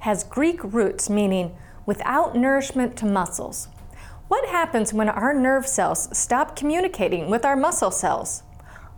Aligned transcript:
has 0.00 0.24
Greek 0.24 0.62
roots 0.62 1.08
meaning 1.08 1.56
without 1.86 2.36
nourishment 2.36 2.96
to 2.96 3.06
muscles. 3.06 3.68
What 4.28 4.48
happens 4.48 4.92
when 4.92 5.08
our 5.08 5.34
nerve 5.34 5.66
cells 5.66 6.08
stop 6.16 6.54
communicating 6.54 7.30
with 7.30 7.44
our 7.44 7.56
muscle 7.56 7.90
cells? 7.90 8.42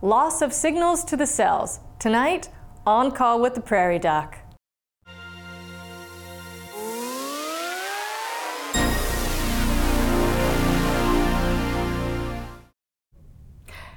Loss 0.03 0.43
of 0.43 0.53
signals 0.53 1.05
to 1.05 1.17
the 1.17 1.27
cells. 1.27 1.81
Tonight, 1.99 2.51
on 2.85 3.13
call 3.13 3.41
with 3.41 3.55
the 3.55 3.61
Prairie 3.61 3.99
Doc. 3.99 4.39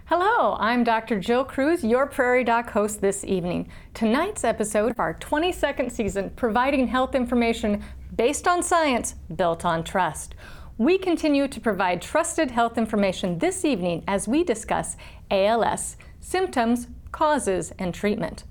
Hello, 0.08 0.56
I'm 0.60 0.84
Dr. 0.84 1.20
Jill 1.20 1.44
Kruse, 1.44 1.84
your 1.84 2.06
Prairie 2.06 2.44
Doc 2.44 2.70
host 2.70 3.02
this 3.02 3.26
evening. 3.26 3.68
Tonight's 3.96 4.44
episode 4.44 4.92
of 4.92 5.00
our 5.00 5.16
22nd 5.16 5.92
season, 5.92 6.30
providing 6.36 6.86
health 6.86 7.16
information 7.16 7.84
based 8.16 8.48
on 8.48 8.62
science, 8.62 9.16
built 9.36 9.66
on 9.66 9.84
trust. 9.84 10.36
We 10.78 11.00
continue 11.00 11.48
to 11.48 11.60
provide 11.60 12.04
trusted 12.04 12.52
health 12.52 12.78
information 12.78 13.40
this 13.40 13.66
evening 13.66 14.04
as 14.08 14.28
we 14.28 14.44
discuss 14.44 14.96
ALS, 15.32 15.98
symptoms, 16.20 16.88
causes, 17.12 17.74
and 17.80 17.92
treatment. 17.92 18.44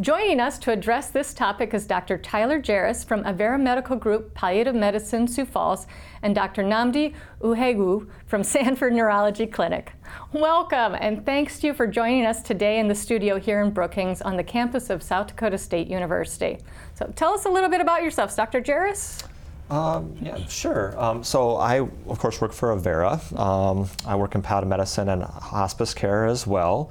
Joining 0.00 0.40
us 0.40 0.58
to 0.60 0.72
address 0.72 1.10
this 1.10 1.34
topic 1.34 1.74
is 1.74 1.86
Dr. 1.86 2.18
Tyler 2.18 2.60
Jares 2.60 3.04
from 3.04 3.24
Avera 3.24 3.60
Medical 3.60 3.96
Group 3.96 4.34
Palliative 4.34 4.74
Medicine 4.74 5.28
Sioux 5.28 5.44
Falls 5.44 5.86
and 6.22 6.34
Dr. 6.34 6.62
Nnamdi 6.62 7.14
Uhegwu 7.40 8.08
from 8.26 8.42
Sanford 8.44 8.94
Neurology 8.94 9.46
Clinic. 9.46 9.92
Welcome 10.32 10.94
and 10.94 11.24
thanks 11.26 11.60
to 11.60 11.68
you 11.68 11.74
for 11.74 11.86
joining 11.86 12.26
us 12.26 12.42
today 12.42 12.78
in 12.78 12.88
the 12.88 12.94
studio 12.94 13.38
here 13.38 13.60
in 13.60 13.70
Brookings 13.70 14.22
on 14.22 14.36
the 14.36 14.44
campus 14.44 14.90
of 14.90 15.02
South 15.02 15.28
Dakota 15.28 15.58
State 15.58 15.88
University. 15.88 16.58
So 16.94 17.12
tell 17.14 17.34
us 17.34 17.44
a 17.44 17.50
little 17.50 17.70
bit 17.70 17.80
about 17.80 18.02
yourselves, 18.02 18.34
Dr. 18.34 18.60
Jarris. 18.60 19.24
Um, 19.72 20.14
yeah, 20.20 20.36
sure. 20.46 20.94
Um, 21.02 21.24
so 21.24 21.56
I, 21.56 21.80
of 21.80 22.18
course, 22.18 22.40
work 22.40 22.52
for 22.52 22.76
Avera. 22.76 23.18
Um, 23.38 23.88
I 24.06 24.16
work 24.16 24.34
in 24.34 24.42
palliative 24.42 24.68
medicine 24.68 25.08
and 25.08 25.22
hospice 25.22 25.94
care 25.94 26.26
as 26.26 26.46
well. 26.46 26.90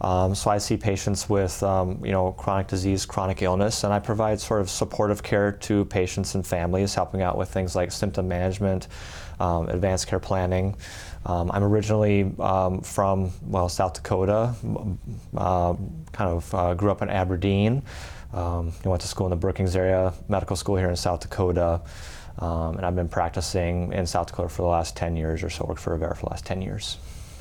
Um, 0.00 0.34
so 0.34 0.50
I 0.50 0.58
see 0.58 0.76
patients 0.76 1.28
with 1.28 1.62
um, 1.62 2.04
you 2.04 2.12
know 2.12 2.32
chronic 2.32 2.68
disease, 2.68 3.04
chronic 3.04 3.42
illness, 3.42 3.84
and 3.84 3.92
I 3.92 3.98
provide 3.98 4.40
sort 4.40 4.60
of 4.60 4.70
supportive 4.70 5.22
care 5.22 5.52
to 5.52 5.84
patients 5.86 6.34
and 6.34 6.46
families, 6.46 6.94
helping 6.94 7.22
out 7.22 7.36
with 7.36 7.48
things 7.48 7.74
like 7.74 7.90
symptom 7.90 8.28
management, 8.28 8.88
um, 9.40 9.68
advanced 9.68 10.06
care 10.06 10.20
planning. 10.20 10.76
Um, 11.26 11.50
I'm 11.52 11.64
originally 11.64 12.32
um, 12.38 12.80
from 12.82 13.32
well 13.42 13.68
South 13.68 13.94
Dakota, 13.94 14.54
uh, 15.36 15.74
kind 16.12 16.30
of 16.30 16.54
uh, 16.54 16.74
grew 16.74 16.90
up 16.90 17.02
in 17.02 17.10
Aberdeen. 17.10 17.82
Um, 18.32 18.72
went 18.84 19.00
to 19.00 19.08
school 19.08 19.26
in 19.26 19.30
the 19.30 19.36
Brookings 19.36 19.74
area, 19.74 20.12
medical 20.28 20.54
school 20.54 20.76
here 20.76 20.90
in 20.90 20.96
South 20.96 21.20
Dakota. 21.20 21.80
and 22.38 22.84
I've 22.84 22.94
been 22.94 23.08
practicing 23.08 23.92
in 23.94 24.06
South 24.06 24.26
Dakota 24.28 24.50
for 24.50 24.62
the 24.62 24.68
last 24.68 24.96
10 24.96 25.16
years 25.16 25.42
or 25.42 25.48
so, 25.48 25.64
worked 25.64 25.80
for 25.80 25.98
Avera 25.98 26.14
for 26.14 26.26
the 26.26 26.30
last 26.30 26.44
10 26.44 26.60
years. 26.60 26.98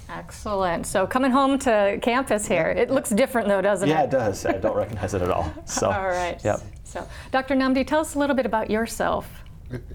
Excellent. 0.09 0.85
So 0.85 1.05
coming 1.05 1.31
home 1.31 1.59
to 1.59 1.99
campus 2.01 2.47
here, 2.47 2.69
it 2.69 2.89
looks 2.89 3.09
different 3.09 3.47
though, 3.47 3.61
doesn't 3.61 3.87
yeah, 3.87 4.03
it? 4.03 4.11
Yeah, 4.11 4.25
it 4.25 4.29
does. 4.29 4.45
I 4.45 4.53
don't 4.53 4.75
recognize 4.75 5.13
it 5.13 5.21
at 5.21 5.31
all. 5.31 5.51
So, 5.65 5.89
all 5.89 6.07
right. 6.07 6.43
Yep. 6.43 6.61
So, 6.85 7.07
Dr. 7.31 7.55
Nnamdi, 7.55 7.85
tell 7.85 7.99
us 7.99 8.15
a 8.15 8.19
little 8.19 8.35
bit 8.35 8.45
about 8.45 8.69
yourself. 8.69 9.43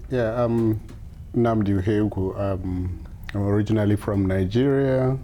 Yeah, 0.09 0.43
I'm 0.43 0.79
Nnamdi 1.35 1.81
Uhegwu. 1.81 2.39
Um, 2.39 3.03
I'm 3.33 3.41
originally 3.41 3.95
from 3.95 4.27
Nigeria. 4.27 5.17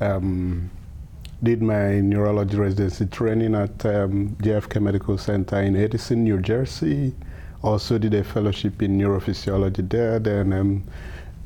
Um, 0.00 0.70
did 1.42 1.60
my 1.60 2.00
neurology 2.00 2.56
residency 2.56 3.06
training 3.06 3.54
at 3.54 3.84
um, 3.84 4.36
JFK 4.40 4.80
Medical 4.80 5.18
Center 5.18 5.60
in 5.60 5.76
Edison, 5.76 6.24
New 6.24 6.40
Jersey. 6.40 7.14
Also 7.62 7.98
did 7.98 8.14
a 8.14 8.24
fellowship 8.24 8.80
in 8.80 8.96
neurophysiology 8.96 9.88
there. 9.88 10.18
Then 10.18 10.52
um, 10.52 10.84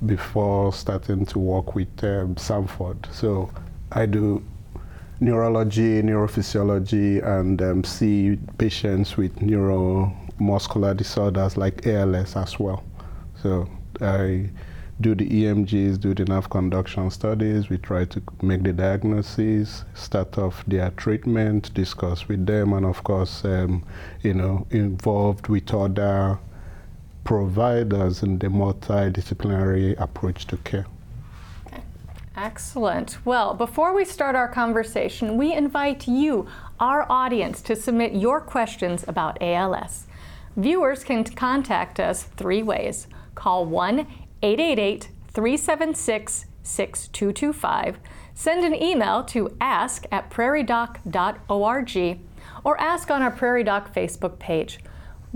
before 0.05 0.73
starting 0.73 1.25
to 1.27 1.39
work 1.39 1.75
with 1.75 2.05
um, 2.05 2.37
Sanford. 2.37 3.09
So 3.13 3.51
I 3.93 4.07
do 4.07 4.45
neurology, 5.21 6.03
neurophysiology, 6.03 7.25
and 7.25 7.61
um, 7.63 7.85
see 7.85 8.39
patients 8.59 9.17
with 9.17 9.35
neuromuscular 9.37 10.97
disorders 10.97 11.57
like 11.57 11.87
ALS 11.87 12.37
as 12.37 12.59
well. 12.59 12.85
So 13.43 13.69
I 14.01 14.51
do 15.01 15.15
the 15.15 15.29
EMGs, 15.29 16.01
do 16.01 16.15
the 16.15 16.25
nerve 16.25 16.49
conduction 16.49 17.11
studies. 17.11 17.69
We 17.69 17.79
try 17.79 18.07
to 18.07 18.23
make 18.43 18.63
the 18.63 18.73
diagnosis, 18.73 19.85
start 19.95 20.39
off 20.39 20.65
their 20.67 20.91
treatment, 20.91 21.73
discuss 21.75 22.29
with 22.29 22.47
them, 22.47 22.73
and 22.73 22.87
of 22.87 23.05
course, 23.05 23.45
um, 23.45 23.85
you 24.23 24.35
know, 24.35 24.67
involved 24.71 25.49
with 25.49 25.73
other 25.75 26.39
providers 27.27 28.23
in 28.23 28.39
the 28.39 28.47
multidisciplinary 28.47 30.01
approach 30.01 30.47
to 30.47 30.57
care. 30.59 30.87
Excellent. 32.37 33.19
Well, 33.25 33.53
before 33.55 33.93
we 33.95 34.05
start 34.05 34.37
our 34.37 34.47
conversation, 34.47 35.37
we 35.37 35.53
invite 35.53 36.07
you, 36.07 36.47
our 36.79 37.11
audience, 37.11 37.61
to 37.63 37.75
submit 37.75 38.15
your 38.15 38.41
questions 38.41 39.05
about 39.09 39.43
ALS. 39.43 40.07
Viewers 40.57 41.03
can 41.03 41.25
contact 41.25 41.99
us 41.99 42.25
three 42.25 42.63
ways. 42.63 43.09
Call 43.35 43.67
1 43.67 44.01
888 44.43 45.09
376 45.33 46.47
6225, 46.63 47.99
send 48.35 48.65
an 48.65 48.75
email 48.75 49.23
to 49.25 49.57
ask 49.61 50.05
at 50.11 50.31
prairiedoc.org, 50.31 52.21
or 52.65 52.81
ask 52.81 53.11
on 53.11 53.23
our 53.23 53.31
Prairie 53.31 53.65
Doc 53.65 53.95
Facebook 53.95 54.39
page. 54.39 54.81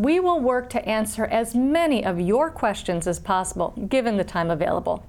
We 0.00 0.18
will 0.18 0.40
work 0.40 0.70
to 0.70 0.88
answer 0.88 1.26
as 1.26 1.54
many 1.54 2.06
of 2.06 2.18
your 2.18 2.50
questions 2.50 3.06
as 3.06 3.18
possible, 3.18 3.74
given 3.90 4.16
the 4.16 4.24
time 4.24 4.50
available. 4.50 5.04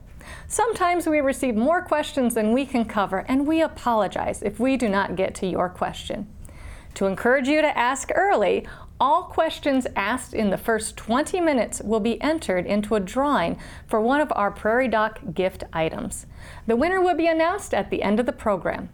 Sometimes 0.49 1.07
we 1.07 1.21
receive 1.21 1.55
more 1.55 1.81
questions 1.81 2.33
than 2.33 2.51
we 2.51 2.65
can 2.65 2.83
cover, 2.83 3.19
and 3.29 3.47
we 3.47 3.61
apologize 3.61 4.41
if 4.41 4.59
we 4.59 4.75
do 4.75 4.89
not 4.89 5.15
get 5.15 5.33
to 5.35 5.47
your 5.47 5.69
question. 5.69 6.27
To 6.95 7.05
encourage 7.05 7.47
you 7.47 7.61
to 7.61 7.77
ask 7.77 8.11
early, 8.13 8.67
all 8.99 9.23
questions 9.23 9.87
asked 9.95 10.33
in 10.33 10.49
the 10.49 10.57
first 10.57 10.97
20 10.97 11.39
minutes 11.39 11.79
will 11.79 12.01
be 12.01 12.21
entered 12.21 12.65
into 12.65 12.95
a 12.95 12.99
drawing 12.99 13.57
for 13.87 14.01
one 14.01 14.19
of 14.19 14.33
our 14.35 14.51
Prairie 14.51 14.89
Doc 14.89 15.21
gift 15.33 15.63
items. 15.71 16.25
The 16.67 16.75
winner 16.75 17.01
will 17.01 17.15
be 17.15 17.27
announced 17.27 17.73
at 17.73 17.91
the 17.91 18.03
end 18.03 18.19
of 18.19 18.25
the 18.25 18.33
program. 18.33 18.89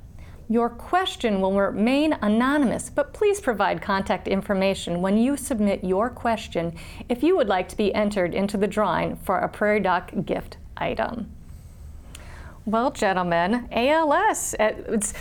Your 0.50 0.70
question 0.70 1.42
will 1.42 1.60
remain 1.60 2.14
anonymous, 2.22 2.90
but 2.90 3.12
please 3.12 3.42
provide 3.42 3.82
contact 3.82 4.30
information 4.30 5.02
when 5.02 5.18
you 5.18 5.36
submit 5.36 5.84
your 5.84 6.10
question 6.10 6.74
if 7.10 7.22
you 7.22 7.36
would 7.36 7.50
like 7.50 7.68
to 7.68 7.76
be 7.76 7.94
entered 7.94 8.34
into 8.34 8.56
the 8.56 8.68
drawing 8.68 9.18
for 9.18 9.40
a 9.40 9.50
Prairie 9.50 9.82
Doc 9.82 10.12
gift 10.26 10.56
item. 10.78 11.30
Well, 12.66 12.92
gentlemen, 12.92 13.68
ALS, 13.74 14.56
it's, 14.60 15.14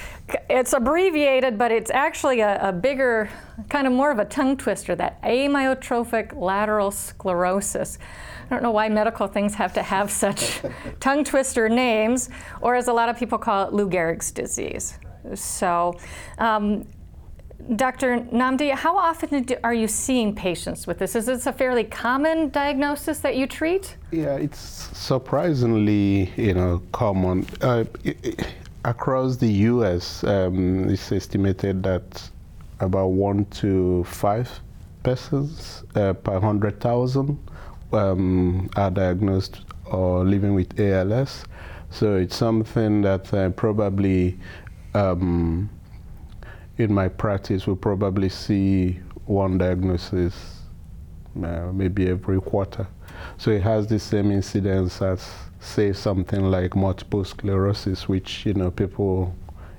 it's 0.48 0.72
abbreviated, 0.72 1.58
but 1.58 1.72
it's 1.72 1.90
actually 1.90 2.40
a, 2.40 2.68
a, 2.68 2.72
bigger, 2.72 3.28
kind 3.68 3.86
of 3.86 3.92
more 3.92 4.10
of 4.10 4.18
a 4.18 4.24
tongue 4.24 4.56
twister, 4.56 4.96
that 4.96 5.22
amyotrophic 5.22 6.36
lateral 6.36 6.90
sclerosis. 6.90 7.98
I 8.46 8.48
don't 8.54 8.62
know 8.64 8.72
why 8.72 8.88
medical 8.88 9.28
things 9.28 9.54
have 9.54 9.72
to 9.74 9.82
have 9.82 10.10
such 10.10 10.60
tongue 11.00 11.22
twister 11.22 11.68
names, 11.68 12.30
or 12.60 12.74
as 12.74 12.88
a 12.88 12.92
lot 12.92 13.08
of 13.08 13.16
people 13.16 13.38
call 13.38 13.68
it, 13.68 13.72
Lou 13.72 13.88
Gehrig's 13.88 14.32
disease. 14.32 14.98
So, 15.34 15.98
um, 16.38 16.86
Dr. 17.74 18.18
Nnamdi, 18.18 18.72
how 18.74 18.96
often 18.96 19.46
are 19.64 19.74
you 19.74 19.88
seeing 19.88 20.34
patients 20.34 20.86
with 20.86 20.98
this? 20.98 21.16
Is 21.16 21.26
this 21.26 21.46
a 21.46 21.52
fairly 21.52 21.84
common 21.84 22.50
diagnosis 22.50 23.18
that 23.20 23.36
you 23.36 23.46
treat? 23.46 23.96
Yeah, 24.12 24.36
it's 24.36 24.58
surprisingly, 24.58 26.32
you 26.36 26.54
know, 26.54 26.82
common. 26.92 27.46
Uh, 27.60 27.84
it, 28.04 28.46
across 28.84 29.36
the 29.36 29.50
U.S., 29.72 30.22
um, 30.24 30.88
it's 30.88 31.10
estimated 31.10 31.82
that 31.82 32.30
about 32.80 33.08
one 33.08 33.46
to 33.46 34.04
five 34.04 34.48
persons 35.02 35.82
uh, 35.94 36.12
per 36.12 36.38
hundred 36.38 36.80
thousand 36.80 37.38
um, 37.92 38.68
are 38.76 38.90
diagnosed 38.90 39.62
or 39.86 40.24
living 40.24 40.54
with 40.54 40.78
ALS. 40.78 41.44
So 41.90 42.16
it's 42.16 42.36
something 42.36 43.02
that 43.02 43.32
uh, 43.32 43.50
probably 43.50 44.38
um, 44.96 45.68
in 46.78 46.92
my 46.92 47.08
practice, 47.08 47.66
we'll 47.66 47.76
probably 47.76 48.28
see 48.28 48.98
one 49.26 49.58
diagnosis 49.58 50.62
uh, 51.42 51.70
maybe 51.72 52.08
every 52.08 52.40
quarter. 52.40 52.86
So 53.36 53.50
it 53.50 53.62
has 53.62 53.86
the 53.86 53.98
same 53.98 54.30
incidence 54.30 55.02
as, 55.02 55.28
say, 55.60 55.92
something 55.92 56.50
like 56.50 56.74
multiple 56.74 57.24
sclerosis, 57.24 58.08
which 58.08 58.46
you 58.46 58.54
know 58.54 58.70
people 58.70 59.34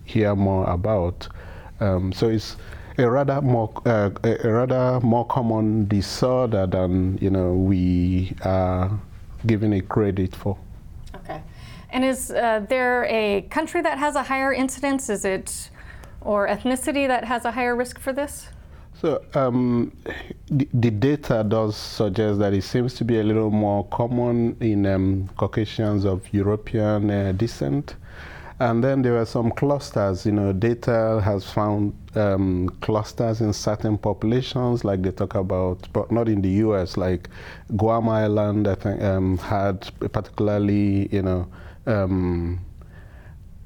hear 0.06 0.36
more 0.36 0.70
about. 0.70 1.28
Um, 1.80 2.12
so 2.12 2.30
it's 2.30 2.58
a 2.98 3.10
rather 3.10 3.42
more 3.42 3.72
uh, 3.86 4.10
a 4.24 4.50
rather 4.50 5.00
more 5.02 5.26
common 5.26 5.88
disorder 5.88 6.66
than 6.68 7.18
you 7.22 7.30
know 7.30 7.54
we 7.54 8.36
are 8.44 8.92
giving 9.46 9.74
it 9.74 9.90
credit 9.90 10.36
for. 10.36 10.58
And 11.90 12.04
is 12.04 12.32
uh, 12.32 12.66
there 12.68 13.06
a 13.06 13.42
country 13.50 13.82
that 13.82 13.98
has 13.98 14.16
a 14.16 14.24
higher 14.24 14.54
incidence? 14.54 15.10
Is 15.10 15.26
it 15.26 15.70
or 16.22 16.48
ethnicity 16.48 17.08
that 17.08 17.24
has 17.24 17.46
a 17.46 17.52
higher 17.52 17.76
risk 17.76 18.00
for 18.00 18.14
this? 18.14 18.50
So 19.00 19.24
um, 19.36 19.96
the, 20.50 20.68
the, 20.74 20.90
data 20.90 21.46
does 21.48 21.78
suggest 21.78 22.40
that 22.40 22.54
it 22.54 22.64
seems 22.64 22.96
to 22.96 23.06
be 23.06 23.20
a 23.20 23.24
little 23.24 23.52
more 23.52 23.86
common 23.86 24.58
in 24.60 24.88
um, 24.88 25.30
Caucasians 25.38 26.04
of 26.04 26.34
European 26.34 27.12
uh, 27.12 27.32
descent. 27.34 27.96
And 28.60 28.84
then 28.84 29.04
there 29.04 29.16
are 29.18 29.26
some 29.26 29.52
clusters, 29.52 30.26
you 30.26 30.32
know, 30.32 30.52
data 30.52 31.22
has 31.24 31.46
found 31.46 31.94
um, 32.16 32.70
clusters 32.82 33.40
in 33.40 33.54
certain 33.54 34.00
populations, 34.00 34.84
like 34.84 35.04
they 35.04 35.12
talk 35.12 35.36
about, 35.36 35.88
but 35.94 36.12
not 36.12 36.28
in 36.28 36.42
the 36.42 36.50
US, 36.66 36.98
like 36.98 37.30
Guam 37.76 38.10
Island, 38.10 38.68
I 38.68 38.74
think, 38.74 39.04
um, 39.04 39.38
had 39.38 39.88
particularly, 40.12 41.08
you 41.12 41.22
know, 41.22 41.48
um, 41.88 42.60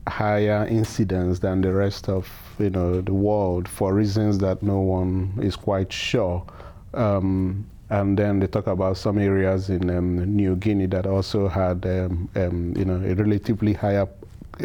higher 0.07 0.65
incidence 0.67 1.39
than 1.39 1.61
the 1.61 1.73
rest 1.73 2.07
of, 2.07 2.29
you 2.59 2.69
know, 2.69 3.01
the 3.01 3.13
world 3.13 3.67
for 3.67 3.93
reasons 3.93 4.37
that 4.39 4.63
no 4.63 4.79
one 4.79 5.33
is 5.41 5.55
quite 5.55 5.91
sure. 5.91 6.45
Um, 6.93 7.65
and 7.89 8.17
then 8.17 8.39
they 8.39 8.47
talk 8.47 8.67
about 8.67 8.97
some 8.97 9.17
areas 9.17 9.69
in 9.69 9.89
um, 9.89 10.35
New 10.35 10.55
Guinea 10.55 10.85
that 10.87 11.05
also 11.05 11.49
had, 11.49 11.85
um, 11.85 12.29
um, 12.35 12.73
you 12.77 12.85
know, 12.85 12.95
a 12.95 13.13
relatively 13.15 13.73
higher 13.73 14.07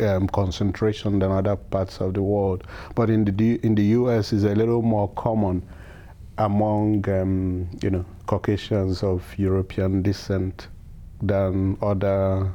um, 0.00 0.28
concentration 0.28 1.18
than 1.18 1.32
other 1.32 1.56
parts 1.56 2.00
of 2.00 2.14
the 2.14 2.22
world. 2.22 2.64
But 2.94 3.10
in 3.10 3.24
the 3.24 3.60
in 3.64 3.74
the 3.74 3.82
U.S., 3.82 4.32
is 4.32 4.44
a 4.44 4.54
little 4.54 4.82
more 4.82 5.08
common 5.10 5.62
among 6.38 7.08
um, 7.08 7.68
you 7.82 7.90
know 7.90 8.04
Caucasians 8.26 9.02
of 9.02 9.24
European 9.38 10.02
descent 10.02 10.68
than 11.22 11.78
other 11.80 12.52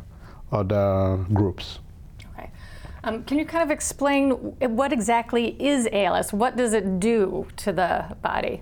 other 0.51 1.25
groups. 1.33 1.79
Okay. 2.33 2.49
Um, 3.03 3.23
can 3.23 3.39
you 3.39 3.45
kind 3.45 3.63
of 3.63 3.71
explain 3.71 4.31
what 4.31 4.93
exactly 4.93 5.55
is 5.59 5.87
ALS? 5.91 6.33
What 6.33 6.55
does 6.55 6.73
it 6.73 6.99
do 6.99 7.47
to 7.57 7.71
the 7.71 8.15
body? 8.21 8.61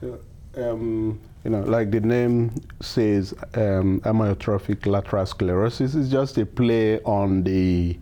So, 0.00 0.20
um, 0.56 1.20
you 1.44 1.50
know, 1.50 1.60
like 1.60 1.90
the 1.90 2.00
name 2.00 2.54
says, 2.80 3.34
um, 3.54 4.00
amyotrophic 4.04 4.86
lateral 4.86 5.26
sclerosis 5.26 5.94
is 5.94 6.10
just 6.10 6.38
a 6.38 6.46
play 6.46 7.00
on 7.00 7.42
the 7.42 7.98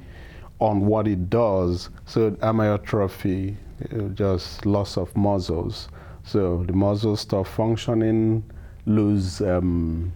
on 0.60 0.86
what 0.86 1.08
it 1.08 1.30
does. 1.30 1.88
So 2.04 2.32
amyotrophy, 2.32 3.56
just 4.14 4.66
loss 4.66 4.98
of 4.98 5.16
muscles. 5.16 5.88
So 6.24 6.64
the 6.64 6.74
muscles 6.74 7.20
stop 7.20 7.46
functioning, 7.46 8.44
lose 8.84 9.40
um, 9.40 10.12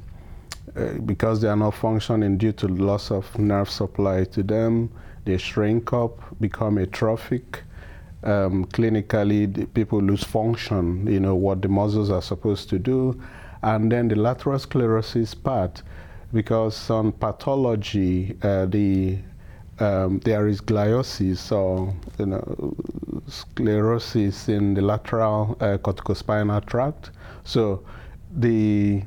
uh, 0.76 0.92
because 1.04 1.40
they 1.40 1.48
are 1.48 1.56
not 1.56 1.74
functioning 1.74 2.38
due 2.38 2.52
to 2.52 2.68
loss 2.68 3.10
of 3.10 3.38
nerve 3.38 3.70
supply 3.70 4.24
to 4.24 4.42
them. 4.42 4.90
They 5.24 5.38
shrink 5.38 5.92
up, 5.92 6.18
become 6.40 6.78
atrophic 6.78 7.62
um, 8.24 8.64
clinically 8.66 9.72
people 9.74 10.00
lose 10.00 10.24
function, 10.24 11.06
you 11.06 11.20
know, 11.20 11.34
what 11.34 11.62
the 11.62 11.68
muscles 11.68 12.10
are 12.10 12.22
supposed 12.22 12.68
to 12.70 12.78
do. 12.78 13.20
And 13.62 13.92
then 13.92 14.08
the 14.08 14.16
lateral 14.16 14.58
sclerosis 14.58 15.34
part, 15.34 15.82
because 16.32 16.90
on 16.90 17.12
pathology, 17.12 18.36
uh, 18.42 18.66
the 18.66 19.18
um, 19.80 20.20
there 20.20 20.46
is 20.46 20.60
gliosis, 20.60 21.38
so 21.38 21.92
you 22.18 22.26
know, 22.26 22.76
sclerosis 23.26 24.48
in 24.48 24.74
the 24.74 24.82
lateral 24.82 25.56
uh, 25.60 25.78
corticospinal 25.78 26.64
tract. 26.64 27.10
So 27.44 27.82
the 28.36 29.02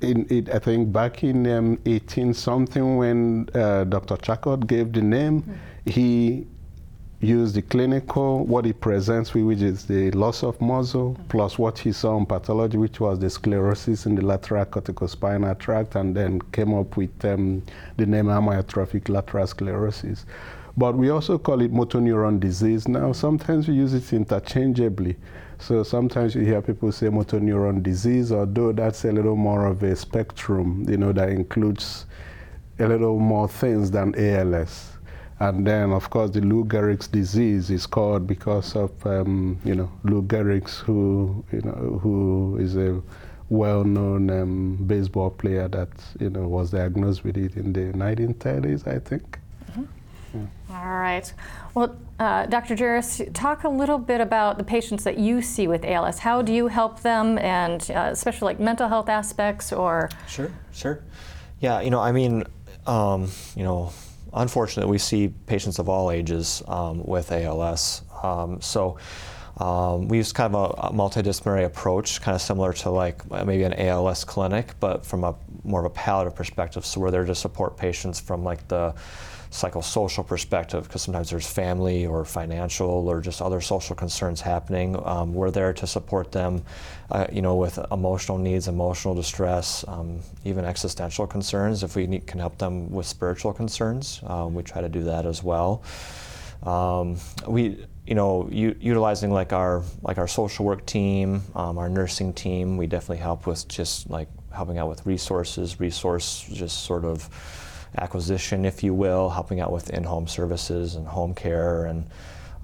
in 0.00 0.26
it, 0.30 0.48
I 0.48 0.58
think 0.58 0.92
back 0.92 1.24
in 1.24 1.46
um, 1.46 1.78
18 1.86 2.34
something 2.34 2.96
when 2.96 3.48
uh, 3.54 3.84
Dr. 3.84 4.16
Charcot 4.16 4.66
gave 4.66 4.92
the 4.92 5.02
name, 5.02 5.42
mm 5.42 5.42
-hmm. 5.42 5.90
he 5.92 6.46
used 7.20 7.54
the 7.54 7.62
clinical, 7.62 8.46
what 8.46 8.64
he 8.64 8.72
presents 8.72 9.34
with, 9.34 9.44
which 9.44 9.60
is 9.62 9.84
the 9.84 10.10
loss 10.12 10.42
of 10.42 10.60
muscle, 10.60 11.12
mm-hmm. 11.12 11.22
plus 11.28 11.58
what 11.58 11.78
he 11.78 11.92
saw 11.92 12.16
in 12.16 12.26
pathology, 12.26 12.78
which 12.78 12.98
was 13.00 13.18
the 13.18 13.28
sclerosis 13.28 14.06
in 14.06 14.14
the 14.14 14.22
lateral 14.22 14.64
corticospinal 14.64 15.58
tract, 15.58 15.96
and 15.96 16.16
then 16.16 16.40
came 16.52 16.72
up 16.74 16.96
with 16.96 17.24
um, 17.24 17.62
the 17.96 18.06
name 18.06 18.26
amyotrophic 18.26 19.08
lateral 19.08 19.46
sclerosis. 19.46 20.24
But 20.76 20.96
we 20.96 21.10
also 21.10 21.36
call 21.36 21.60
it 21.60 21.72
motor 21.72 22.00
neuron 22.00 22.40
disease 22.40 22.88
now. 22.88 23.12
Sometimes 23.12 23.68
we 23.68 23.74
use 23.74 23.92
it 23.92 24.12
interchangeably. 24.12 25.16
So 25.60 25.82
sometimes 25.82 26.34
you 26.34 26.40
hear 26.40 26.62
people 26.62 26.90
say 26.90 27.10
motor 27.10 27.38
neuron 27.38 27.82
disease, 27.82 28.32
although 28.32 28.72
that's 28.72 29.04
a 29.04 29.12
little 29.12 29.36
more 29.36 29.66
of 29.66 29.82
a 29.82 29.94
spectrum, 29.94 30.86
you 30.88 30.96
know, 30.96 31.12
that 31.12 31.28
includes 31.28 32.06
a 32.78 32.88
little 32.88 33.18
more 33.18 33.46
things 33.46 33.90
than 33.90 34.14
ALS. 34.16 34.92
And 35.38 35.66
then, 35.66 35.92
of 35.92 36.08
course, 36.10 36.30
the 36.30 36.40
Lou 36.40 36.64
Gehrig's 36.64 37.08
disease 37.08 37.70
is 37.70 37.86
called 37.86 38.26
because 38.26 38.74
of, 38.74 38.90
um, 39.06 39.58
you 39.64 39.74
know, 39.74 39.90
Lou 40.04 40.22
Gehrig's, 40.22 40.78
who, 40.78 41.44
you 41.52 41.60
know, 41.60 42.00
who 42.02 42.58
is 42.58 42.76
a 42.76 43.00
well-known 43.50 44.30
um, 44.30 44.76
baseball 44.86 45.30
player 45.30 45.68
that, 45.68 45.88
you 46.18 46.30
know, 46.30 46.48
was 46.48 46.70
diagnosed 46.70 47.22
with 47.24 47.36
it 47.36 47.56
in 47.56 47.72
the 47.72 47.92
1930s, 47.92 48.86
I 48.86 48.98
think. 48.98 49.38
Mm-hmm. 49.70 49.84
Yeah. 50.34 50.76
All 50.76 50.96
right. 50.98 51.32
Well, 51.74 51.96
uh, 52.20 52.44
Dr. 52.44 52.76
Jares, 52.76 53.32
talk 53.32 53.64
a 53.64 53.68
little 53.68 53.96
bit 53.96 54.20
about 54.20 54.58
the 54.58 54.64
patients 54.64 55.04
that 55.04 55.18
you 55.18 55.40
see 55.40 55.66
with 55.66 55.86
ALS. 55.86 56.18
How 56.18 56.42
do 56.42 56.52
you 56.52 56.68
help 56.68 57.00
them, 57.00 57.38
and 57.38 57.90
uh, 57.90 58.10
especially 58.12 58.44
like 58.44 58.60
mental 58.60 58.88
health 58.88 59.08
aspects, 59.08 59.72
or? 59.72 60.10
Sure, 60.28 60.52
sure. 60.70 61.02
Yeah, 61.60 61.80
you 61.80 61.88
know, 61.88 61.98
I 61.98 62.12
mean, 62.12 62.44
um, 62.86 63.30
you 63.56 63.64
know, 63.64 63.92
unfortunately, 64.34 64.90
we 64.90 64.98
see 64.98 65.28
patients 65.46 65.78
of 65.78 65.88
all 65.88 66.10
ages 66.10 66.62
um, 66.68 67.02
with 67.06 67.32
ALS. 67.32 68.02
Um, 68.22 68.60
so 68.60 68.98
um, 69.60 70.08
we 70.08 70.16
use 70.16 70.32
kind 70.32 70.54
of 70.54 70.70
a, 70.70 70.88
a, 70.88 70.92
multidisciplinary 70.92 71.66
approach, 71.66 72.22
kind 72.22 72.34
of 72.34 72.40
similar 72.40 72.72
to 72.72 72.90
like 72.90 73.30
maybe 73.30 73.62
an 73.64 73.74
ALS 73.74 74.24
clinic, 74.24 74.74
but 74.80 75.04
from 75.04 75.22
a 75.22 75.34
more 75.64 75.80
of 75.80 75.86
a 75.86 75.94
palliative 75.94 76.34
perspective. 76.34 76.86
So 76.86 77.00
we're 77.00 77.10
there 77.10 77.26
to 77.26 77.34
support 77.34 77.76
patients 77.76 78.18
from 78.18 78.42
like 78.42 78.66
the 78.68 78.94
psychosocial 79.50 80.26
perspective 80.26 80.84
because 80.84 81.02
sometimes 81.02 81.28
there's 81.28 81.46
family 81.46 82.06
or 82.06 82.24
financial 82.24 83.08
or 83.08 83.20
just 83.20 83.42
other 83.42 83.60
social 83.60 83.94
concerns 83.94 84.40
happening. 84.40 84.96
Um, 85.04 85.34
we're 85.34 85.50
there 85.50 85.72
to 85.74 85.86
support 85.86 86.32
them, 86.32 86.62
uh, 87.10 87.26
you 87.32 87.42
know, 87.42 87.56
with 87.56 87.78
emotional 87.90 88.38
needs, 88.38 88.68
emotional 88.68 89.14
distress, 89.14 89.84
um, 89.88 90.20
even 90.44 90.64
existential 90.64 91.26
concerns. 91.26 91.82
If 91.82 91.96
we 91.96 92.06
need, 92.06 92.26
can 92.26 92.38
help 92.38 92.58
them 92.58 92.90
with 92.90 93.06
spiritual 93.06 93.52
concerns, 93.52 94.20
um, 94.26 94.54
we 94.54 94.62
try 94.62 94.80
to 94.80 94.88
do 94.88 95.02
that 95.02 95.26
as 95.26 95.42
well. 95.42 95.82
Um, 96.62 97.18
we 97.46 97.86
you 98.06 98.14
know, 98.14 98.48
u- 98.50 98.76
utilizing 98.80 99.30
like 99.30 99.52
our 99.52 99.82
like 100.02 100.18
our 100.18 100.28
social 100.28 100.64
work 100.64 100.86
team, 100.86 101.42
um, 101.54 101.78
our 101.78 101.88
nursing 101.88 102.32
team, 102.32 102.76
we 102.76 102.86
definitely 102.86 103.18
help 103.18 103.46
with 103.46 103.68
just 103.68 104.10
like 104.10 104.28
helping 104.52 104.78
out 104.78 104.88
with 104.88 105.06
resources, 105.06 105.78
resource 105.78 106.44
just 106.52 106.84
sort 106.84 107.04
of 107.04 107.28
acquisition, 107.98 108.64
if 108.64 108.82
you 108.82 108.94
will, 108.94 109.30
helping 109.30 109.60
out 109.60 109.72
with 109.72 109.90
in-home 109.90 110.26
services 110.26 110.94
and 110.94 111.06
home 111.06 111.34
care 111.34 111.86
and 111.86 112.06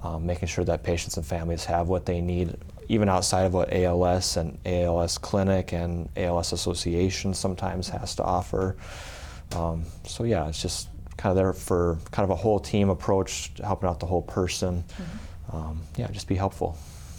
um, 0.03 0.27
making 0.27 0.49
sure 0.49 0.65
that 0.65 0.83
patients 0.83 1.17
and 1.17 1.27
families 1.27 1.65
have 1.65 1.89
what 1.89 2.07
they 2.07 2.21
need, 2.21 2.57
even 2.89 3.09
outside 3.09 3.43
of 3.45 3.55
what 3.55 3.73
ALS 3.73 4.37
and 4.37 4.59
ALS 4.67 5.19
Clinic 5.19 5.73
and 5.73 6.09
ALS 6.17 6.53
Association 6.53 7.35
sometimes 7.35 7.89
has 7.89 8.15
to 8.17 8.23
offer. 8.23 8.77
Um, 9.55 9.85
so 10.05 10.25
yeah, 10.25 10.49
it's 10.49 10.61
just 10.61 10.89
kind 11.17 11.31
of 11.31 11.37
there 11.37 11.53
for 11.53 11.99
kind 12.11 12.25
of 12.25 12.31
a 12.31 12.37
whole 12.37 12.61
team 12.61 12.91
approach, 12.91 13.53
helping 13.63 13.89
out 13.89 14.01
the 14.01 14.07
whole 14.07 14.23
person. 14.23 14.85
Mm-hmm. 14.89 15.17
Um, 15.57 15.83
yeah, 15.97 16.09
just 16.11 16.29
be 16.29 16.35
helpful. 16.35 16.77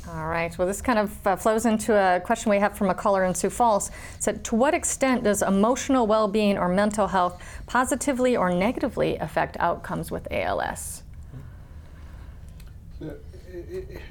All 0.10 0.28
right. 0.28 0.58
Well, 0.58 0.68
this 0.68 0.82
kind 0.82 1.00
of 1.00 1.28
uh, 1.28 1.36
flows 1.36 1.66
into 1.66 1.94
a 1.94 2.22
question 2.22 2.50
we 2.50 2.60
have 2.60 2.78
from 2.78 2.90
a 2.90 2.94
caller 2.94 3.26
in 3.26 3.36
Sioux 3.36 3.50
Falls. 3.50 3.90
It 3.90 4.24
said, 4.24 4.44
to 4.46 4.56
what 4.56 4.74
extent 4.74 5.24
does 5.24 5.42
emotional 5.42 6.08
well-being 6.08 6.58
or 6.58 6.70
mental 6.70 7.08
health 7.08 7.42
positively 7.66 8.38
or 8.38 8.50
negatively 8.50 9.18
affect 9.18 9.58
outcomes 9.60 10.10
with 10.10 10.28
ALS? 10.32 11.04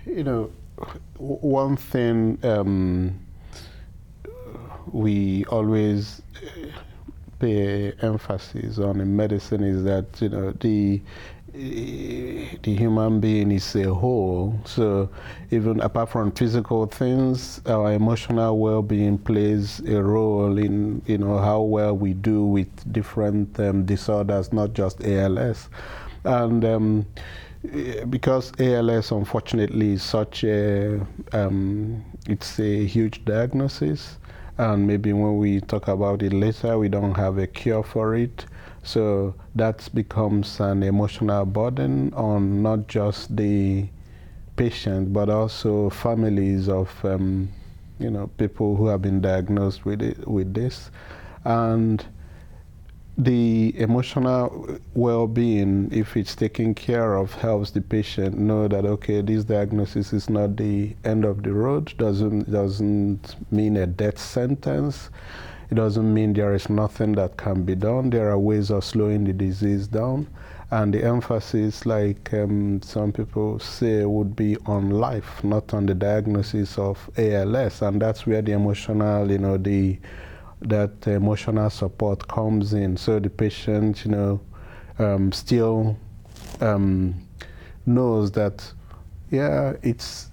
You 0.04 0.24
know, 0.24 0.50
one 1.16 1.76
thing 1.76 2.38
um, 2.42 3.18
we 4.92 5.44
always 5.46 6.20
pay 7.38 7.92
emphasis 8.02 8.78
on 8.78 9.00
in 9.00 9.14
medicine 9.16 9.62
is 9.62 9.84
that 9.84 10.06
you 10.20 10.28
know 10.28 10.52
the 10.52 11.00
the 11.56 12.74
human 12.74 13.20
being 13.20 13.50
is 13.50 13.74
a 13.76 13.92
whole. 13.94 14.58
So 14.64 15.08
even 15.50 15.80
apart 15.80 16.10
from 16.10 16.32
physical 16.32 16.86
things, 16.86 17.60
our 17.66 17.92
emotional 17.92 18.58
well-being 18.58 19.18
plays 19.18 19.80
a 19.80 20.02
role 20.02 20.58
in 20.58 21.02
you 21.06 21.18
know 21.18 21.38
how 21.38 21.62
well 21.62 21.96
we 21.96 22.12
do 22.12 22.44
with 22.44 22.92
different 22.92 23.58
um, 23.58 23.84
disorders, 23.86 24.52
not 24.52 24.74
just 24.74 25.02
ALS. 25.04 25.68
And 26.24 26.64
um, 26.64 27.06
because 28.10 28.52
ALS, 28.58 29.10
unfortunately, 29.10 29.92
is 29.92 30.02
such 30.02 30.44
a 30.44 31.00
um, 31.32 32.04
it's 32.28 32.58
a 32.60 32.84
huge 32.84 33.24
diagnosis, 33.24 34.18
and 34.58 34.86
maybe 34.86 35.12
when 35.12 35.36
we 35.36 35.60
talk 35.60 35.88
about 35.88 36.22
it 36.22 36.32
later, 36.32 36.78
we 36.78 36.88
don't 36.88 37.14
have 37.14 37.38
a 37.38 37.46
cure 37.46 37.82
for 37.82 38.14
it. 38.14 38.46
So 38.82 39.34
that 39.54 39.88
becomes 39.94 40.60
an 40.60 40.82
emotional 40.82 41.44
burden 41.44 42.12
on 42.14 42.62
not 42.62 42.86
just 42.86 43.36
the 43.36 43.88
patient, 44.56 45.12
but 45.12 45.28
also 45.28 45.90
families 45.90 46.68
of 46.68 46.88
um, 47.04 47.48
you 47.98 48.10
know 48.10 48.28
people 48.38 48.76
who 48.76 48.86
have 48.86 49.02
been 49.02 49.20
diagnosed 49.20 49.84
with 49.84 50.02
it, 50.02 50.26
with 50.26 50.54
this, 50.54 50.90
and 51.44 52.04
the 53.18 53.72
emotional 53.78 54.78
well-being, 54.94 55.88
if 55.90 56.16
it's 56.16 56.34
taken 56.34 56.74
care 56.74 57.14
of, 57.16 57.32
helps 57.34 57.70
the 57.70 57.80
patient 57.80 58.36
know 58.36 58.68
that 58.68 58.84
okay, 58.84 59.22
this 59.22 59.44
diagnosis 59.44 60.12
is 60.12 60.28
not 60.28 60.56
the 60.56 60.94
end 61.04 61.24
of 61.24 61.42
the 61.42 61.52
road. 61.52 61.96
doesn't 61.96 62.50
doesn't 62.50 63.36
mean 63.50 63.76
a 63.78 63.86
death 63.86 64.18
sentence. 64.18 65.08
It 65.70 65.76
doesn't 65.76 66.12
mean 66.12 66.34
there 66.34 66.54
is 66.54 66.68
nothing 66.68 67.12
that 67.12 67.38
can 67.38 67.64
be 67.64 67.74
done. 67.74 68.10
There 68.10 68.30
are 68.30 68.38
ways 68.38 68.70
of 68.70 68.84
slowing 68.84 69.24
the 69.24 69.32
disease 69.32 69.88
down, 69.88 70.28
and 70.70 70.92
the 70.92 71.02
emphasis, 71.02 71.86
like 71.86 72.32
um, 72.34 72.82
some 72.82 73.12
people 73.12 73.58
say, 73.58 74.04
would 74.04 74.36
be 74.36 74.58
on 74.66 74.90
life, 74.90 75.42
not 75.42 75.72
on 75.72 75.86
the 75.86 75.94
diagnosis 75.94 76.78
of 76.78 77.10
ALS, 77.16 77.82
and 77.82 78.00
that's 78.00 78.26
where 78.26 78.42
the 78.42 78.52
emotional, 78.52 79.30
you 79.30 79.38
know, 79.38 79.56
the 79.56 79.98
that 80.62 81.06
emotional 81.06 81.70
support 81.70 82.26
comes 82.28 82.72
in. 82.72 82.96
So 82.96 83.18
the 83.18 83.30
patient, 83.30 84.04
you 84.04 84.10
know, 84.10 84.40
um, 84.98 85.32
still 85.32 85.96
um, 86.60 87.14
knows 87.84 88.30
that, 88.32 88.72
yeah, 89.30 89.74
it's 89.82 90.30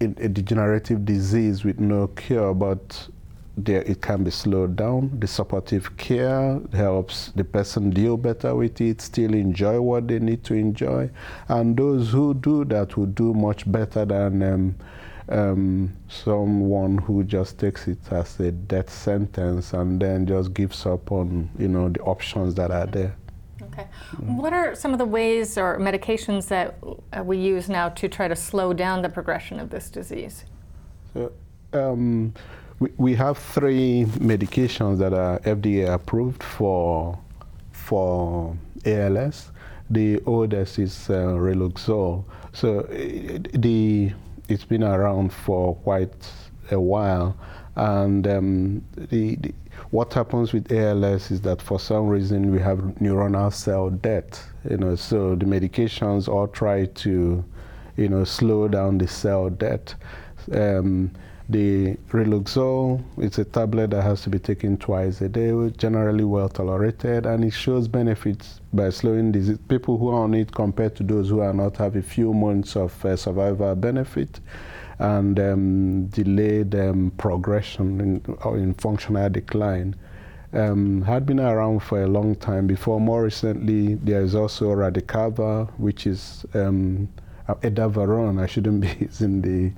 a 0.00 0.28
degenerative 0.28 1.04
disease 1.04 1.64
with 1.64 1.78
no 1.78 2.08
cure, 2.08 2.54
but 2.54 3.08
there, 3.56 3.82
it 3.82 4.00
can 4.00 4.24
be 4.24 4.30
slowed 4.30 4.76
down. 4.76 5.10
The 5.18 5.26
supportive 5.26 5.96
care 5.96 6.60
helps 6.72 7.32
the 7.36 7.44
person 7.44 7.90
deal 7.90 8.16
better 8.16 8.54
with 8.54 8.80
it, 8.80 9.00
still 9.00 9.34
enjoy 9.34 9.80
what 9.80 10.08
they 10.08 10.18
need 10.18 10.42
to 10.44 10.54
enjoy. 10.54 11.10
And 11.48 11.76
those 11.76 12.10
who 12.10 12.34
do 12.34 12.64
that 12.66 12.96
will 12.96 13.06
do 13.06 13.34
much 13.34 13.70
better 13.70 14.04
than 14.04 14.42
um, 14.42 14.74
um, 15.32 15.96
someone 16.08 16.98
who 16.98 17.24
just 17.24 17.58
takes 17.58 17.88
it 17.88 17.98
as 18.10 18.38
a 18.40 18.52
death 18.52 18.90
sentence 18.90 19.72
and 19.72 20.00
then 20.00 20.26
just 20.26 20.52
gives 20.52 20.86
up 20.86 21.10
on 21.10 21.50
you 21.58 21.68
know 21.68 21.88
the 21.88 22.00
options 22.00 22.54
that 22.54 22.70
are 22.70 22.86
there. 22.86 23.16
Okay. 23.62 23.86
What 24.18 24.52
are 24.52 24.74
some 24.74 24.92
of 24.92 24.98
the 24.98 25.06
ways 25.06 25.56
or 25.56 25.78
medications 25.78 26.48
that 26.48 26.76
uh, 27.16 27.22
we 27.22 27.38
use 27.38 27.68
now 27.68 27.88
to 27.90 28.08
try 28.08 28.28
to 28.28 28.36
slow 28.36 28.72
down 28.74 29.00
the 29.00 29.08
progression 29.08 29.58
of 29.58 29.70
this 29.70 29.88
disease? 29.88 30.44
So, 31.14 31.32
um, 31.72 32.34
we, 32.80 32.90
we 32.98 33.14
have 33.14 33.38
three 33.38 34.04
medications 34.18 34.98
that 34.98 35.14
are 35.14 35.38
FDA 35.40 35.92
approved 35.92 36.42
for 36.42 37.18
for 37.72 38.56
ALS. 38.84 39.50
The 39.90 40.20
oldest 40.26 40.78
is 40.78 41.10
uh, 41.10 41.36
Riluzole. 41.36 42.24
So 42.52 42.80
uh, 42.80 43.38
the 43.54 44.12
it's 44.48 44.64
been 44.64 44.82
around 44.82 45.32
for 45.32 45.76
quite 45.76 46.30
a 46.70 46.80
while. 46.80 47.36
And 47.76 48.26
um, 48.26 48.84
the, 48.96 49.36
the, 49.36 49.54
what 49.90 50.12
happens 50.12 50.52
with 50.52 50.70
ALS 50.70 51.30
is 51.30 51.40
that 51.42 51.62
for 51.62 51.80
some 51.80 52.08
reason 52.08 52.50
we 52.50 52.58
have 52.60 52.78
neuronal 53.00 53.52
cell 53.52 53.90
death. 53.90 54.50
You 54.68 54.76
know, 54.76 54.94
so 54.94 55.34
the 55.34 55.46
medications 55.46 56.28
all 56.28 56.48
try 56.48 56.86
to, 56.86 57.44
you 57.96 58.08
know, 58.08 58.24
slow 58.24 58.68
down 58.68 58.98
the 58.98 59.08
cell 59.08 59.48
death. 59.50 59.94
Um, 60.52 61.12
the 61.52 61.94
Riluzole, 62.10 63.02
it's 63.18 63.38
a 63.38 63.44
tablet 63.44 63.90
that 63.90 64.02
has 64.02 64.22
to 64.22 64.30
be 64.30 64.38
taken 64.38 64.76
twice 64.76 65.20
a 65.20 65.28
day, 65.28 65.52
generally 65.76 66.24
well 66.24 66.48
tolerated, 66.48 67.26
and 67.26 67.44
it 67.44 67.52
shows 67.52 67.86
benefits 67.86 68.60
by 68.72 68.90
slowing 68.90 69.30
disease. 69.30 69.58
People 69.68 69.98
who 69.98 70.08
are 70.08 70.24
on 70.24 70.34
it 70.34 70.52
compared 70.52 70.96
to 70.96 71.02
those 71.02 71.28
who 71.28 71.40
are 71.40 71.52
not 71.52 71.76
have 71.76 71.94
a 71.96 72.02
few 72.02 72.32
months 72.34 72.74
of 72.74 73.04
uh, 73.04 73.16
survival 73.16 73.74
benefit 73.76 74.40
and 74.98 75.38
um, 75.38 76.06
delayed 76.06 76.74
um, 76.74 77.12
progression 77.18 78.00
in, 78.00 78.36
in, 78.56 78.74
functional 78.74 79.28
decline. 79.28 79.94
Um, 80.54 81.02
had 81.02 81.24
been 81.24 81.40
around 81.40 81.80
for 81.80 82.02
a 82.02 82.06
long 82.06 82.34
time 82.34 82.66
before. 82.66 83.00
More 83.00 83.24
recently, 83.24 83.94
there 83.94 84.22
is 84.22 84.34
also 84.34 84.66
Radicava, 84.74 85.70
which 85.78 86.06
is 86.06 86.44
um, 86.54 87.08
edaravone. 87.48 88.40
I 88.40 88.46
shouldn't 88.46 88.80
be 88.82 88.96
using 89.00 89.42
the 89.42 89.72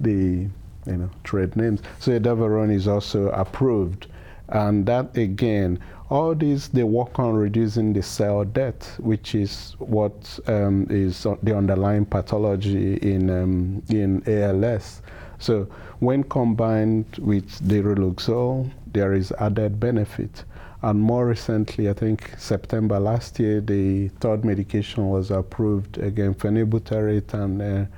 the 0.00 0.48
you 0.86 0.96
know, 0.96 1.10
trade 1.24 1.56
names. 1.56 1.80
So 1.98 2.18
edaravone 2.18 2.72
is 2.72 2.88
also 2.88 3.28
approved. 3.30 4.06
And 4.48 4.86
that 4.86 5.16
again, 5.16 5.80
all 6.08 6.34
these, 6.34 6.68
they 6.68 6.84
work 6.84 7.18
on 7.18 7.34
reducing 7.34 7.92
the 7.92 8.02
cell 8.02 8.44
death, 8.44 8.98
which 9.00 9.34
is 9.34 9.74
what 9.78 10.38
um, 10.46 10.86
is 10.88 11.26
the 11.42 11.56
underlying 11.56 12.06
pathology 12.06 12.94
in, 12.96 13.28
um, 13.28 13.82
in 13.88 14.22
ALS. 14.28 15.02
So 15.38 15.64
when 15.98 16.22
combined 16.24 17.06
with 17.18 17.58
the 17.66 17.82
Riluzole, 17.82 18.70
there 18.92 19.14
is 19.14 19.32
added 19.32 19.80
benefit. 19.80 20.44
And 20.82 21.00
more 21.00 21.26
recently, 21.26 21.88
I 21.88 21.94
think 21.94 22.32
September 22.38 23.00
last 23.00 23.40
year, 23.40 23.60
the 23.60 24.08
third 24.20 24.44
medication 24.44 25.08
was 25.08 25.30
approved 25.30 25.98
again, 25.98 26.34
phenylbutyrate 26.34 27.34
and 27.34 27.90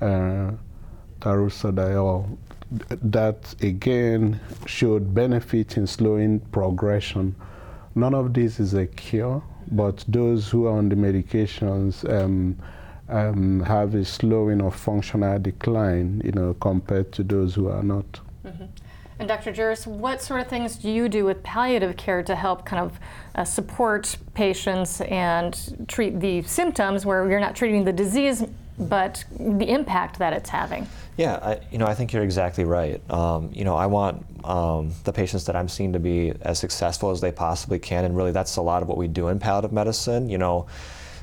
uh, 0.00 0.04
uh, 0.04 0.52
taurursodiol 1.26 2.36
that 3.02 3.54
again 3.62 4.40
should 4.66 5.14
benefit 5.14 5.76
in 5.76 5.86
slowing 5.86 6.40
progression. 6.52 7.34
None 7.94 8.14
of 8.14 8.34
this 8.34 8.60
is 8.60 8.74
a 8.74 8.86
cure, 8.86 9.42
but 9.70 10.04
those 10.08 10.48
who 10.50 10.66
are 10.66 10.78
on 10.78 10.88
the 10.88 10.96
medications 10.96 12.08
um, 12.10 12.56
um, 13.08 13.60
have 13.60 13.94
a 13.94 14.04
slowing 14.04 14.60
of 14.60 14.74
functional 14.74 15.38
decline, 15.38 16.20
you 16.24 16.32
know, 16.32 16.54
compared 16.54 17.12
to 17.12 17.22
those 17.22 17.54
who 17.54 17.68
are 17.68 17.82
not. 17.82 18.20
Mm 18.44 18.52
-hmm. 18.52 18.68
And 19.18 19.28
Dr. 19.28 19.52
Jares, 19.52 19.86
what 19.86 20.22
sort 20.22 20.40
of 20.42 20.48
things 20.48 20.76
do 20.76 20.88
you 20.88 21.08
do 21.08 21.24
with 21.24 21.42
palliative 21.42 21.94
care 21.96 22.22
to 22.22 22.34
help 22.34 22.64
kind 22.64 22.82
of 22.82 22.92
uh, 23.34 23.44
support 23.44 24.18
patients 24.34 25.00
and 25.00 25.54
treat 25.86 26.20
the 26.20 26.42
symptoms 26.42 27.04
where 27.04 27.28
you're 27.28 27.46
not 27.46 27.54
treating 27.54 27.84
the 27.84 27.92
disease 27.92 28.44
but 28.78 29.24
the 29.38 29.68
impact 29.68 30.18
that 30.18 30.32
it's 30.32 30.50
having. 30.50 30.86
Yeah, 31.16 31.36
I, 31.36 31.60
you 31.70 31.78
know, 31.78 31.86
I 31.86 31.94
think 31.94 32.12
you're 32.12 32.22
exactly 32.22 32.64
right. 32.64 33.00
Um, 33.10 33.50
you 33.52 33.64
know, 33.64 33.74
I 33.74 33.86
want 33.86 34.26
um, 34.44 34.92
the 35.04 35.12
patients 35.12 35.46
that 35.46 35.56
I'm 35.56 35.68
seeing 35.68 35.92
to 35.94 35.98
be 35.98 36.32
as 36.42 36.58
successful 36.58 37.10
as 37.10 37.20
they 37.20 37.32
possibly 37.32 37.78
can, 37.78 38.04
and 38.04 38.16
really 38.16 38.32
that's 38.32 38.56
a 38.56 38.62
lot 38.62 38.82
of 38.82 38.88
what 38.88 38.98
we 38.98 39.08
do 39.08 39.28
in 39.28 39.38
palliative 39.38 39.72
medicine. 39.72 40.28
You 40.28 40.38
know, 40.38 40.66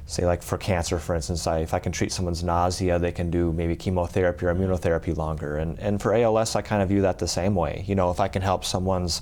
say 0.06 0.26
like 0.26 0.44
for 0.44 0.58
cancer, 0.58 1.00
for 1.00 1.16
instance, 1.16 1.48
I, 1.48 1.60
if 1.60 1.74
I 1.74 1.80
can 1.80 1.92
treat 1.92 2.12
someone's 2.12 2.44
nausea, 2.44 3.00
they 3.00 3.12
can 3.12 3.30
do 3.32 3.54
maybe 3.54 3.76
chemotherapy 3.76 4.46
or 4.46 4.54
immunotherapy 4.54 5.16
longer. 5.16 5.58
And, 5.58 5.80
and 5.80 6.02
for 6.02 6.14
ALS, 6.14 6.56
I 6.56 6.62
kind 6.62 6.82
of 6.82 6.90
view 6.90 7.02
that 7.02 7.20
the 7.20 7.28
same 7.28 7.56
way. 7.56 7.84
You 7.88 7.96
know, 7.96 8.12
if 8.12 8.20
I 8.20 8.28
can 8.28 8.42
help 8.42 8.66
someone's 8.66 9.22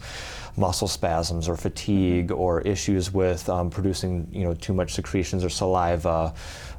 muscle 0.58 0.88
spasms 0.88 1.48
or 1.48 1.56
fatigue 1.56 2.32
or 2.32 2.62
issues 2.62 3.14
with 3.14 3.48
um, 3.48 3.70
producing, 3.70 4.28
you 4.32 4.44
know, 4.44 4.54
too 4.54 4.74
much 4.74 4.94
secretions 4.94 5.44
or 5.44 5.50
saliva, 5.50 6.34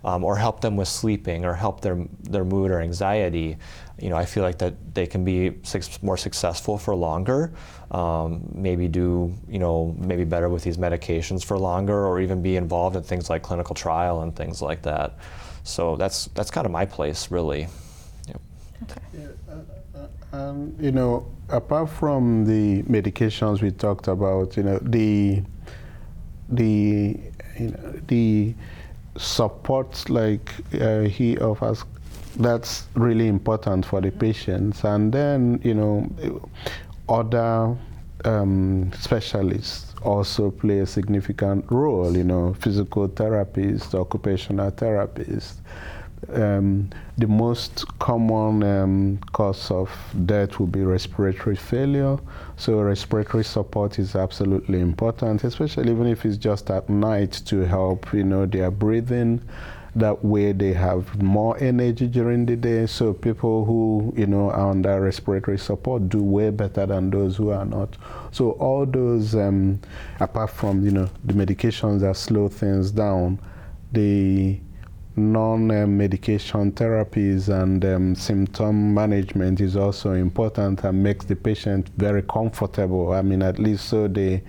um, 0.05 0.25
or 0.25 0.37
help 0.37 0.61
them 0.61 0.77
with 0.77 0.89
sleeping 0.89 1.45
or 1.45 1.55
help 1.55 1.81
their, 1.81 2.05
their 2.23 2.45
mood 2.45 2.71
or 2.71 2.81
anxiety, 2.81 3.57
you 4.03 4.11
know, 4.11 4.17
I 4.17 4.25
feel 4.25 4.43
like 4.43 4.59
that 4.59 4.95
they 4.95 5.07
can 5.07 5.25
be 5.25 5.53
more 6.03 6.17
successful 6.17 6.77
for 6.77 6.95
longer, 6.97 7.53
um, 7.93 8.43
maybe 8.53 8.89
do, 8.89 9.33
you 9.49 9.61
know, 9.61 9.95
maybe 9.97 10.25
better 10.25 10.49
with 10.49 10.65
these 10.65 10.77
medications 10.77 11.45
for 11.45 11.57
longer 11.57 12.05
or 12.07 12.21
even 12.21 12.43
be 12.43 12.57
involved 12.57 12.97
in 12.97 13.05
things 13.05 13.31
like 13.31 13.43
clinical 13.43 13.77
trial 13.77 14.23
and 14.23 14.35
things 14.35 14.61
like 14.61 14.83
that. 14.83 15.15
So 15.63 15.97
that's, 15.97 16.27
that's 16.35 16.51
kind 16.51 16.67
of 16.67 16.73
my 16.73 16.85
place, 16.85 17.31
really. 17.31 17.69
Yep. 18.27 18.41
Okay. 18.83 19.01
Yeah, 19.15 19.29
uh, 19.49 19.99
uh, 20.35 20.37
um, 20.37 20.75
you 20.81 20.91
know, 20.91 21.25
apart 21.49 21.89
from 21.89 22.45
the 22.45 22.83
medications 22.83 23.63
we 23.63 23.71
talked 23.71 24.09
about, 24.09 24.57
you 24.57 24.65
know, 24.65 24.79
the, 24.83 25.43
the, 26.49 27.21
you 27.57 27.69
know, 27.69 28.01
the, 28.09 28.55
support 29.19 30.09
like 30.09 30.51
uh, 30.81 31.01
he 31.01 31.37
offers 31.39 31.85
that's 32.37 32.87
really 32.95 33.29
important 33.29 33.85
for 33.85 34.01
the 34.01 34.11
patients 34.11 34.85
and 34.85 35.13
then 35.13 35.61
you 35.63 35.75
know 35.75 36.09
other 37.09 37.77
um, 38.25 38.93
specialists 38.99 39.95
also 40.03 40.51
play 40.51 40.81
a 40.81 40.87
significant 40.87 41.65
role, 41.71 42.17
you 42.17 42.25
know, 42.25 42.55
physical 42.55 43.09
therapists, 43.09 43.95
occupational 43.95 44.71
therapists. 44.71 45.55
Um, 46.33 46.89
the 47.19 47.27
most 47.27 47.85
common 47.99 48.63
um, 48.63 49.19
cause 49.33 49.71
of 49.73 49.91
death 50.25 50.61
would 50.61 50.71
be 50.71 50.83
respiratory 50.83 51.57
failure. 51.57 52.17
So 52.57 52.81
respiratory 52.81 53.43
support 53.43 53.99
is 53.99 54.15
absolutely 54.15 54.81
important, 54.81 55.43
especially 55.43 55.91
even 55.91 56.07
if 56.07 56.25
it's 56.25 56.37
just 56.37 56.71
at 56.71 56.89
night 56.89 57.33
to 57.47 57.61
help, 57.61 58.13
you 58.13 58.23
know, 58.23 58.47
their 58.47 58.71
breathing. 58.71 59.43
That 59.95 60.25
way 60.25 60.53
they 60.53 60.73
have 60.73 61.23
more 61.23 61.59
energy 61.59 62.07
during 62.07 62.47
the 62.47 62.57
day. 62.57 62.87
So 62.87 63.13
people 63.13 63.65
who, 63.67 64.15
you 64.17 64.27
know, 64.27 64.51
are 64.51 64.71
under 64.71 65.01
respiratory 65.01 65.59
support 65.59 66.09
do 66.09 66.23
way 66.23 66.49
better 66.51 66.87
than 66.87 67.11
those 67.11 67.37
who 67.37 67.51
are 67.51 67.67
not. 67.67 67.97
So 68.31 68.53
all 68.53 68.87
those, 68.87 69.35
um, 69.35 69.81
apart 70.19 70.51
from, 70.51 70.85
you 70.85 70.93
know, 70.93 71.11
the 71.25 71.35
medications 71.35 72.01
that 72.01 72.17
slow 72.17 72.49
things 72.49 72.91
down, 72.91 73.39
the 73.93 74.59
non-medication 75.15 76.73
therapies 76.73 77.51
and 77.51 77.85
um, 77.85 78.15
symptom 78.15 78.95
management 78.95 79.61
is 79.61 79.77
also 79.77 80.13
important 80.13 80.83
and 80.85 81.03
makes 81.03 81.27
the 81.27 81.37
patient 81.37 81.91
very 81.99 82.23
comfortable. 82.23 83.13
I 83.13 83.21
mean, 83.21 83.43
at 83.43 83.59
least 83.59 83.89
so 83.91 84.09
they 84.09 84.43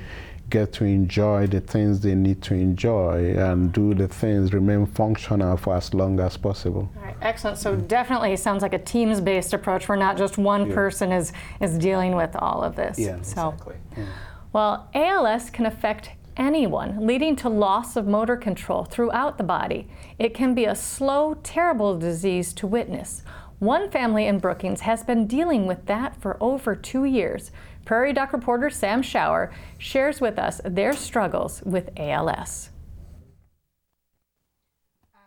get 0.53 0.71
to 0.71 0.85
enjoy 0.85 1.47
the 1.47 1.59
things 1.59 1.99
they 2.01 2.13
need 2.13 2.39
to 2.43 2.53
enjoy 2.53 3.33
and 3.35 3.73
do 3.73 3.95
the 3.95 4.07
things, 4.07 4.53
remain 4.53 4.85
functional 4.85 5.57
for 5.57 5.75
as 5.75 5.91
long 5.95 6.19
as 6.19 6.37
possible. 6.37 6.91
All 6.95 7.03
right, 7.03 7.17
excellent. 7.23 7.57
So 7.57 7.75
definitely 7.75 8.35
sounds 8.37 8.61
like 8.61 8.73
a 8.73 8.83
teams-based 8.93 9.51
approach 9.53 9.89
where 9.89 9.97
not 9.97 10.15
just 10.15 10.37
one 10.37 10.67
yeah. 10.67 10.75
person 10.75 11.11
is, 11.11 11.33
is 11.59 11.75
dealing 11.79 12.15
with 12.15 12.35
all 12.35 12.63
of 12.63 12.75
this. 12.75 12.99
Yeah, 12.99 13.19
so, 13.23 13.49
exactly. 13.49 13.75
Yeah. 13.97 14.05
Well, 14.53 14.89
ALS 14.93 15.49
can 15.49 15.65
affect 15.65 16.11
anyone, 16.37 17.07
leading 17.07 17.35
to 17.37 17.49
loss 17.49 17.95
of 17.95 18.05
motor 18.05 18.37
control 18.37 18.85
throughout 18.85 19.39
the 19.39 19.43
body. 19.43 19.87
It 20.19 20.35
can 20.35 20.53
be 20.53 20.65
a 20.65 20.75
slow, 20.75 21.33
terrible 21.41 21.97
disease 21.97 22.53
to 22.53 22.67
witness. 22.67 23.23
One 23.57 23.89
family 23.89 24.27
in 24.27 24.37
Brookings 24.39 24.81
has 24.81 25.03
been 25.03 25.25
dealing 25.25 25.65
with 25.65 25.85
that 25.87 26.21
for 26.21 26.37
over 26.39 26.75
two 26.75 27.05
years. 27.05 27.49
Prairie 27.85 28.13
Doc 28.13 28.31
reporter 28.31 28.69
Sam 28.69 29.01
Schauer 29.01 29.51
shares 29.77 30.21
with 30.21 30.39
us 30.39 30.61
their 30.63 30.93
struggles 30.93 31.61
with 31.63 31.89
ALS. 31.97 32.69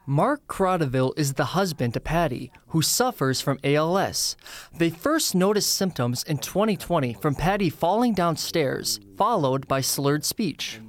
Mark 0.08 0.46
Crodeville 0.46 1.12
is 1.16 1.34
the 1.34 1.46
husband 1.46 1.92
to 1.94 2.00
Patty, 2.00 2.52
who 2.68 2.80
suffers 2.80 3.40
from 3.40 3.58
ALS. 3.64 4.36
They 4.72 4.88
first 4.88 5.34
noticed 5.34 5.74
symptoms 5.74 6.22
in 6.22 6.38
2020 6.38 7.14
from 7.14 7.34
Patty 7.34 7.70
falling 7.70 8.14
downstairs, 8.14 9.00
followed 9.16 9.66
by 9.66 9.80
slurred 9.80 10.24
speech. 10.24 10.80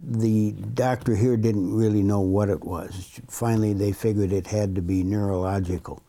The 0.00 0.50
doctor 0.50 1.14
here 1.14 1.36
didn't 1.36 1.72
really 1.72 2.02
know 2.02 2.20
what 2.20 2.48
it 2.48 2.64
was. 2.64 3.20
Finally, 3.28 3.74
they 3.74 3.92
figured 3.92 4.32
it 4.32 4.48
had 4.48 4.74
to 4.74 4.82
be 4.82 5.04
neurological, 5.04 6.02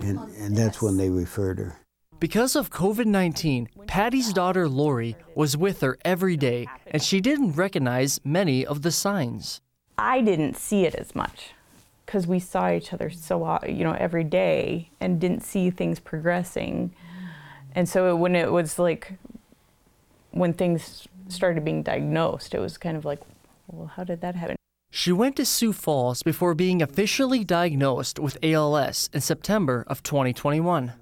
and, 0.00 0.18
and 0.38 0.56
that's 0.56 0.80
when 0.80 0.96
they 0.96 1.10
referred 1.10 1.58
her. 1.58 1.81
Because 2.22 2.54
of 2.54 2.70
COVID 2.70 3.06
19, 3.06 3.68
Patty's 3.88 4.32
daughter 4.32 4.68
Lori 4.68 5.16
was 5.34 5.56
with 5.56 5.80
her 5.80 5.98
every 6.04 6.36
day, 6.36 6.68
and 6.86 7.02
she 7.02 7.20
didn't 7.20 7.54
recognize 7.54 8.20
many 8.22 8.64
of 8.64 8.82
the 8.82 8.92
signs. 8.92 9.60
I 9.98 10.20
didn't 10.20 10.56
see 10.56 10.84
it 10.84 10.94
as 10.94 11.16
much 11.16 11.50
because 12.06 12.28
we 12.28 12.38
saw 12.38 12.70
each 12.70 12.92
other 12.92 13.10
so 13.10 13.42
uh, 13.42 13.58
you 13.66 13.82
know 13.82 13.96
every 13.98 14.22
day 14.22 14.88
and 15.00 15.20
didn't 15.20 15.42
see 15.42 15.68
things 15.70 15.98
progressing. 15.98 16.94
And 17.74 17.88
so 17.88 18.14
when 18.14 18.36
it 18.36 18.52
was 18.52 18.78
like 18.78 19.14
when 20.30 20.52
things 20.52 21.08
started 21.26 21.64
being 21.64 21.82
diagnosed, 21.82 22.54
it 22.54 22.60
was 22.60 22.78
kind 22.78 22.96
of 22.96 23.04
like, 23.04 23.18
well, 23.66 23.88
how 23.88 24.04
did 24.04 24.20
that 24.20 24.36
happen? 24.36 24.54
She 24.92 25.10
went 25.10 25.34
to 25.36 25.44
Sioux 25.44 25.72
Falls 25.72 26.22
before 26.22 26.54
being 26.54 26.82
officially 26.82 27.42
diagnosed 27.42 28.20
with 28.20 28.38
ALS 28.44 29.10
in 29.12 29.22
September 29.22 29.84
of 29.88 30.04
2021. 30.04 30.92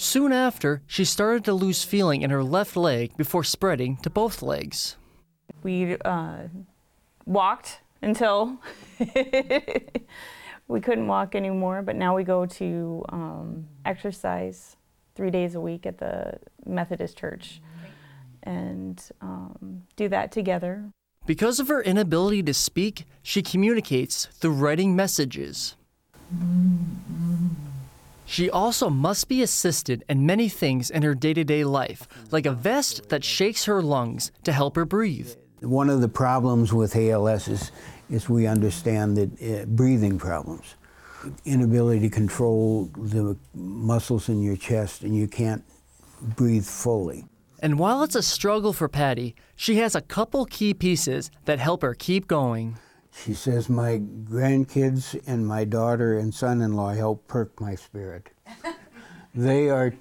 Soon 0.00 0.32
after, 0.32 0.80
she 0.86 1.04
started 1.04 1.44
to 1.44 1.52
lose 1.52 1.82
feeling 1.82 2.22
in 2.22 2.30
her 2.30 2.44
left 2.44 2.76
leg 2.76 3.16
before 3.16 3.42
spreading 3.42 3.96
to 3.96 4.08
both 4.08 4.42
legs. 4.42 4.96
We 5.64 5.96
uh, 6.04 6.44
walked 7.26 7.80
until 8.00 8.58
we 10.68 10.80
couldn't 10.80 11.08
walk 11.08 11.34
anymore, 11.34 11.82
but 11.82 11.96
now 11.96 12.14
we 12.14 12.22
go 12.22 12.46
to 12.46 13.04
um, 13.08 13.66
exercise 13.84 14.76
three 15.16 15.30
days 15.30 15.56
a 15.56 15.60
week 15.60 15.84
at 15.84 15.98
the 15.98 16.38
Methodist 16.64 17.18
Church 17.18 17.60
and 18.44 19.02
um, 19.20 19.82
do 19.96 20.08
that 20.10 20.30
together. 20.30 20.92
Because 21.26 21.58
of 21.58 21.66
her 21.66 21.82
inability 21.82 22.44
to 22.44 22.54
speak, 22.54 23.04
she 23.20 23.42
communicates 23.42 24.26
through 24.26 24.52
writing 24.52 24.94
messages. 24.94 25.74
She 28.28 28.50
also 28.50 28.90
must 28.90 29.26
be 29.26 29.42
assisted 29.42 30.04
in 30.06 30.26
many 30.26 30.50
things 30.50 30.90
in 30.90 31.02
her 31.02 31.14
day 31.14 31.32
to 31.32 31.44
day 31.44 31.64
life, 31.64 32.06
like 32.30 32.44
a 32.44 32.52
vest 32.52 33.08
that 33.08 33.24
shakes 33.24 33.64
her 33.64 33.80
lungs 33.80 34.32
to 34.44 34.52
help 34.52 34.76
her 34.76 34.84
breathe. 34.84 35.32
One 35.60 35.88
of 35.88 36.02
the 36.02 36.10
problems 36.10 36.70
with 36.70 36.94
ALS 36.94 37.48
is, 37.48 37.72
is 38.10 38.28
we 38.28 38.46
understand 38.46 39.16
that 39.16 39.30
uh, 39.42 39.64
breathing 39.64 40.18
problems, 40.18 40.74
inability 41.46 42.00
to 42.00 42.10
control 42.10 42.90
the 42.98 43.34
muscles 43.54 44.28
in 44.28 44.42
your 44.42 44.56
chest, 44.56 45.04
and 45.04 45.16
you 45.16 45.26
can't 45.26 45.64
breathe 46.36 46.66
fully. 46.66 47.24
And 47.60 47.78
while 47.78 48.02
it's 48.02 48.14
a 48.14 48.22
struggle 48.22 48.74
for 48.74 48.90
Patty, 48.90 49.36
she 49.56 49.76
has 49.76 49.94
a 49.94 50.02
couple 50.02 50.44
key 50.44 50.74
pieces 50.74 51.30
that 51.46 51.58
help 51.58 51.80
her 51.80 51.94
keep 51.94 52.28
going. 52.28 52.76
She 53.24 53.34
says, 53.34 53.68
My 53.68 53.98
grandkids 53.98 55.20
and 55.26 55.46
my 55.46 55.64
daughter 55.64 56.18
and 56.18 56.32
son 56.32 56.60
in 56.62 56.74
law 56.74 56.94
help 56.94 57.26
perk 57.26 57.60
my 57.60 57.74
spirit. 57.74 58.28
they, 59.34 59.68
are, 59.68 59.94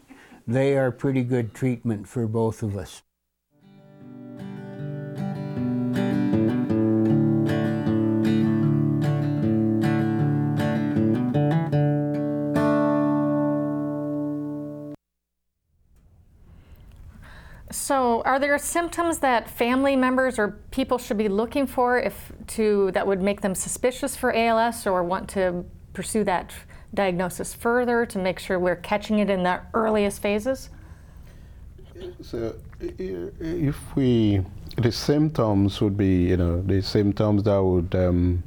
they 0.46 0.78
are 0.78 0.92
pretty 0.92 1.24
good 1.24 1.54
treatment 1.54 2.08
for 2.08 2.28
both 2.28 2.62
of 2.62 2.78
us. 2.78 3.02
So, 17.88 18.22
are 18.26 18.38
there 18.38 18.58
symptoms 18.58 19.20
that 19.20 19.50
family 19.50 19.96
members 19.96 20.38
or 20.38 20.60
people 20.72 20.98
should 20.98 21.18
be 21.18 21.30
looking 21.30 21.66
for 21.66 21.98
if 21.98 22.34
to 22.48 22.92
that 22.92 23.08
would 23.08 23.22
make 23.22 23.40
them 23.40 23.56
suspicious 23.56 24.14
for 24.14 24.36
ALS 24.36 24.86
or 24.86 25.04
want 25.04 25.30
to 25.30 25.64
pursue 25.94 26.26
that 26.26 26.54
diagnosis 26.94 27.54
further 27.54 28.06
to 28.06 28.20
make 28.20 28.40
sure 28.40 28.60
we're 28.60 28.76
catching 28.76 29.20
it 29.20 29.30
in 29.30 29.44
the 29.44 29.62
earliest 29.74 30.22
phases? 30.22 30.70
So, 32.22 32.56
if 32.82 33.96
we 33.96 34.42
the 34.76 34.92
symptoms 34.92 35.80
would 35.80 35.96
be 35.96 36.26
you 36.32 36.36
know 36.36 36.62
the 36.64 36.82
symptoms 36.82 37.44
that 37.44 37.64
would 37.64 37.96
um, 37.96 38.44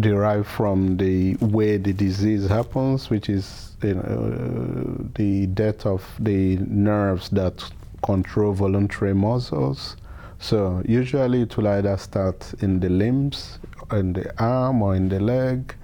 derive 0.00 0.46
from 0.46 0.96
the 0.96 1.36
way 1.36 1.76
the 1.76 1.92
disease 1.92 2.48
happens, 2.48 3.10
which 3.10 3.28
is 3.28 3.76
you 3.82 3.92
know, 3.92 5.10
the 5.16 5.48
death 5.48 5.84
of 5.84 6.02
the 6.18 6.56
nerves 6.56 7.28
that 7.28 7.62
control 8.02 8.52
voluntary 8.52 9.14
muscles. 9.14 9.96
So 10.38 10.82
usually 10.84 11.42
it 11.42 11.56
will 11.56 11.68
either 11.68 11.96
start 11.96 12.52
in 12.60 12.80
the 12.80 12.88
limbs, 12.88 13.58
in 13.92 14.12
the 14.12 14.32
arm 14.42 14.82
or 14.82 14.96
in 14.96 15.08
the 15.08 15.20
leg. 15.20 15.74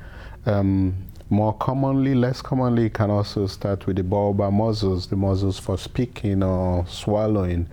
Um, 0.46 0.96
more 1.31 1.52
commonly, 1.52 2.14
less 2.14 2.40
commonly, 2.40 2.87
it 2.87 2.94
can 2.94 3.11
also 3.11 3.46
start 3.46 3.87
with 3.87 3.96
the 3.96 4.02
bulbar 4.02 4.50
muscles, 4.52 5.07
the 5.07 5.16
muscles 5.16 5.59
for 5.59 5.76
speaking 5.76 6.42
or 6.42 6.87
swallowing. 6.87 7.68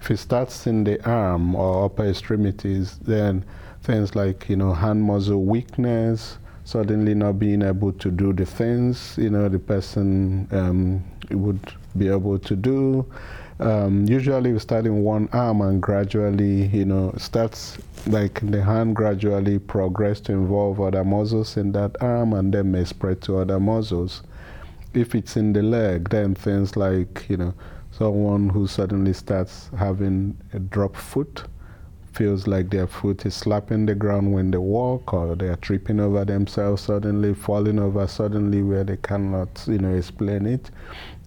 If 0.00 0.10
it 0.10 0.18
starts 0.18 0.66
in 0.66 0.84
the 0.84 1.04
arm 1.08 1.54
or 1.54 1.86
upper 1.86 2.04
extremities, 2.04 2.98
then 2.98 3.44
things 3.82 4.14
like, 4.14 4.48
you 4.48 4.56
know, 4.56 4.74
hand 4.74 5.02
muscle 5.02 5.42
weakness, 5.42 6.38
suddenly 6.64 7.14
not 7.14 7.38
being 7.38 7.62
able 7.62 7.92
to 7.92 8.10
do 8.10 8.32
the 8.34 8.44
things, 8.44 9.16
you 9.16 9.30
know, 9.30 9.48
the 9.48 9.58
person 9.58 10.46
um, 10.52 11.02
would 11.30 11.72
be 11.96 12.08
able 12.08 12.38
to 12.38 12.54
do. 12.54 13.06
Um, 13.60 14.04
usually 14.06 14.52
we 14.52 14.58
start 14.60 14.86
in 14.86 15.02
one 15.02 15.28
arm 15.32 15.62
and 15.62 15.82
gradually, 15.82 16.66
you 16.66 16.84
know, 16.84 17.12
starts 17.18 17.78
like 18.06 18.40
the 18.50 18.62
hand 18.62 18.94
gradually 18.94 19.58
progress 19.58 20.20
to 20.20 20.32
involve 20.32 20.80
other 20.80 21.02
muscles 21.02 21.56
in 21.56 21.72
that 21.72 22.00
arm 22.00 22.34
and 22.34 22.54
then 22.54 22.70
may 22.70 22.84
spread 22.84 23.20
to 23.22 23.38
other 23.38 23.58
muscles. 23.58 24.22
If 24.94 25.14
it's 25.16 25.36
in 25.36 25.52
the 25.52 25.62
leg, 25.62 26.08
then 26.10 26.36
things 26.36 26.76
like, 26.76 27.26
you 27.28 27.36
know, 27.36 27.54
someone 27.90 28.48
who 28.48 28.68
suddenly 28.68 29.12
starts 29.12 29.70
having 29.76 30.36
a 30.52 30.60
drop 30.60 30.94
foot, 30.94 31.42
feels 32.12 32.46
like 32.46 32.70
their 32.70 32.86
foot 32.86 33.26
is 33.26 33.34
slapping 33.34 33.86
the 33.86 33.94
ground 33.94 34.32
when 34.32 34.50
they 34.50 34.58
walk 34.58 35.12
or 35.12 35.34
they 35.36 35.48
are 35.48 35.56
tripping 35.56 36.00
over 36.00 36.24
themselves 36.24 36.82
suddenly, 36.82 37.34
falling 37.34 37.78
over 37.78 38.06
suddenly 38.06 38.62
where 38.62 38.84
they 38.84 38.96
cannot, 38.96 39.48
you 39.66 39.78
know, 39.78 39.94
explain 39.94 40.46
it. 40.46 40.70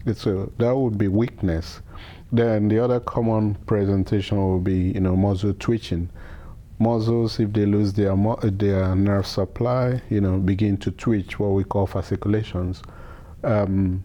A, 0.05 0.13
that 0.13 0.75
would 0.75 0.97
be 0.97 1.07
weakness. 1.07 1.81
Then 2.31 2.69
the 2.69 2.79
other 2.79 2.99
common 2.99 3.55
presentation 3.65 4.37
will 4.37 4.59
be, 4.59 4.91
you 4.91 5.01
know, 5.01 5.15
muscle 5.15 5.53
twitching. 5.53 6.09
Muscles, 6.79 7.39
if 7.39 7.51
they 7.53 7.65
lose 7.65 7.93
their 7.93 8.15
their 8.43 8.95
nerve 8.95 9.27
supply, 9.27 10.01
you 10.09 10.21
know, 10.21 10.37
begin 10.37 10.77
to 10.77 10.91
twitch, 10.91 11.37
what 11.37 11.49
we 11.49 11.63
call 11.63 11.85
fasciculations. 11.85 12.81
Um, 13.43 14.03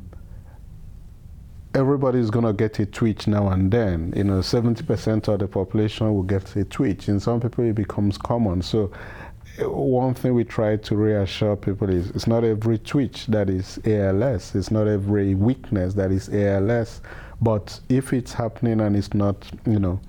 everybody's 1.75 2.31
going 2.31 2.45
to 2.45 2.53
get 2.53 2.79
a 2.81 2.87
twitch 2.87 3.27
now 3.27 3.49
and 3.49 3.71
then. 3.71 4.12
You 4.17 4.25
know, 4.25 4.41
70% 4.41 5.29
of 5.29 5.39
the 5.39 5.47
population 5.47 6.12
will 6.12 6.23
get 6.23 6.57
a 6.57 6.65
twitch. 6.65 7.09
In 7.09 7.21
some 7.21 7.41
people, 7.41 7.65
it 7.65 7.75
becomes 7.75 8.19
common. 8.19 8.61
So, 8.62 8.91
one 9.61 10.15
thing 10.15 10.35
we 10.35 10.45
try 10.45 10.77
to 10.77 10.97
reassure 10.97 11.57
people 11.57 11.89
is 11.89 12.11
it's 12.11 12.27
not 12.27 12.45
every 12.45 12.79
twitch 12.79 13.27
that 13.29 13.49
is 13.49 13.79
ALS, 13.87 14.55
it's 14.55 14.71
not 14.71 14.87
every 14.87 15.35
weakness 15.35 15.95
that 15.95 16.11
is 16.11 16.29
ALS. 16.29 17.01
But 17.40 17.81
if 17.88 18.12
it's 18.12 18.33
happening 18.33 18.81
and 18.81 18.96
it's 18.96 19.12
not, 19.12 19.46
you 19.66 19.79
know, 19.79 20.01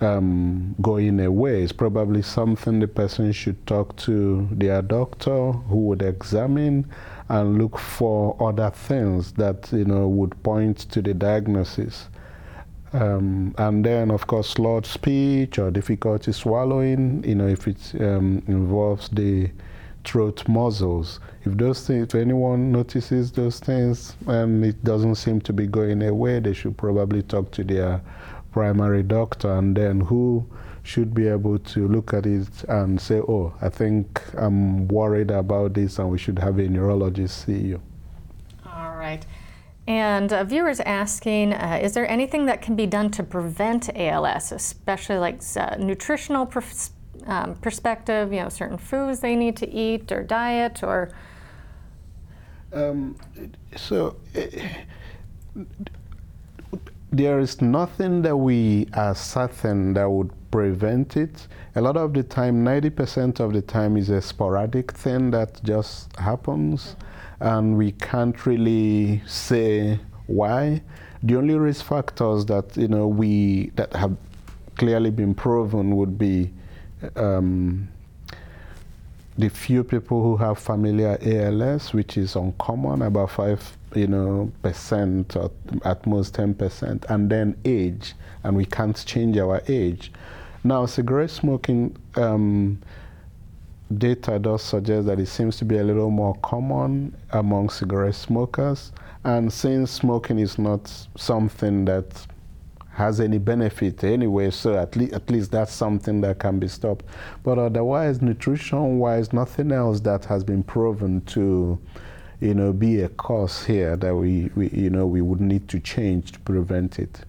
um, 0.00 0.76
going 0.80 1.18
away, 1.20 1.62
it's 1.62 1.72
probably 1.72 2.22
something 2.22 2.78
the 2.78 2.88
person 2.88 3.32
should 3.32 3.66
talk 3.66 3.96
to 3.96 4.48
their 4.52 4.82
doctor 4.82 5.52
who 5.52 5.86
would 5.86 6.02
examine 6.02 6.86
and 7.28 7.58
look 7.58 7.78
for 7.78 8.36
other 8.40 8.70
things 8.70 9.32
that 9.32 9.68
you 9.72 9.84
know 9.84 10.08
would 10.08 10.40
point 10.42 10.78
to 10.90 11.02
the 11.02 11.14
diagnosis. 11.14 12.08
Um, 12.92 13.54
and 13.58 13.84
then, 13.84 14.10
of 14.10 14.26
course, 14.26 14.48
slurred 14.48 14.86
speech 14.86 15.58
or 15.58 15.70
difficulty 15.70 16.32
swallowing, 16.32 17.22
you 17.22 17.34
know, 17.34 17.46
if 17.46 17.68
it 17.68 17.94
um, 18.00 18.42
involves 18.46 19.10
the 19.10 19.50
throat 20.04 20.46
muscles. 20.48 21.20
If 21.44 21.56
those 21.56 21.86
things, 21.86 22.08
if 22.08 22.14
anyone 22.14 22.72
notices 22.72 23.32
those 23.32 23.60
things 23.60 24.16
and 24.26 24.64
it 24.64 24.82
doesn't 24.84 25.16
seem 25.16 25.40
to 25.42 25.52
be 25.52 25.66
going 25.66 26.02
away, 26.02 26.40
they 26.40 26.54
should 26.54 26.76
probably 26.76 27.22
talk 27.22 27.50
to 27.52 27.64
their 27.64 28.00
primary 28.52 29.02
doctor 29.02 29.52
and 29.52 29.76
then 29.76 30.00
who 30.00 30.46
should 30.82 31.12
be 31.12 31.28
able 31.28 31.58
to 31.58 31.86
look 31.86 32.14
at 32.14 32.26
it 32.26 32.64
and 32.68 33.00
say, 33.00 33.18
oh, 33.18 33.52
I 33.60 33.68
think 33.68 34.22
I'm 34.36 34.88
worried 34.88 35.30
about 35.30 35.74
this 35.74 35.98
and 35.98 36.10
we 36.10 36.18
should 36.18 36.38
have 36.38 36.58
a 36.58 36.68
neurologist 36.68 37.44
see 37.44 37.58
you. 37.58 37.82
All 38.64 38.96
right. 38.96 39.24
And 39.86 40.32
a 40.32 40.44
viewer 40.44 40.68
is 40.68 40.80
asking, 40.80 41.54
uh, 41.54 41.80
is 41.82 41.92
there 41.94 42.08
anything 42.10 42.46
that 42.46 42.60
can 42.60 42.76
be 42.76 42.86
done 42.86 43.10
to 43.12 43.22
prevent 43.22 43.88
ALS, 43.96 44.52
especially 44.52 45.16
like 45.16 45.40
uh, 45.56 45.76
nutritional 45.78 46.44
pers- 46.44 46.90
um, 47.26 47.54
perspective, 47.56 48.32
you 48.32 48.40
know, 48.40 48.48
certain 48.48 48.78
foods 48.78 49.20
they 49.20 49.36
need 49.36 49.56
to 49.58 49.68
eat 49.68 50.10
or 50.12 50.22
diet 50.22 50.82
or? 50.82 51.10
Um, 52.72 53.16
so 53.76 54.16
uh, 54.36 54.42
there 57.10 57.38
is 57.38 57.62
nothing 57.62 58.22
that 58.22 58.36
we 58.36 58.86
are 58.92 59.14
certain 59.14 59.94
that 59.94 60.10
would 60.10 60.30
prevent 60.50 61.16
it. 61.16 61.46
A 61.74 61.80
lot 61.80 61.96
of 61.96 62.12
the 62.12 62.22
time, 62.22 62.64
90% 62.64 63.40
of 63.40 63.52
the 63.52 63.62
time 63.62 63.96
is 63.96 64.10
a 64.10 64.20
sporadic 64.20 64.92
thing 64.92 65.30
that 65.30 65.62
just 65.64 66.14
happens, 66.16 66.96
and 67.40 67.76
we 67.76 67.92
can't 67.92 68.46
really 68.46 69.22
say 69.26 69.98
why. 70.26 70.82
The 71.22 71.36
only 71.36 71.54
risk 71.54 71.84
factors 71.84 72.46
that 72.46 72.76
you 72.76 72.88
know 72.88 73.08
we 73.08 73.72
that 73.74 73.92
have 73.94 74.16
clearly 74.76 75.10
been 75.10 75.34
proven 75.34 75.96
would 75.96 76.16
be 76.16 76.52
um, 77.16 77.88
the 79.36 79.48
few 79.48 79.84
people 79.84 80.22
who 80.22 80.36
have 80.36 80.58
familiar 80.58 81.18
ALS, 81.22 81.92
which 81.92 82.16
is 82.16 82.34
uncommon, 82.34 83.02
about 83.02 83.30
five 83.30 83.76
you 83.94 84.06
know 84.06 84.52
percent 84.62 85.34
or 85.36 85.50
at 85.84 86.06
most 86.06 86.34
10 86.34 86.54
percent, 86.54 87.06
and 87.08 87.30
then 87.30 87.56
age, 87.64 88.14
and 88.44 88.56
we 88.56 88.64
can't 88.64 89.04
change 89.06 89.36
our 89.38 89.62
age. 89.68 90.12
Now, 90.64 90.86
cigarette 90.86 91.30
smoking 91.30 91.96
um, 92.16 92.80
data 93.96 94.38
does 94.38 94.62
suggest 94.62 95.06
that 95.06 95.18
it 95.18 95.26
seems 95.26 95.56
to 95.58 95.64
be 95.64 95.78
a 95.78 95.84
little 95.84 96.10
more 96.10 96.34
common 96.42 97.16
among 97.30 97.70
cigarette 97.70 98.16
smokers. 98.16 98.92
And 99.24 99.52
since 99.52 99.90
smoking 99.90 100.38
is 100.38 100.58
not 100.58 100.92
something 101.16 101.84
that 101.86 102.26
has 102.98 103.20
any 103.20 103.38
benefit 103.38 104.04
anyway, 104.04 104.50
so 104.50 104.76
at, 104.76 104.94
le 104.96 105.04
at 105.14 105.30
least 105.30 105.50
that's 105.50 105.72
something 105.72 106.20
that 106.20 106.38
can 106.38 106.58
be 106.58 106.68
stopped. 106.68 107.04
But 107.42 107.58
otherwise, 107.58 108.20
nutrition-wise, 108.20 109.32
nothing 109.32 109.72
else 109.72 110.00
that 110.00 110.26
has 110.26 110.44
been 110.44 110.62
proven 110.62 111.22
to, 111.36 111.78
you 112.40 112.54
know, 112.54 112.72
be 112.72 113.00
a 113.00 113.08
cause 113.08 113.64
here 113.64 113.96
that 113.96 114.14
we, 114.14 114.50
we 114.54 114.68
you 114.70 114.90
know, 114.90 115.06
we 115.06 115.22
would 115.22 115.40
need 115.40 115.68
to 115.68 115.80
change 115.80 116.32
to 116.32 116.40
prevent 116.40 116.98
it 116.98 117.24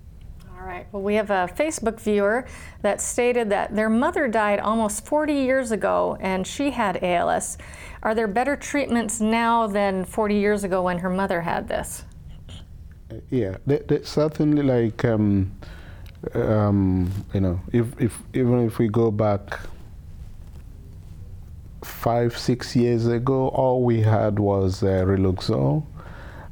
right. 0.79 0.87
Well, 0.93 1.01
we 1.03 1.15
have 1.15 1.29
a 1.29 1.49
Facebook 1.55 1.99
viewer 1.99 2.45
that 2.81 3.01
stated 3.01 3.49
that 3.49 3.75
their 3.75 3.89
mother 3.89 4.27
died 4.27 4.59
almost 4.59 5.05
40 5.05 5.33
years 5.33 5.71
ago 5.71 6.17
and 6.21 6.45
she 6.45 6.71
had 6.71 7.03
ALS. 7.03 7.57
Are 8.03 8.15
there 8.15 8.27
better 8.27 8.55
treatments 8.55 9.19
now 9.19 9.67
than 9.67 10.05
40 10.05 10.35
years 10.35 10.63
ago 10.63 10.83
when 10.83 10.99
her 10.99 11.09
mother 11.09 11.41
had 11.41 11.67
this? 11.67 12.05
Yeah, 13.29 13.57
they 13.65 14.01
certainly 14.03 14.61
like, 14.61 15.03
um, 15.05 15.51
um, 16.33 17.11
you 17.33 17.41
know, 17.41 17.59
if, 17.71 17.99
if, 17.99 18.19
even 18.33 18.65
if 18.65 18.77
we 18.77 18.87
go 18.87 19.11
back 19.11 19.59
five, 21.83 22.37
six 22.37 22.75
years 22.75 23.07
ago, 23.07 23.49
all 23.49 23.83
we 23.83 24.01
had 24.01 24.39
was 24.39 24.83
uh, 24.83 25.81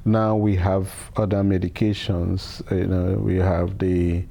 now 0.06 0.36
we 0.36 0.56
have 0.56 1.12
other 1.18 1.44
medications. 1.44 2.70
You 2.72 2.88
know, 2.88 3.18
we 3.18 3.36
have 3.36 3.78
the 3.78 4.24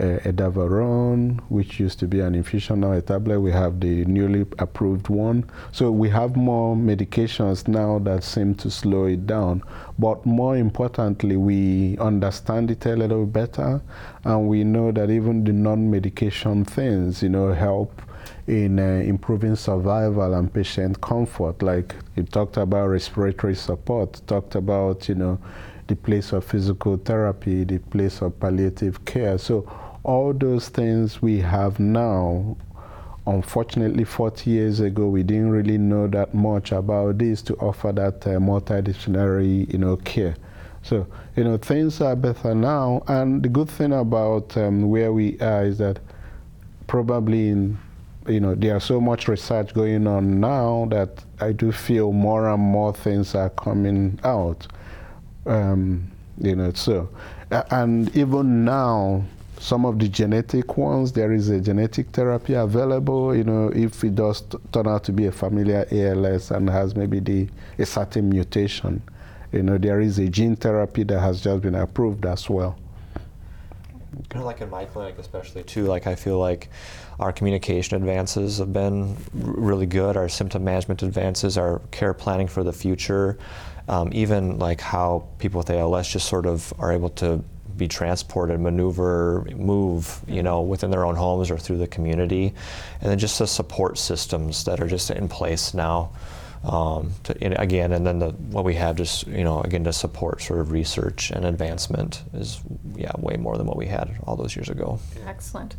uh, 0.00 0.18
edaravone, 0.24 1.38
which 1.50 1.78
used 1.78 1.98
to 1.98 2.06
be 2.06 2.20
an 2.20 2.34
infusion, 2.34 2.80
now 2.80 2.92
a 2.92 3.02
tablet. 3.02 3.38
We 3.38 3.52
have 3.52 3.80
the 3.80 4.04
newly 4.06 4.46
approved 4.58 5.08
one. 5.08 5.44
So 5.72 5.90
we 5.90 6.08
have 6.08 6.36
more 6.36 6.74
medications 6.74 7.68
now 7.68 7.98
that 8.00 8.24
seem 8.24 8.54
to 8.56 8.70
slow 8.70 9.04
it 9.04 9.26
down. 9.26 9.62
But 9.98 10.24
more 10.24 10.56
importantly, 10.56 11.36
we 11.36 11.98
understand 11.98 12.70
it 12.70 12.86
a 12.86 12.96
little 12.96 13.26
better, 13.26 13.82
and 14.24 14.48
we 14.48 14.64
know 14.64 14.90
that 14.92 15.10
even 15.10 15.44
the 15.44 15.52
non-medication 15.52 16.64
things, 16.64 17.22
you 17.22 17.28
know, 17.28 17.52
help 17.52 18.00
in 18.46 18.78
uh, 18.78 19.02
improving 19.04 19.54
survival 19.54 20.34
and 20.34 20.52
patient 20.52 21.00
comfort. 21.02 21.62
Like 21.62 21.94
you 22.16 22.22
talked 22.22 22.56
about 22.56 22.86
respiratory 22.86 23.54
support, 23.54 24.20
talked 24.26 24.54
about, 24.54 25.08
you 25.08 25.14
know, 25.14 25.38
the 25.88 25.96
place 25.96 26.32
of 26.32 26.44
physical 26.44 26.96
therapy, 26.96 27.64
the 27.64 27.78
place 27.78 28.22
of 28.22 28.38
palliative 28.40 29.04
care. 29.04 29.36
So 29.38 29.68
all 30.04 30.32
those 30.32 30.68
things 30.68 31.20
we 31.20 31.38
have 31.40 31.78
now, 31.78 32.56
unfortunately 33.26 34.04
40 34.04 34.50
years 34.50 34.80
ago, 34.80 35.06
we 35.06 35.22
didn't 35.22 35.50
really 35.50 35.78
know 35.78 36.06
that 36.08 36.34
much 36.34 36.72
about 36.72 37.18
this 37.18 37.42
to 37.42 37.54
offer 37.56 37.92
that 37.92 38.26
uh, 38.26 38.38
multidisciplinary, 38.38 39.70
you 39.72 39.78
know, 39.78 39.96
care. 39.98 40.36
So, 40.82 41.06
you 41.36 41.44
know, 41.44 41.58
things 41.58 42.00
are 42.00 42.16
better 42.16 42.54
now. 42.54 43.02
And 43.06 43.42
the 43.42 43.48
good 43.48 43.68
thing 43.68 43.92
about 43.92 44.56
um, 44.56 44.88
where 44.88 45.12
we 45.12 45.38
are 45.40 45.64
is 45.64 45.78
that 45.78 46.00
probably 46.86 47.50
in 47.50 47.78
you 48.26 48.40
know, 48.40 48.54
there's 48.54 48.84
so 48.84 49.00
much 49.00 49.28
research 49.28 49.74
going 49.74 50.06
on 50.06 50.40
now 50.40 50.86
that 50.90 51.24
I 51.40 51.52
do 51.52 51.72
feel 51.72 52.12
more 52.12 52.48
and 52.48 52.62
more 52.62 52.92
things 52.92 53.34
are 53.34 53.50
coming 53.50 54.20
out. 54.24 54.66
Um, 55.46 56.10
you 56.38 56.54
know, 56.54 56.72
so, 56.72 57.08
and 57.50 58.14
even 58.14 58.64
now, 58.64 59.24
some 59.60 59.84
of 59.84 59.98
the 59.98 60.08
genetic 60.08 60.78
ones, 60.78 61.12
there 61.12 61.32
is 61.32 61.50
a 61.50 61.60
genetic 61.60 62.08
therapy 62.08 62.54
available, 62.54 63.36
you 63.36 63.44
know, 63.44 63.70
if 63.74 64.02
it 64.02 64.14
does 64.14 64.42
turn 64.72 64.88
out 64.88 65.04
to 65.04 65.12
be 65.12 65.26
a 65.26 65.32
familiar 65.32 65.86
ALS 65.92 66.50
and 66.50 66.68
has 66.70 66.96
maybe 66.96 67.20
the, 67.20 67.46
a 67.78 67.84
certain 67.84 68.30
mutation. 68.30 69.02
You 69.52 69.62
know, 69.62 69.76
there 69.76 70.00
is 70.00 70.18
a 70.18 70.28
gene 70.28 70.56
therapy 70.56 71.02
that 71.02 71.20
has 71.20 71.42
just 71.42 71.60
been 71.60 71.74
approved 71.74 72.24
as 72.24 72.48
well. 72.48 72.78
Like 74.34 74.62
in 74.62 74.70
my 74.70 74.86
clinic, 74.86 75.18
especially 75.18 75.62
too, 75.62 75.84
like 75.84 76.06
I 76.06 76.14
feel 76.14 76.38
like 76.38 76.70
our 77.18 77.30
communication 77.30 77.96
advances 77.96 78.58
have 78.58 78.72
been 78.72 79.14
really 79.34 79.86
good, 79.86 80.16
our 80.16 80.28
symptom 80.30 80.64
management 80.64 81.02
advances, 81.02 81.58
our 81.58 81.82
care 81.90 82.14
planning 82.14 82.48
for 82.48 82.64
the 82.64 82.72
future, 82.72 83.38
um, 83.88 84.08
even 84.14 84.58
like 84.58 84.80
how 84.80 85.28
people 85.38 85.58
with 85.58 85.68
ALS 85.68 86.08
just 86.08 86.28
sort 86.28 86.46
of 86.46 86.72
are 86.78 86.92
able 86.92 87.10
to 87.10 87.44
be 87.76 87.88
transported, 87.88 88.60
maneuver, 88.60 89.46
move, 89.56 90.20
you 90.26 90.42
know, 90.42 90.60
within 90.60 90.90
their 90.90 91.04
own 91.04 91.16
homes 91.16 91.50
or 91.50 91.58
through 91.58 91.78
the 91.78 91.86
community, 91.86 92.54
and 93.00 93.10
then 93.10 93.18
just 93.18 93.38
the 93.38 93.46
support 93.46 93.98
systems 93.98 94.64
that 94.64 94.80
are 94.80 94.88
just 94.88 95.10
in 95.10 95.28
place 95.28 95.74
now. 95.74 96.12
Um, 96.62 97.12
to, 97.24 97.42
and 97.42 97.58
again, 97.58 97.92
and 97.92 98.06
then 98.06 98.18
the, 98.18 98.30
what 98.30 98.66
we 98.66 98.74
have 98.74 98.96
just, 98.96 99.26
you 99.26 99.44
know, 99.44 99.62
again, 99.62 99.82
to 99.84 99.94
support 99.94 100.42
sort 100.42 100.60
of 100.60 100.72
research 100.72 101.30
and 101.30 101.46
advancement 101.46 102.22
is, 102.34 102.60
yeah, 102.96 103.12
way 103.16 103.36
more 103.36 103.56
than 103.56 103.66
what 103.66 103.78
we 103.78 103.86
had 103.86 104.14
all 104.24 104.36
those 104.36 104.54
years 104.54 104.68
ago. 104.68 104.98
Excellent. 105.26 105.76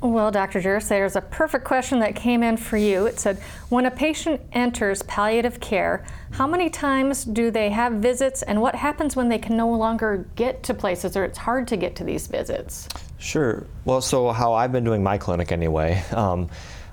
Well, 0.00 0.30
Dr. 0.30 0.60
Jares, 0.60 0.86
there's 0.86 1.16
a 1.16 1.20
perfect 1.20 1.64
question 1.64 1.98
that 2.00 2.14
came 2.14 2.44
in 2.44 2.56
for 2.56 2.76
you. 2.76 3.06
It 3.06 3.18
said, 3.18 3.38
when 3.68 3.84
a 3.84 3.90
patient 3.90 4.40
enters 4.52 5.02
palliative 5.02 5.58
care, 5.58 6.04
how 6.30 6.46
many 6.46 6.70
times 6.70 7.24
do 7.24 7.50
they 7.50 7.70
have 7.70 7.94
visits 7.94 8.42
and 8.42 8.62
what 8.62 8.76
happens 8.76 9.16
when 9.16 9.28
they 9.28 9.38
can 9.38 9.56
no 9.56 9.68
longer 9.68 10.28
get 10.36 10.62
to 10.64 10.74
places 10.74 11.16
or 11.16 11.24
it's 11.24 11.38
hard 11.38 11.66
to 11.68 11.76
get 11.76 11.96
to 11.96 12.04
these 12.04 12.28
visits? 12.28 12.88
Sure. 13.18 13.66
Well, 13.84 14.00
so 14.00 14.30
how 14.30 14.52
I've 14.52 14.70
been 14.70 14.84
doing 14.84 15.02
my 15.02 15.18
clinic 15.18 15.50
anyway, 15.50 16.00
um, 16.12 16.48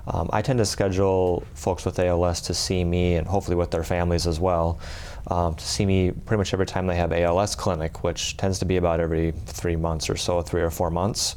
um, 0.08 0.28
I 0.32 0.42
tend 0.42 0.58
to 0.58 0.66
schedule 0.66 1.44
folks 1.54 1.84
with 1.84 2.00
ALS 2.00 2.40
to 2.42 2.54
see 2.54 2.82
me 2.82 3.14
and 3.14 3.26
hopefully 3.26 3.56
with 3.56 3.70
their 3.70 3.84
families 3.84 4.26
as 4.26 4.40
well. 4.40 4.80
Um, 5.28 5.54
to 5.54 5.64
see 5.64 5.86
me 5.86 6.10
pretty 6.10 6.38
much 6.38 6.52
every 6.52 6.66
time 6.66 6.88
they 6.88 6.96
have 6.96 7.12
ALS 7.12 7.54
clinic, 7.54 8.02
which 8.02 8.36
tends 8.36 8.58
to 8.60 8.64
be 8.64 8.78
about 8.78 8.98
every 8.98 9.30
three 9.46 9.76
months 9.76 10.10
or 10.10 10.16
so, 10.16 10.42
three 10.42 10.62
or 10.62 10.70
four 10.70 10.90
months 10.90 11.36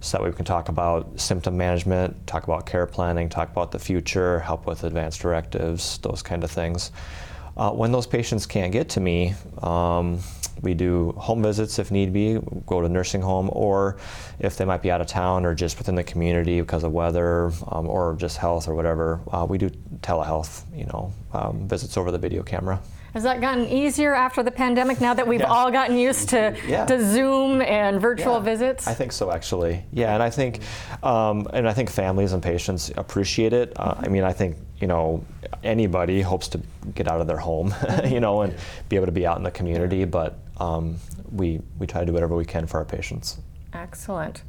so 0.00 0.16
that 0.16 0.22
way 0.22 0.30
we 0.30 0.36
can 0.36 0.44
talk 0.44 0.68
about 0.68 1.18
symptom 1.20 1.56
management, 1.56 2.26
talk 2.26 2.44
about 2.44 2.66
care 2.66 2.86
planning, 2.86 3.28
talk 3.28 3.50
about 3.50 3.72
the 3.72 3.78
future, 3.78 4.38
help 4.40 4.66
with 4.66 4.84
advanced 4.84 5.20
directives, 5.20 5.98
those 5.98 6.22
kind 6.22 6.44
of 6.44 6.50
things. 6.50 6.92
Uh, 7.56 7.72
when 7.72 7.90
those 7.90 8.06
patients 8.06 8.46
can't 8.46 8.72
get 8.72 8.88
to 8.88 9.00
me, 9.00 9.34
um, 9.62 10.20
we 10.62 10.74
do 10.74 11.12
home 11.12 11.42
visits 11.42 11.80
if 11.80 11.90
need 11.90 12.12
be, 12.12 12.38
go 12.66 12.80
to 12.80 12.88
nursing 12.88 13.20
home, 13.20 13.50
or 13.52 13.96
if 14.38 14.56
they 14.56 14.64
might 14.64 14.82
be 14.82 14.90
out 14.90 15.00
of 15.00 15.08
town 15.08 15.44
or 15.44 15.54
just 15.54 15.76
within 15.78 15.96
the 15.96 16.04
community 16.04 16.60
because 16.60 16.84
of 16.84 16.92
weather 16.92 17.50
um, 17.68 17.88
or 17.88 18.14
just 18.16 18.36
health 18.36 18.68
or 18.68 18.74
whatever, 18.74 19.20
uh, 19.32 19.44
we 19.48 19.58
do 19.58 19.70
telehealth, 20.00 20.62
you 20.72 20.86
know, 20.86 21.12
um, 21.32 21.66
visits 21.68 21.96
over 21.96 22.12
the 22.12 22.18
video 22.18 22.42
camera. 22.44 22.80
Has 23.14 23.22
that 23.22 23.40
gotten 23.40 23.66
easier 23.66 24.14
after 24.14 24.42
the 24.42 24.50
pandemic 24.50 25.00
now 25.00 25.14
that 25.14 25.26
we've 25.26 25.42
all 25.42 25.70
gotten 25.70 25.96
used 25.96 26.28
to, 26.30 26.54
yeah. 26.66 26.84
to 26.84 27.04
Zoom 27.04 27.62
and 27.62 28.00
virtual 28.00 28.34
yeah. 28.34 28.40
visits? 28.40 28.86
I 28.86 28.92
think 28.92 29.12
so, 29.12 29.32
actually. 29.32 29.82
Yeah, 29.92 30.12
and 30.12 30.22
I 30.22 30.28
think, 30.28 30.60
um, 31.02 31.46
and 31.54 31.66
I 31.66 31.72
think 31.72 31.90
families 31.90 32.34
and 32.34 32.42
patients 32.42 32.92
appreciate 32.96 33.54
it. 33.54 33.72
Uh, 33.76 33.94
I 33.98 34.08
mean, 34.08 34.24
I 34.24 34.32
think 34.32 34.56
you 34.80 34.86
know 34.86 35.24
anybody 35.64 36.20
hopes 36.20 36.48
to 36.48 36.60
get 36.94 37.08
out 37.08 37.20
of 37.20 37.26
their 37.26 37.38
home, 37.38 37.74
you 38.04 38.20
know, 38.20 38.42
and 38.42 38.54
be 38.88 38.96
able 38.96 39.06
to 39.06 39.12
be 39.12 39.26
out 39.26 39.38
in 39.38 39.42
the 39.42 39.50
community. 39.50 40.04
But 40.04 40.38
um, 40.58 40.96
we 41.32 41.60
we 41.78 41.86
try 41.86 42.00
to 42.00 42.06
do 42.06 42.12
whatever 42.12 42.36
we 42.36 42.44
can 42.44 42.66
for 42.66 42.78
our 42.78 42.84
patients. 42.84 43.38
Excellent. 43.72 44.42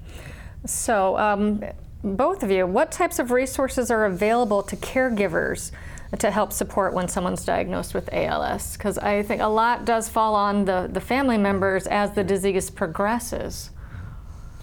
So. 0.66 1.18
Um, 1.18 1.64
both 2.02 2.44
of 2.44 2.50
you, 2.52 2.66
what 2.66 2.94
types 2.94 3.20
of 3.20 3.30
resources 3.30 3.92
are 3.92 4.06
available 4.06 4.64
to 4.64 4.78
caregivers 4.78 5.72
to 6.18 6.32
help 6.32 6.52
support 6.52 6.94
when 6.94 7.08
someone's 7.08 7.46
diagnosed 7.46 7.94
with 7.94 8.10
ALS? 8.12 8.76
Because 8.76 8.98
I 8.98 9.22
think 9.24 9.42
a 9.42 9.48
lot 9.48 9.86
does 9.86 10.10
fall 10.10 10.34
on 10.36 10.66
the, 10.66 10.90
the 10.92 11.02
family 11.02 11.38
members 11.38 11.86
as 11.88 12.12
the 12.14 12.24
disease 12.24 12.70
progresses. 12.70 13.70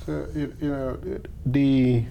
So, 0.05 0.27
you, 0.35 0.55
know, 0.61 0.99
the 1.45 2.05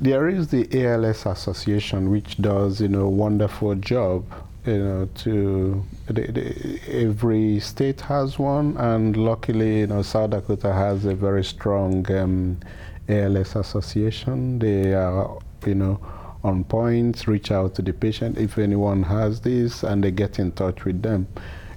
there 0.00 0.28
is 0.28 0.48
the 0.48 0.66
ALS 0.84 1.26
Association, 1.26 2.10
which 2.10 2.38
does 2.38 2.80
you 2.80 2.88
know 2.88 3.08
wonderful 3.08 3.74
job. 3.76 4.24
You 4.66 4.78
know, 4.78 5.08
to 5.16 5.84
the, 6.06 6.22
the, 6.32 6.80
every 6.88 7.58
state 7.58 8.00
has 8.02 8.38
one, 8.38 8.76
and 8.76 9.16
luckily, 9.16 9.80
you 9.80 9.86
know, 9.88 10.02
South 10.02 10.30
Dakota 10.30 10.72
has 10.72 11.04
a 11.04 11.14
very 11.14 11.44
strong 11.44 12.08
um, 12.12 12.60
ALS 13.08 13.56
Association. 13.56 14.60
They 14.60 14.94
are, 14.94 15.38
you 15.66 15.74
know, 15.74 16.00
on 16.44 16.64
point, 16.64 17.26
reach 17.26 17.50
out 17.50 17.74
to 17.76 17.82
the 17.82 17.92
patient 17.92 18.38
if 18.38 18.58
anyone 18.58 19.02
has 19.04 19.40
this, 19.40 19.82
and 19.82 20.02
they 20.02 20.10
get 20.10 20.38
in 20.38 20.52
touch 20.52 20.84
with 20.84 21.02
them. 21.02 21.26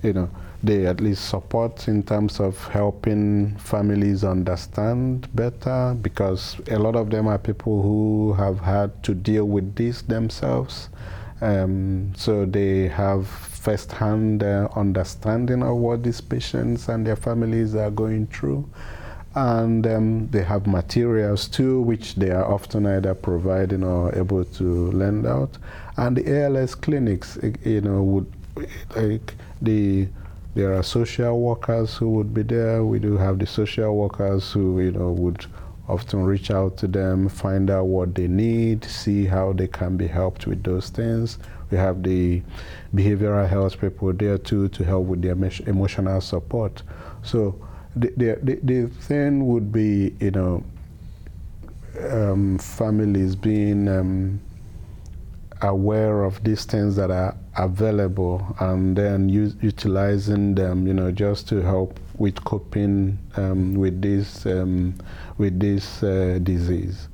You 0.01 0.13
know, 0.13 0.29
they 0.63 0.87
at 0.87 1.01
least 1.01 1.29
support 1.29 1.87
in 1.87 2.03
terms 2.03 2.39
of 2.39 2.57
helping 2.67 3.55
families 3.57 4.23
understand 4.23 5.33
better 5.35 5.95
because 6.01 6.59
a 6.69 6.79
lot 6.79 6.95
of 6.95 7.09
them 7.09 7.27
are 7.27 7.37
people 7.37 7.81
who 7.81 8.33
have 8.33 8.59
had 8.59 9.03
to 9.03 9.13
deal 9.13 9.45
with 9.45 9.75
this 9.75 10.01
themselves. 10.01 10.89
Um, 11.41 12.13
so 12.15 12.45
they 12.45 12.87
have 12.87 13.27
first-hand 13.27 14.43
uh, 14.43 14.69
understanding 14.75 15.61
of 15.63 15.77
what 15.77 16.03
these 16.03 16.21
patients 16.21 16.87
and 16.87 17.05
their 17.05 17.15
families 17.15 17.75
are 17.75 17.91
going 17.91 18.27
through 18.27 18.69
and 19.35 19.85
um, 19.85 20.29
they 20.29 20.41
have 20.41 20.65
materials 20.65 21.47
too, 21.47 21.81
which 21.81 22.15
they 22.15 22.31
are 22.31 22.45
often 22.45 22.85
either 22.85 23.13
providing 23.13 23.83
or 23.83 24.15
able 24.17 24.45
to 24.45 24.91
lend 24.91 25.27
out. 25.27 25.57
And 25.97 26.15
the 26.15 26.43
ALS 26.43 26.73
clinics, 26.73 27.37
eh, 27.43 27.51
you 27.63 27.81
know, 27.81 28.01
would 28.01 28.31
like 28.95 29.35
the 29.61 30.07
there 30.55 30.73
are 30.73 30.83
social 30.83 31.41
workers 31.41 31.95
who 31.95 32.11
would 32.11 32.33
be 32.33 32.41
there. 32.41 32.85
We 32.85 32.99
do 32.99 33.17
have 33.17 33.39
the 33.39 33.45
social 33.45 33.93
workers 33.93 34.53
who, 34.53 34.79
you 34.79 34.91
know, 34.91 35.11
would 35.11 35.45
often 35.89 36.23
reach 36.23 36.49
out 36.49 36.77
to 36.77 36.87
them, 36.87 37.27
find 37.27 37.69
out 37.69 37.87
what 37.87 38.15
they 38.15 38.27
need, 38.27 38.85
see 38.85 39.25
how 39.25 39.51
they 39.51 39.67
can 39.67 39.97
be 39.97 40.07
helped 40.07 40.47
with 40.47 40.63
those 40.63 40.89
things. 40.89 41.39
We 41.71 41.77
have 41.77 42.03
the 42.03 42.41
behavioral 42.93 43.47
health 43.49 43.81
people 43.81 44.13
there 44.13 44.37
too 44.37 44.69
to 44.69 44.83
help 44.85 45.07
with 45.07 45.21
their 45.21 45.35
emotional 45.67 46.21
support. 46.21 46.83
So 47.21 47.59
the, 47.95 48.39
the, 48.43 48.59
the 48.63 48.87
thing 48.87 49.47
would 49.47 49.71
be, 49.71 50.13
you 50.19 50.31
know, 50.31 50.63
um, 52.09 52.57
families 52.57 53.35
being 53.35 53.87
um, 53.87 54.39
aware 55.61 56.23
of 56.23 56.43
these 56.43 56.65
things 56.65 56.95
that 56.97 57.09
are 57.09 57.35
available 57.57 58.55
and 58.59 58.95
then 58.95 59.29
utilizing 59.29 60.55
them, 60.55 60.87
you 60.87 60.93
know, 60.93 61.11
just 61.11 61.47
to 61.49 61.61
help 61.61 61.99
with 62.17 62.43
coping 62.43 63.17
um, 63.37 63.73
with 63.73 64.01
this 64.01 64.45
um, 64.45 64.95
with 65.37 65.59
this 65.59 66.03
uh, 66.03 66.39
disease. 66.43 67.07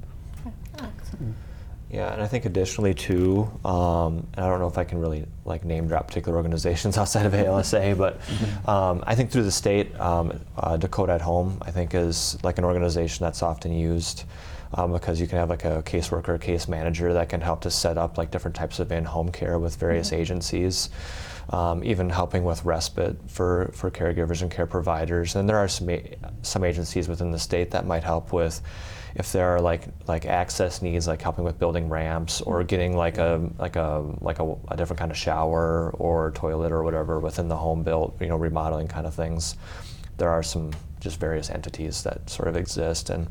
Yeah, 1.91 2.13
and 2.13 2.21
I 2.21 2.27
think 2.27 2.45
additionally 2.45 2.93
too, 2.93 3.51
um, 3.65 4.25
and 4.33 4.45
I 4.45 4.47
don't 4.47 4.59
know 4.59 4.69
if 4.69 4.77
I 4.77 4.85
can 4.85 4.99
really 4.99 5.25
like 5.43 5.65
name 5.65 5.89
drop 5.89 6.07
particular 6.07 6.37
organizations 6.37 6.97
outside 6.97 7.25
of 7.25 7.33
ALSA, 7.33 7.97
but 7.97 8.21
mm-hmm. 8.21 8.69
um, 8.69 9.03
I 9.05 9.15
think 9.15 9.29
through 9.29 9.43
the 9.43 9.51
state, 9.51 9.99
um, 9.99 10.39
uh, 10.57 10.77
Dakota 10.77 11.11
at 11.11 11.21
Home, 11.21 11.57
I 11.61 11.71
think 11.71 11.93
is 11.93 12.41
like 12.43 12.57
an 12.57 12.63
organization 12.63 13.25
that's 13.25 13.43
often 13.43 13.73
used 13.73 14.23
um, 14.73 14.93
because 14.93 15.19
you 15.19 15.27
can 15.27 15.37
have 15.37 15.49
like 15.49 15.65
a 15.65 15.83
caseworker, 15.83 16.39
case 16.39 16.69
manager 16.69 17.11
that 17.11 17.27
can 17.27 17.41
help 17.41 17.59
to 17.61 17.71
set 17.71 17.97
up 17.97 18.17
like 18.17 18.31
different 18.31 18.55
types 18.55 18.79
of 18.79 18.89
in-home 18.93 19.29
care 19.29 19.59
with 19.59 19.75
various 19.75 20.11
mm-hmm. 20.11 20.21
agencies. 20.21 20.89
Um, 21.49 21.83
even 21.83 22.09
helping 22.09 22.45
with 22.45 22.63
respite 22.63 23.17
for, 23.27 23.71
for 23.73 23.91
caregivers 23.91 24.41
and 24.41 24.49
care 24.49 24.67
providers. 24.67 25.35
And 25.35 25.49
there 25.49 25.57
are 25.57 25.67
some, 25.67 25.89
some 26.43 26.63
agencies 26.63 27.09
within 27.09 27.31
the 27.31 27.39
state 27.39 27.71
that 27.71 27.85
might 27.85 28.05
help 28.05 28.31
with 28.31 28.61
if 29.15 29.31
there 29.31 29.49
are 29.49 29.59
like 29.59 29.87
like 30.07 30.25
access 30.25 30.81
needs, 30.81 31.07
like 31.07 31.21
helping 31.21 31.43
with 31.43 31.59
building 31.59 31.89
ramps 31.89 32.41
or 32.41 32.63
getting 32.63 32.95
like 32.95 33.17
a 33.17 33.49
like 33.57 33.75
a 33.75 34.05
like 34.21 34.39
a, 34.39 34.55
a 34.69 34.77
different 34.77 34.99
kind 34.99 35.11
of 35.11 35.17
shower 35.17 35.91
or 35.91 36.31
toilet 36.31 36.71
or 36.71 36.83
whatever 36.83 37.19
within 37.19 37.47
the 37.47 37.57
home 37.57 37.83
built, 37.83 38.15
you 38.21 38.27
know, 38.27 38.37
remodeling 38.37 38.87
kind 38.87 39.05
of 39.05 39.13
things. 39.13 39.55
There 40.17 40.29
are 40.29 40.43
some 40.43 40.71
just 40.99 41.19
various 41.19 41.49
entities 41.49 42.03
that 42.03 42.29
sort 42.29 42.47
of 42.47 42.55
exist, 42.55 43.09
and 43.09 43.27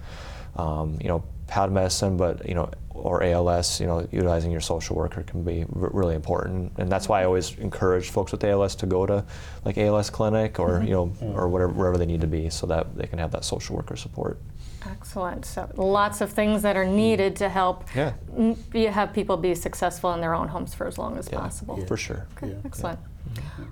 um, 0.57 0.99
you 1.01 1.09
know, 1.09 1.25
palliative 1.47 1.75
medicine, 1.75 2.17
but 2.17 2.47
you 2.47 2.55
know, 2.55 2.71
or 2.91 3.23
ALS, 3.23 3.81
you 3.81 3.87
know, 3.87 4.07
utilizing 4.11 4.51
your 4.51 4.61
social 4.61 4.97
worker 4.97 5.23
can 5.23 5.43
be 5.43 5.63
r- 5.63 5.91
really 5.93 6.15
important, 6.15 6.73
and 6.77 6.91
that's 6.91 7.09
why 7.09 7.23
I 7.23 7.25
always 7.25 7.57
encourage 7.59 8.11
folks 8.11 8.33
with 8.33 8.45
ALS 8.45 8.75
to 8.77 8.87
go 8.87 9.07
to 9.07 9.25
like 9.65 9.79
ALS 9.79 10.11
clinic 10.11 10.59
or 10.59 10.71
mm-hmm. 10.71 10.87
you 10.87 10.93
know, 10.93 11.15
or 11.35 11.49
whatever 11.49 11.73
wherever 11.73 11.97
they 11.97 12.07
need 12.07 12.21
to 12.21 12.27
be, 12.27 12.51
so 12.51 12.67
that 12.67 12.95
they 12.97 13.07
can 13.07 13.19
have 13.19 13.31
that 13.33 13.45
social 13.45 13.77
worker 13.77 13.97
support. 13.97 14.39
Excellent. 14.87 15.45
So 15.45 15.71
lots 15.77 16.21
of 16.21 16.31
things 16.31 16.63
that 16.63 16.77
are 16.77 16.87
needed 16.87 17.37
to 17.37 17.49
help 17.49 17.85
yeah. 17.95 18.13
have 18.91 19.13
people 19.13 19.37
be 19.37 19.55
successful 19.55 20.13
in 20.15 20.21
their 20.21 20.35
own 20.35 20.49
homes 20.49 20.75
for 20.75 20.87
as 20.87 20.99
long 20.99 21.17
as 21.19 21.29
yeah, 21.31 21.39
possible. 21.39 21.79
Yeah. 21.79 21.87
For 21.87 21.97
sure. 21.97 22.27
Okay, 22.37 22.57
excellent. 22.65 22.99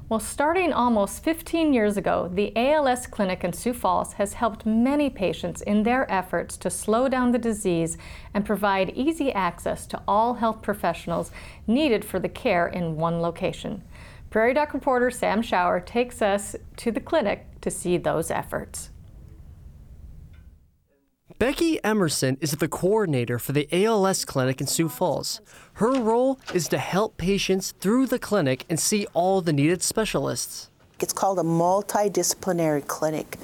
Well, 0.09 0.21
starting 0.21 0.73
almost 0.73 1.23
15 1.25 1.73
years 1.73 1.97
ago, 1.97 2.31
the 2.33 2.57
ALS 2.57 3.07
Clinic 3.07 3.45
in 3.45 3.53
Sioux 3.53 3.73
Falls 3.73 4.15
has 4.15 4.35
helped 4.35 4.65
many 4.65 5.11
patients 5.11 5.63
in 5.63 5.83
their 5.83 6.11
efforts 6.11 6.57
to 6.59 6.71
slow 6.71 7.09
down 7.09 7.33
the 7.33 7.39
disease 7.39 7.99
and 8.35 8.45
provide 8.45 8.91
easy 8.91 9.33
access 9.33 9.87
to 9.89 10.03
all 10.07 10.35
health 10.35 10.63
professionals 10.63 11.31
needed 11.67 12.05
for 12.05 12.19
the 12.19 12.29
care 12.29 12.69
in 12.69 12.97
one 12.97 13.21
location. 13.21 13.83
Prairie 14.31 14.55
Doc 14.55 14.75
reporter 14.75 15.11
Sam 15.11 15.43
Schauer 15.43 15.85
takes 15.85 16.23
us 16.23 16.55
to 16.77 16.91
the 16.91 17.01
clinic 17.01 17.47
to 17.63 17.71
see 17.71 17.97
those 17.97 18.31
efforts. 18.31 18.91
Becky 21.39 21.79
Emerson 21.85 22.37
is 22.41 22.51
the 22.51 22.67
coordinator 22.67 23.39
for 23.39 23.53
the 23.53 23.69
ALS 23.71 24.25
clinic 24.25 24.61
in 24.61 24.67
Sioux 24.67 24.89
Falls. 24.89 25.41
Her 25.75 25.93
role 25.93 26.41
is 26.53 26.67
to 26.67 26.79
help 26.79 27.17
patients 27.17 27.75
through 27.79 28.07
the 28.07 28.19
clinic 28.19 28.65
and 28.69 28.81
see 28.81 29.07
all 29.15 29.41
the 29.41 29.53
needed 29.53 29.81
specialists. 29.85 30.69
It's 30.99 31.13
called 31.13 31.39
a 31.39 31.45
multidisciplinary 31.45 32.85
clinic, 32.89 33.37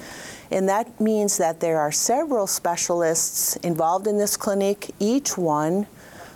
and 0.51 0.67
that 0.67 0.99
means 0.99 1.37
that 1.37 1.61
there 1.61 1.79
are 1.79 1.91
several 1.93 2.47
specialists 2.47 3.55
involved 3.57 4.07
in 4.07 4.17
this 4.17 4.35
clinic, 4.35 4.91
each 4.99 5.37
one 5.37 5.87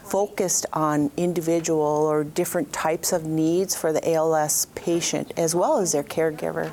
focused 0.05 0.65
on 0.71 1.11
individual 1.17 1.81
or 1.81 2.23
different 2.23 2.71
types 2.71 3.11
of 3.11 3.25
needs 3.25 3.75
for 3.75 3.91
the 3.91 4.13
ALS 4.13 4.67
patient 4.75 5.33
as 5.35 5.53
well 5.53 5.77
as 5.79 5.91
their 5.91 6.03
caregiver. 6.03 6.71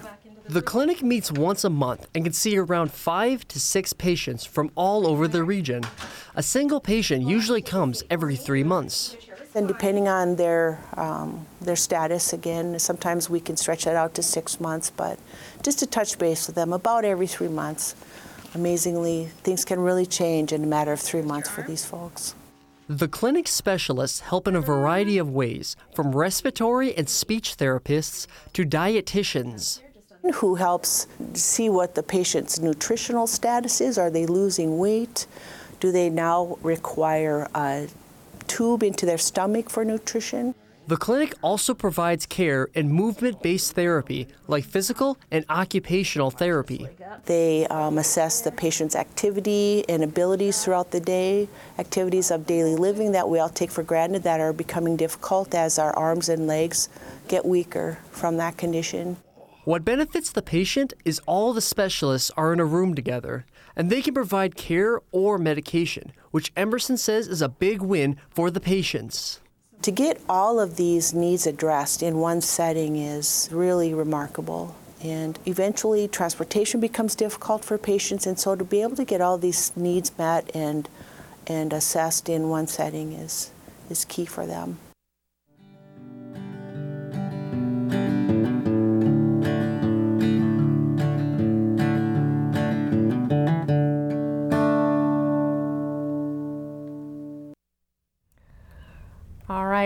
The 0.48 0.62
clinic 0.62 1.02
meets 1.02 1.32
once 1.32 1.64
a 1.64 1.70
month 1.70 2.06
and 2.14 2.22
can 2.22 2.32
see 2.32 2.56
around 2.56 2.92
five 2.92 3.48
to 3.48 3.58
six 3.58 3.92
patients 3.92 4.44
from 4.44 4.70
all 4.76 5.04
over 5.04 5.26
the 5.26 5.42
region. 5.42 5.82
A 6.36 6.42
single 6.42 6.80
patient 6.80 7.26
usually 7.26 7.62
comes 7.62 8.04
every 8.10 8.36
three 8.36 8.62
months. 8.62 9.16
And 9.56 9.66
depending 9.66 10.06
on 10.06 10.36
their 10.36 10.78
um, 10.96 11.46
their 11.60 11.74
status, 11.74 12.32
again, 12.32 12.78
sometimes 12.78 13.28
we 13.28 13.40
can 13.40 13.56
stretch 13.56 13.86
that 13.86 13.96
out 13.96 14.14
to 14.14 14.22
six 14.22 14.60
months, 14.60 14.88
but 14.88 15.18
just 15.64 15.80
to 15.80 15.86
touch 15.86 16.16
base 16.16 16.46
with 16.46 16.54
them 16.54 16.72
about 16.72 17.04
every 17.04 17.26
three 17.26 17.48
months. 17.48 17.96
Amazingly, 18.54 19.26
things 19.42 19.64
can 19.64 19.80
really 19.80 20.06
change 20.06 20.52
in 20.52 20.62
a 20.62 20.66
matter 20.66 20.92
of 20.92 21.00
three 21.00 21.22
months 21.22 21.48
for 21.48 21.62
these 21.62 21.84
folks. 21.84 22.34
The 22.88 23.08
clinic 23.08 23.48
specialists 23.48 24.20
help 24.20 24.46
in 24.46 24.54
a 24.54 24.60
variety 24.60 25.18
of 25.18 25.28
ways, 25.28 25.74
from 25.92 26.14
respiratory 26.14 26.94
and 26.96 27.08
speech 27.08 27.56
therapists 27.56 28.28
to 28.52 28.64
dietitians. 28.64 29.80
Who 30.34 30.56
helps 30.56 31.06
see 31.34 31.68
what 31.68 31.94
the 31.94 32.02
patient's 32.02 32.58
nutritional 32.58 33.26
status 33.26 33.80
is? 33.80 33.98
Are 33.98 34.10
they 34.10 34.26
losing 34.26 34.78
weight? 34.78 35.26
Do 35.80 35.92
they 35.92 36.10
now 36.10 36.58
require 36.62 37.48
a 37.54 37.88
tube 38.46 38.82
into 38.82 39.06
their 39.06 39.18
stomach 39.18 39.70
for 39.70 39.84
nutrition? 39.84 40.54
The 40.88 40.96
clinic 40.96 41.34
also 41.42 41.74
provides 41.74 42.26
care 42.26 42.68
in 42.74 42.92
movement 42.92 43.42
based 43.42 43.72
therapy 43.72 44.28
like 44.46 44.64
physical 44.64 45.18
and 45.32 45.44
occupational 45.48 46.30
therapy. 46.30 46.86
They 47.24 47.66
um, 47.66 47.98
assess 47.98 48.40
the 48.40 48.52
patient's 48.52 48.94
activity 48.94 49.84
and 49.88 50.04
abilities 50.04 50.64
throughout 50.64 50.92
the 50.92 51.00
day, 51.00 51.48
activities 51.80 52.30
of 52.30 52.46
daily 52.46 52.76
living 52.76 53.10
that 53.12 53.28
we 53.28 53.40
all 53.40 53.48
take 53.48 53.72
for 53.72 53.82
granted 53.82 54.22
that 54.22 54.38
are 54.38 54.52
becoming 54.52 54.96
difficult 54.96 55.56
as 55.56 55.76
our 55.76 55.94
arms 55.96 56.28
and 56.28 56.46
legs 56.46 56.88
get 57.26 57.44
weaker 57.44 57.98
from 58.12 58.36
that 58.36 58.56
condition. 58.56 59.16
What 59.66 59.84
benefits 59.84 60.30
the 60.30 60.42
patient 60.42 60.94
is 61.04 61.20
all 61.26 61.52
the 61.52 61.60
specialists 61.60 62.30
are 62.36 62.52
in 62.52 62.60
a 62.60 62.64
room 62.64 62.94
together, 62.94 63.46
and 63.74 63.90
they 63.90 64.00
can 64.00 64.14
provide 64.14 64.54
care 64.54 65.00
or 65.10 65.38
medication, 65.38 66.12
which 66.30 66.52
Emerson 66.56 66.96
says 66.96 67.26
is 67.26 67.42
a 67.42 67.48
big 67.48 67.82
win 67.82 68.16
for 68.30 68.48
the 68.48 68.60
patients. 68.60 69.40
To 69.82 69.90
get 69.90 70.20
all 70.28 70.60
of 70.60 70.76
these 70.76 71.12
needs 71.12 71.48
addressed 71.48 72.00
in 72.00 72.18
one 72.18 72.42
setting 72.42 72.94
is 72.94 73.48
really 73.50 73.92
remarkable. 73.92 74.76
And 75.02 75.36
eventually, 75.46 76.06
transportation 76.06 76.78
becomes 76.78 77.16
difficult 77.16 77.64
for 77.64 77.76
patients, 77.76 78.24
and 78.24 78.38
so 78.38 78.54
to 78.54 78.62
be 78.62 78.82
able 78.82 78.94
to 78.94 79.04
get 79.04 79.20
all 79.20 79.36
these 79.36 79.76
needs 79.76 80.16
met 80.16 80.48
and, 80.54 80.88
and 81.48 81.72
assessed 81.72 82.28
in 82.28 82.50
one 82.50 82.68
setting 82.68 83.14
is, 83.14 83.50
is 83.90 84.04
key 84.04 84.26
for 84.26 84.46
them. 84.46 84.78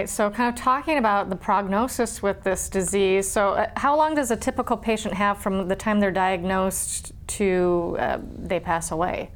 Right, 0.00 0.08
so 0.08 0.30
kind 0.30 0.48
of 0.48 0.60
talking 0.60 0.98
about 0.98 1.30
the 1.30 1.36
prognosis 1.36 2.22
with 2.22 2.42
this 2.42 2.68
disease. 2.68 3.28
So, 3.28 3.50
uh, 3.50 3.70
how 3.76 3.96
long 3.96 4.14
does 4.14 4.30
a 4.30 4.36
typical 4.36 4.76
patient 4.76 5.14
have 5.14 5.38
from 5.38 5.68
the 5.68 5.76
time 5.76 6.00
they're 6.00 6.10
diagnosed 6.10 7.12
to 7.38 7.96
uh, 7.98 8.18
they 8.38 8.60
pass 8.60 8.90
away? 8.90 9.30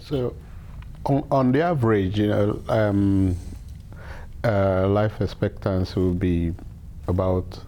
So, 0.00 0.34
on, 1.04 1.26
on 1.30 1.52
the 1.52 1.62
average, 1.62 2.18
you 2.18 2.28
know, 2.28 2.62
um, 2.68 3.36
uh, 4.42 4.88
life 4.88 5.20
expectancy 5.20 6.00
will 6.00 6.14
be 6.14 6.54
about 7.08 7.60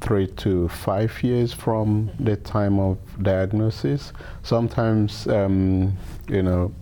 three 0.00 0.26
to 0.26 0.68
five 0.68 1.22
years 1.22 1.52
from 1.52 2.10
the 2.20 2.36
time 2.36 2.78
of 2.78 2.98
diagnosis. 3.22 4.12
Sometimes, 4.42 5.26
um, 5.28 5.96
you 6.28 6.42
know, 6.42 6.72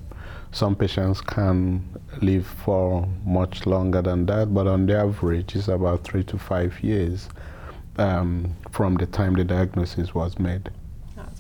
some 0.53 0.75
patients 0.75 1.21
can 1.21 1.83
live 2.23 2.47
for 2.47 3.09
much 3.25 3.67
longer 3.67 4.03
than 4.03 4.27
that, 4.27 4.53
but 4.55 4.67
on 4.67 4.87
the 4.87 4.97
average, 4.97 5.57
it's 5.57 5.69
about 5.69 6.05
three 6.05 6.25
to 6.25 6.39
five 6.39 6.83
years 6.83 7.29
um, 7.97 8.55
from 8.71 8.95
the 8.97 9.07
time 9.07 9.35
the 9.35 9.45
diagnosis 9.45 10.15
was 10.15 10.39
made. 10.39 10.71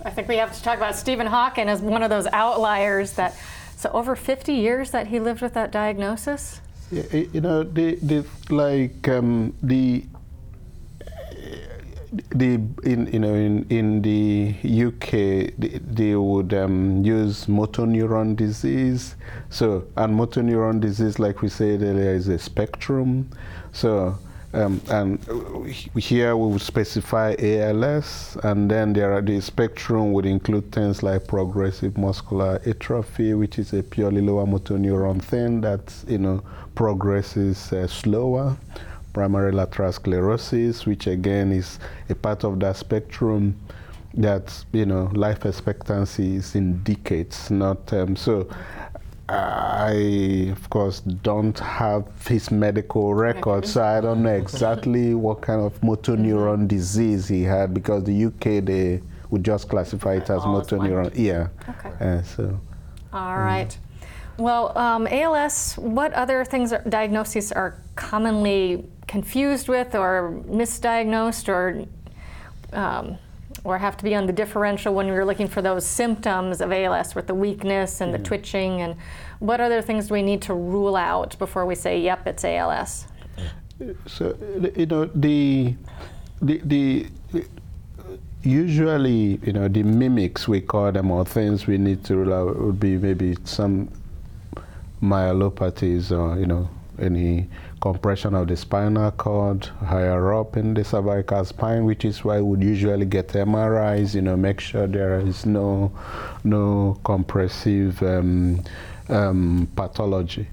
I 0.04 0.10
think 0.10 0.28
we 0.28 0.36
have 0.36 0.54
to 0.54 0.62
talk 0.62 0.76
about 0.76 0.96
Stephen 0.96 1.26
Hawking 1.26 1.68
as 1.68 1.80
one 1.80 2.02
of 2.02 2.10
those 2.10 2.26
outliers 2.28 3.12
that, 3.12 3.36
so 3.76 3.90
over 3.92 4.16
50 4.16 4.52
years 4.52 4.90
that 4.90 5.06
he 5.06 5.20
lived 5.20 5.40
with 5.40 5.54
that 5.54 5.70
diagnosis? 5.70 6.60
You 6.90 7.40
know, 7.40 7.62
the, 7.62 7.96
the 7.96 8.24
like 8.50 9.08
um, 9.08 9.54
the 9.62 10.04
the 12.30 12.60
in 12.82 13.06
you 13.12 13.18
know 13.18 13.34
in 13.34 13.66
in 13.70 14.02
the 14.02 14.54
UK 14.86 15.54
they, 15.58 15.80
they 15.82 16.14
would 16.14 16.54
um, 16.54 17.04
use 17.04 17.48
motor 17.48 17.82
neuron 17.82 18.36
disease. 18.36 19.16
So 19.50 19.86
and 19.96 20.14
motor 20.14 20.42
neuron 20.42 20.80
disease, 20.80 21.18
like 21.18 21.42
we 21.42 21.48
said 21.48 21.82
earlier, 21.82 22.10
is 22.14 22.28
a 22.28 22.38
spectrum. 22.38 23.30
So. 23.72 24.18
Um, 24.54 24.80
and 24.88 25.18
here 25.96 26.36
we 26.36 26.52
would 26.52 26.60
specify 26.60 27.34
ALS, 27.40 28.36
and 28.44 28.70
then 28.70 28.92
there 28.92 29.12
are 29.12 29.20
the 29.20 29.40
spectrum 29.40 30.12
would 30.12 30.26
include 30.26 30.70
things 30.70 31.02
like 31.02 31.26
progressive 31.26 31.98
muscular 31.98 32.60
atrophy, 32.64 33.34
which 33.34 33.58
is 33.58 33.72
a 33.72 33.82
purely 33.82 34.20
lower 34.20 34.46
motor 34.46 34.74
neuron 34.74 35.20
thing 35.20 35.60
that 35.62 35.92
you 36.06 36.18
know 36.18 36.40
progresses 36.76 37.72
uh, 37.72 37.88
slower 37.88 38.56
primary 39.14 39.52
lateral 39.52 39.92
sclerosis, 39.92 40.84
which 40.84 41.06
again 41.06 41.52
is 41.52 41.78
a 42.10 42.14
part 42.14 42.44
of 42.44 42.60
that 42.60 42.76
spectrum 42.76 43.56
that, 44.12 44.64
you 44.72 44.84
know, 44.84 45.10
life 45.14 45.46
expectancy 45.46 46.36
is 46.36 46.54
in 46.54 46.82
decades, 46.82 47.50
not, 47.50 47.92
um, 47.92 48.14
so 48.14 48.46
I, 49.28 50.50
of 50.52 50.68
course, 50.68 51.00
don't 51.00 51.58
have 51.58 52.06
his 52.28 52.50
medical 52.50 53.14
record, 53.14 53.66
so 53.66 53.82
I 53.82 54.00
don't 54.00 54.22
know 54.22 54.34
exactly 54.34 55.14
what 55.26 55.40
kind 55.40 55.62
of 55.62 55.82
motor 55.82 56.12
neuron 56.16 56.68
disease 56.68 57.28
he 57.28 57.42
had 57.42 57.72
because 57.72 58.04
the 58.04 58.26
UK, 58.26 58.64
they 58.64 59.00
would 59.30 59.42
just 59.42 59.68
classify 59.68 60.16
it 60.16 60.28
as 60.28 60.44
motor 60.44 60.76
neuron. 60.76 61.10
Yeah. 61.14 61.48
Okay. 61.68 61.92
Uh, 62.00 62.22
so. 62.22 62.60
All 63.12 63.38
right. 63.38 63.76
Well, 64.36 64.76
um, 64.76 65.06
ALS, 65.06 65.74
what 65.74 66.12
other 66.12 66.44
things, 66.44 66.72
are, 66.72 66.82
diagnoses 66.88 67.52
are 67.52 67.78
commonly 67.94 68.84
confused 69.06 69.68
with 69.68 69.94
or 69.94 70.40
misdiagnosed 70.46 71.48
or 71.48 71.86
um, 72.72 73.18
or 73.62 73.78
have 73.78 73.96
to 73.96 74.04
be 74.04 74.14
on 74.14 74.26
the 74.26 74.32
differential 74.32 74.94
when 74.94 75.06
we 75.06 75.12
are 75.12 75.24
looking 75.24 75.48
for 75.48 75.62
those 75.62 75.86
symptoms 75.86 76.60
of 76.60 76.72
ALS 76.72 77.14
with 77.14 77.26
the 77.26 77.34
weakness 77.34 78.00
and 78.00 78.12
the 78.12 78.18
twitching 78.18 78.80
and 78.80 78.96
what 79.38 79.60
other 79.60 79.80
things 79.80 80.08
do 80.08 80.14
we 80.14 80.22
need 80.22 80.42
to 80.42 80.54
rule 80.54 80.96
out 80.96 81.38
before 81.38 81.64
we 81.64 81.74
say 81.74 82.00
yep 82.00 82.26
it's 82.26 82.44
ALS 82.44 83.06
so 84.06 84.36
you 84.76 84.86
know 84.86 85.06
the 85.06 85.74
the, 86.42 86.58
the 86.64 87.06
usually 88.42 89.38
you 89.42 89.52
know 89.52 89.68
the 89.68 89.82
mimics 89.82 90.46
we 90.46 90.60
call 90.60 90.92
them 90.92 91.10
or 91.10 91.24
things 91.24 91.66
we 91.66 91.78
need 91.78 92.04
to 92.04 92.16
rule 92.16 92.34
out 92.34 92.58
would 92.58 92.78
be 92.78 92.96
maybe 92.96 93.36
some 93.44 93.88
myelopathies 95.02 96.10
or 96.10 96.38
you 96.38 96.46
know 96.46 96.68
any 96.98 97.48
compression 97.84 98.34
of 98.34 98.48
the 98.48 98.56
spinal 98.56 99.10
cord 99.10 99.66
higher 99.84 100.32
up 100.32 100.56
in 100.56 100.72
the 100.72 100.82
cervical 100.82 101.44
spine, 101.44 101.84
which 101.84 102.02
is 102.06 102.24
why 102.24 102.36
we 102.36 102.42
would 102.42 102.62
usually 102.62 103.04
get 103.04 103.28
MRIs, 103.28 104.14
you 104.14 104.22
know, 104.22 104.38
make 104.38 104.58
sure 104.58 104.86
there 104.86 105.20
is 105.20 105.44
no, 105.44 105.92
no 106.44 106.98
compressive 107.04 108.02
um, 108.02 108.64
um, 109.10 109.68
pathology. 109.76 110.48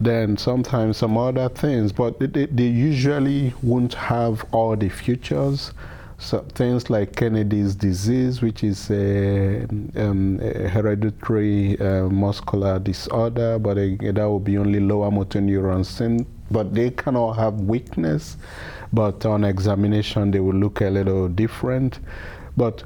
Then 0.00 0.38
sometimes 0.38 0.96
some 0.96 1.18
other 1.18 1.50
things, 1.50 1.92
but 1.92 2.18
they, 2.18 2.46
they 2.46 2.68
usually 2.68 3.52
won't 3.62 3.92
have 3.92 4.46
all 4.50 4.74
the 4.74 4.88
features. 4.88 5.74
So 6.16 6.40
things 6.54 6.88
like 6.88 7.14
Kennedy's 7.14 7.74
disease, 7.74 8.40
which 8.40 8.64
is 8.64 8.90
a, 8.90 9.64
um, 9.96 10.40
a 10.42 10.68
hereditary 10.68 11.78
uh, 11.78 12.08
muscular 12.08 12.78
disorder, 12.78 13.58
but 13.58 13.74
that 13.74 14.16
will 14.16 14.40
be 14.40 14.56
only 14.56 14.80
lower 14.80 15.10
motor 15.10 15.42
neurons. 15.42 16.00
But 16.50 16.74
they 16.74 16.90
can 16.90 17.16
all 17.16 17.32
have 17.32 17.60
weakness, 17.60 18.36
but 18.92 19.24
on 19.24 19.44
examination 19.44 20.30
they 20.30 20.40
will 20.40 20.54
look 20.54 20.80
a 20.80 20.90
little 20.90 21.28
different. 21.28 22.00
But 22.56 22.82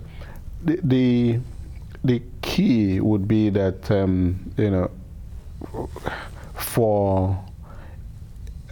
the, 0.63 0.81
the, 0.83 1.41
the 2.05 2.23
key 2.43 3.01
would 3.01 3.27
be 3.27 3.49
that, 3.51 3.91
um, 3.91 4.53
you 4.57 4.71
know, 4.71 4.91
for 6.55 7.43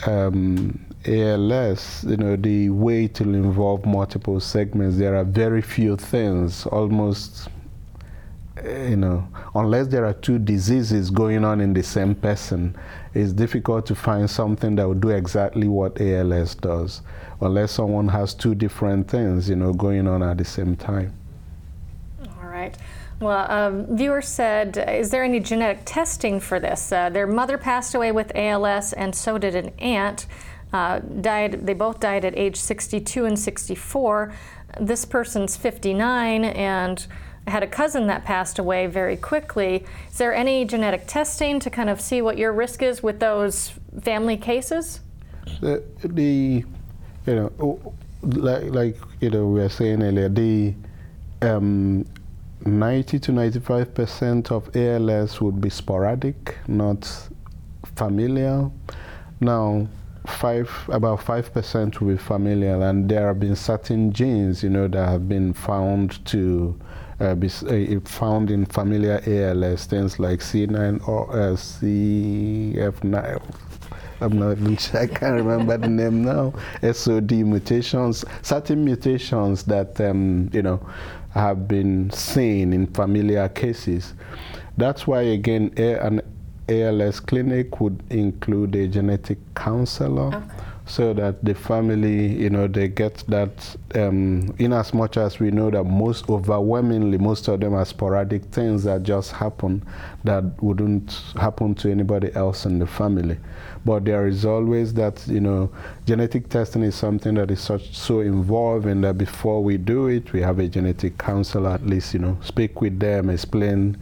um, 0.06 0.78
ALS, 1.06 2.04
you 2.04 2.16
know, 2.16 2.36
the 2.36 2.70
way 2.70 3.08
to 3.08 3.22
involve 3.22 3.86
multiple 3.86 4.40
segments, 4.40 4.98
there 4.98 5.16
are 5.16 5.24
very 5.24 5.62
few 5.62 5.96
things, 5.96 6.66
almost 6.66 7.48
you 8.64 8.96
know, 8.96 9.26
unless 9.54 9.88
there 9.88 10.04
are 10.04 10.12
two 10.12 10.38
diseases 10.38 11.10
going 11.10 11.44
on 11.44 11.60
in 11.60 11.72
the 11.72 11.82
same 11.82 12.14
person, 12.14 12.76
it's 13.14 13.32
difficult 13.32 13.86
to 13.86 13.94
find 13.94 14.28
something 14.28 14.76
that 14.76 14.86
will 14.86 14.94
do 14.94 15.10
exactly 15.10 15.68
what 15.68 16.00
ALS 16.00 16.54
does, 16.54 17.02
unless 17.40 17.72
someone 17.72 18.08
has 18.08 18.34
two 18.34 18.54
different 18.54 19.08
things, 19.08 19.48
you 19.48 19.56
know, 19.56 19.72
going 19.72 20.08
on 20.08 20.22
at 20.22 20.38
the 20.38 20.44
same 20.44 20.76
time. 20.76 21.12
All 22.40 22.48
right. 22.48 22.76
Well, 23.20 23.46
a 23.48 23.86
viewer 23.90 24.22
said, 24.22 24.84
is 24.88 25.10
there 25.10 25.22
any 25.22 25.40
genetic 25.40 25.82
testing 25.84 26.40
for 26.40 26.58
this? 26.58 26.90
Uh, 26.90 27.10
their 27.10 27.26
mother 27.26 27.58
passed 27.58 27.94
away 27.94 28.12
with 28.12 28.32
ALS, 28.34 28.92
and 28.94 29.14
so 29.14 29.38
did 29.38 29.54
an 29.54 29.72
aunt. 29.78 30.26
Uh, 30.72 31.00
died. 31.00 31.66
They 31.66 31.74
both 31.74 32.00
died 32.00 32.24
at 32.24 32.36
age 32.36 32.56
62 32.56 33.26
and 33.26 33.38
64. 33.38 34.32
This 34.80 35.04
person's 35.04 35.56
59 35.56 36.44
and 36.44 37.06
had 37.46 37.62
a 37.62 37.66
cousin 37.66 38.06
that 38.06 38.24
passed 38.24 38.58
away 38.58 38.86
very 38.86 39.16
quickly. 39.16 39.84
Is 40.10 40.18
there 40.18 40.34
any 40.34 40.64
genetic 40.64 41.06
testing 41.06 41.58
to 41.60 41.70
kind 41.70 41.90
of 41.90 42.00
see 42.00 42.22
what 42.22 42.38
your 42.38 42.52
risk 42.52 42.82
is 42.82 43.02
with 43.02 43.20
those 43.20 43.72
family 44.00 44.36
cases? 44.36 45.00
The, 45.60 45.82
the 46.04 46.64
you 47.26 47.34
know, 47.34 47.94
like, 48.22 48.64
like 48.64 48.96
you 49.20 49.30
know, 49.30 49.46
we 49.46 49.60
were 49.60 49.68
saying 49.68 50.02
earlier, 50.02 50.28
the 50.28 50.74
um, 51.42 52.06
90 52.64 53.18
to 53.18 53.32
95 53.32 53.94
percent 53.94 54.52
of 54.52 54.74
ALS 54.76 55.40
would 55.40 55.60
be 55.60 55.70
sporadic, 55.70 56.58
not 56.68 57.28
familial. 57.96 58.72
Now, 59.40 59.88
five 60.26 60.70
about 60.88 61.22
five 61.22 61.52
percent 61.52 62.00
will 62.00 62.12
be 62.12 62.16
familial, 62.16 62.82
and 62.82 63.08
there 63.08 63.26
have 63.26 63.40
been 63.40 63.56
certain 63.56 64.12
genes, 64.12 64.62
you 64.62 64.70
know, 64.70 64.86
that 64.88 65.08
have 65.08 65.28
been 65.28 65.52
found 65.52 66.24
to 66.26 66.78
uh, 67.22 67.36
uh, 67.68 68.00
found 68.04 68.50
in 68.50 68.66
familiar 68.66 69.22
ALS, 69.26 69.86
things 69.86 70.18
like 70.18 70.40
C9 70.40 71.06
or 71.06 71.30
uh, 71.30 71.52
CF9. 71.54 73.42
I'm 74.20 74.38
not 74.38 74.58
even 74.58 74.76
sure, 74.76 75.00
I 75.00 75.06
can't 75.06 75.34
remember 75.34 75.78
the 75.78 75.88
name 75.88 76.24
now. 76.24 76.52
SOD 76.82 77.30
mutations, 77.32 78.24
certain 78.42 78.84
mutations 78.84 79.62
that, 79.64 80.00
um, 80.00 80.50
you 80.52 80.62
know, 80.62 80.84
have 81.30 81.68
been 81.68 82.10
seen 82.10 82.72
in 82.72 82.86
familiar 82.88 83.48
cases. 83.48 84.14
That's 84.76 85.06
why, 85.06 85.22
again, 85.22 85.72
an 85.76 86.22
ALS 86.68 87.20
clinic 87.20 87.80
would 87.80 88.02
include 88.10 88.74
a 88.74 88.88
genetic 88.88 89.38
counselor. 89.54 90.34
Okay 90.34 90.62
so 90.92 91.14
that 91.14 91.42
the 91.42 91.54
family, 91.54 92.26
you 92.26 92.50
know, 92.50 92.68
they 92.68 92.86
get 92.86 93.24
that, 93.26 93.76
um, 93.94 94.54
in 94.58 94.74
as 94.74 94.92
much 94.92 95.16
as 95.16 95.40
we 95.40 95.50
know 95.50 95.70
that 95.70 95.84
most 95.84 96.28
overwhelmingly, 96.28 97.16
most 97.16 97.48
of 97.48 97.60
them 97.60 97.72
are 97.72 97.86
sporadic 97.86 98.44
things 98.52 98.84
that 98.84 99.02
just 99.02 99.32
happen 99.32 99.82
that 100.24 100.44
wouldn't 100.62 101.10
happen 101.40 101.74
to 101.74 101.90
anybody 101.90 102.30
else 102.34 102.66
in 102.66 102.78
the 102.78 102.86
family. 102.86 103.38
But 103.86 104.04
there 104.04 104.26
is 104.26 104.44
always 104.44 104.92
that, 104.92 105.26
you 105.26 105.40
know, 105.40 105.70
genetic 106.04 106.50
testing 106.50 106.82
is 106.82 106.94
something 106.94 107.36
that 107.36 107.50
is 107.50 107.62
such, 107.62 107.96
so 107.96 108.20
involved 108.20 108.84
in 108.84 109.00
that 109.00 109.16
before 109.16 109.64
we 109.64 109.78
do 109.78 110.08
it, 110.08 110.34
we 110.34 110.42
have 110.42 110.58
a 110.58 110.68
genetic 110.68 111.16
counselor 111.16 111.70
at 111.70 111.86
least, 111.86 112.12
you 112.12 112.20
know, 112.20 112.36
speak 112.42 112.82
with 112.82 113.00
them, 113.00 113.30
explain 113.30 113.96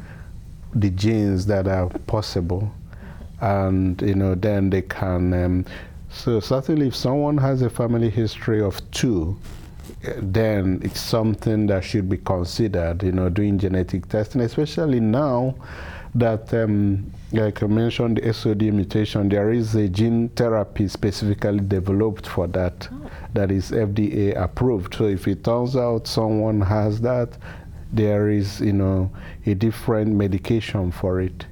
the 0.74 0.91
genes 0.91 1.47
that 1.47 1.68
are 1.68 1.88
possible. 2.09 2.72
And, 3.41 4.03
you 4.03 4.16
know, 4.16 4.34
then 4.34 4.70
they 4.70 4.82
can 4.82 5.32
um, 5.32 5.64
so 6.11 6.40
certainly 6.40 6.88
if 6.88 6.96
someone 6.96 7.38
has 7.38 7.62
a 7.62 7.70
family 7.70 8.11
history 8.11 8.61
of 8.61 8.78
two, 8.90 9.38
then 10.16 10.80
it's 10.82 11.00
something 11.00 11.66
that 11.66 11.84
should 11.84 12.08
be 12.08 12.16
considered, 12.18 13.02
you 13.02 13.12
know, 13.12 13.28
doing 13.28 13.58
genetic 13.58 14.08
testing, 14.08 14.40
especially 14.40 15.00
now 15.00 15.54
that, 16.14 16.52
um, 16.54 17.12
like 17.32 17.62
I 17.62 17.66
mentioned, 17.66 18.16
the 18.16 18.32
SOD 18.32 18.62
mutation, 18.62 19.28
there 19.28 19.52
is 19.52 19.74
a 19.74 19.88
gene 19.88 20.28
therapy 20.30 20.88
specifically 20.88 21.61
developed 21.61 22.26
for 22.26 22.46
that, 22.48 22.88
oh. 22.90 23.11
that 23.34 23.50
is 23.50 23.70
FDA 23.70 24.40
approved. 24.40 24.94
So 24.94 25.04
if 25.04 25.28
it 25.28 25.44
turns 25.44 25.76
out 25.76 26.06
someone 26.06 26.61
has 26.61 27.00
that, 27.02 27.36
there 27.92 28.30
is, 28.30 28.61
you 28.61 28.72
know, 28.72 29.11
a 29.46 29.54
different 29.54 30.14
medication 30.14 30.90
for 30.90 31.20
it. 31.20 31.46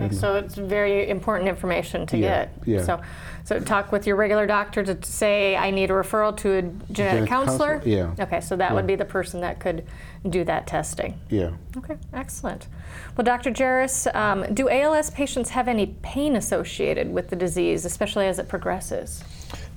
Okay, 0.00 0.14
so 0.14 0.34
it's 0.34 0.56
very 0.56 1.08
important 1.08 1.48
information 1.48 2.06
to 2.06 2.16
yeah, 2.16 2.46
get. 2.46 2.52
Yeah. 2.66 2.82
So, 2.82 3.00
so 3.44 3.60
talk 3.60 3.92
with 3.92 4.06
your 4.06 4.16
regular 4.16 4.46
doctor 4.46 4.82
to 4.82 4.98
say 5.02 5.54
I 5.54 5.70
need 5.70 5.90
a 5.90 5.94
referral 5.94 6.34
to 6.38 6.52
a 6.52 6.62
genetic, 6.62 6.92
genetic 6.92 7.28
counselor. 7.28 7.74
counselor. 7.74 7.94
Yeah. 7.94 8.24
Okay, 8.24 8.40
so 8.40 8.56
that 8.56 8.70
yeah. 8.70 8.74
would 8.74 8.86
be 8.86 8.96
the 8.96 9.04
person 9.04 9.42
that 9.42 9.60
could 9.60 9.86
do 10.30 10.44
that 10.44 10.66
testing. 10.66 11.20
Yeah. 11.28 11.50
Okay, 11.76 11.98
excellent. 12.14 12.68
Well, 13.16 13.24
Dr. 13.24 13.50
Jares, 13.50 14.12
um, 14.14 14.54
do 14.54 14.70
ALS 14.70 15.10
patients 15.10 15.50
have 15.50 15.68
any 15.68 15.94
pain 16.00 16.36
associated 16.36 17.12
with 17.12 17.28
the 17.28 17.36
disease, 17.36 17.84
especially 17.84 18.26
as 18.26 18.38
it 18.38 18.48
progresses? 18.48 19.22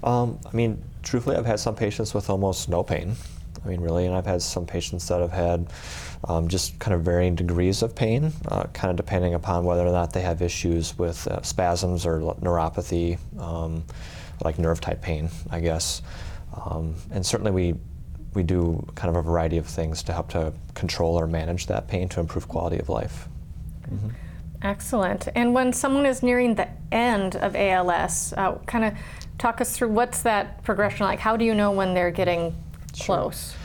Um, 0.02 0.40
I 0.46 0.56
mean, 0.56 0.82
truthfully, 1.04 1.36
I've 1.36 1.46
had 1.46 1.60
some 1.60 1.76
patients 1.76 2.14
with 2.14 2.30
almost 2.30 2.70
no 2.70 2.84
pain. 2.84 3.16
I 3.66 3.68
mean, 3.68 3.82
really, 3.82 4.06
and 4.06 4.16
I've 4.16 4.26
had 4.26 4.42
some 4.42 4.66
patients 4.66 5.10
that 5.10 5.20
have 5.20 5.32
had 5.34 5.68
um, 6.24 6.48
just 6.48 6.78
kind 6.80 6.94
of 6.94 7.02
varying 7.02 7.36
degrees 7.36 7.82
of 7.82 7.96
pain, 7.96 8.34
uh, 8.48 8.64
kind 8.74 8.92
of 8.92 8.98
depending 8.98 9.34
upon 9.34 9.66
whether 9.66 9.86
or 9.86 9.92
not 9.92 10.14
they 10.14 10.22
have 10.22 10.42
issues 10.42 10.98
with 10.98 11.28
uh, 11.28 11.42
spasms 11.42 12.06
or 12.06 12.20
neuropathy, 12.42 13.18
um, 13.40 13.84
like 14.44 14.60
nerve 14.60 14.82
type 14.82 15.02
pain, 15.02 15.30
I 15.50 15.60
guess. 15.60 16.02
Um, 16.66 16.96
and 17.12 17.26
certainly 17.26 17.52
we 17.52 17.76
we 18.34 18.44
do 18.44 18.86
kind 18.94 19.10
of 19.10 19.16
a 19.16 19.22
variety 19.28 19.58
of 19.58 19.66
things 19.66 20.04
to 20.04 20.14
help 20.14 20.30
to 20.30 20.54
control 20.76 21.20
or 21.20 21.26
manage 21.26 21.66
that 21.68 21.88
pain 21.88 22.08
to 22.10 22.20
improve 22.20 22.48
quality 22.48 22.78
of 22.78 22.88
life. 22.88 23.28
Mm-hmm. 23.92 24.10
Excellent. 24.62 25.28
And 25.34 25.54
when 25.54 25.74
someone 25.74 26.06
is 26.06 26.22
nearing 26.22 26.54
the 26.56 26.68
end 26.92 27.36
of 27.36 27.56
ALS, 27.56 28.34
uh, 28.38 28.56
kind 28.68 28.86
of 28.86 28.94
talk 29.38 29.62
us 29.62 29.76
through 29.76 29.90
what's 29.90 30.22
that 30.22 30.64
progression 30.64 31.06
like? 31.06 31.20
How 31.20 31.38
do 31.38 31.46
you 31.46 31.56
know 31.56 31.72
when 31.72 31.94
they're 31.94 32.12
getting 32.12 32.56
close? 33.00 33.56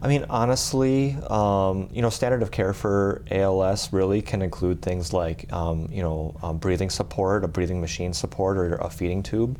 I 0.00 0.06
mean, 0.06 0.26
honestly, 0.30 1.16
um, 1.28 1.88
you 1.92 2.02
know, 2.02 2.10
standard 2.10 2.42
of 2.42 2.52
care 2.52 2.72
for 2.72 3.24
ALS 3.32 3.92
really 3.92 4.22
can 4.22 4.42
include 4.42 4.80
things 4.80 5.12
like, 5.12 5.52
um, 5.52 5.88
you 5.90 6.02
know, 6.02 6.36
um, 6.40 6.58
breathing 6.58 6.88
support, 6.88 7.42
a 7.42 7.48
breathing 7.48 7.80
machine 7.80 8.12
support, 8.12 8.58
or 8.58 8.76
a 8.76 8.90
feeding 8.90 9.24
tube. 9.24 9.58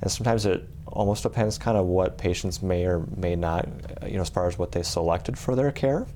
And 0.00 0.10
sometimes 0.10 0.46
it 0.46 0.66
almost 0.86 1.22
depends 1.22 1.58
kind 1.58 1.76
of 1.76 1.84
what 1.84 2.16
patients 2.16 2.62
may 2.62 2.86
or 2.86 3.06
may 3.14 3.36
not, 3.36 3.68
you 4.06 4.14
know, 4.14 4.22
as 4.22 4.30
far 4.30 4.48
as 4.48 4.58
what 4.58 4.72
they 4.72 4.82
selected 4.82 5.38
for 5.38 5.54
their 5.54 5.70
care. 5.70 6.06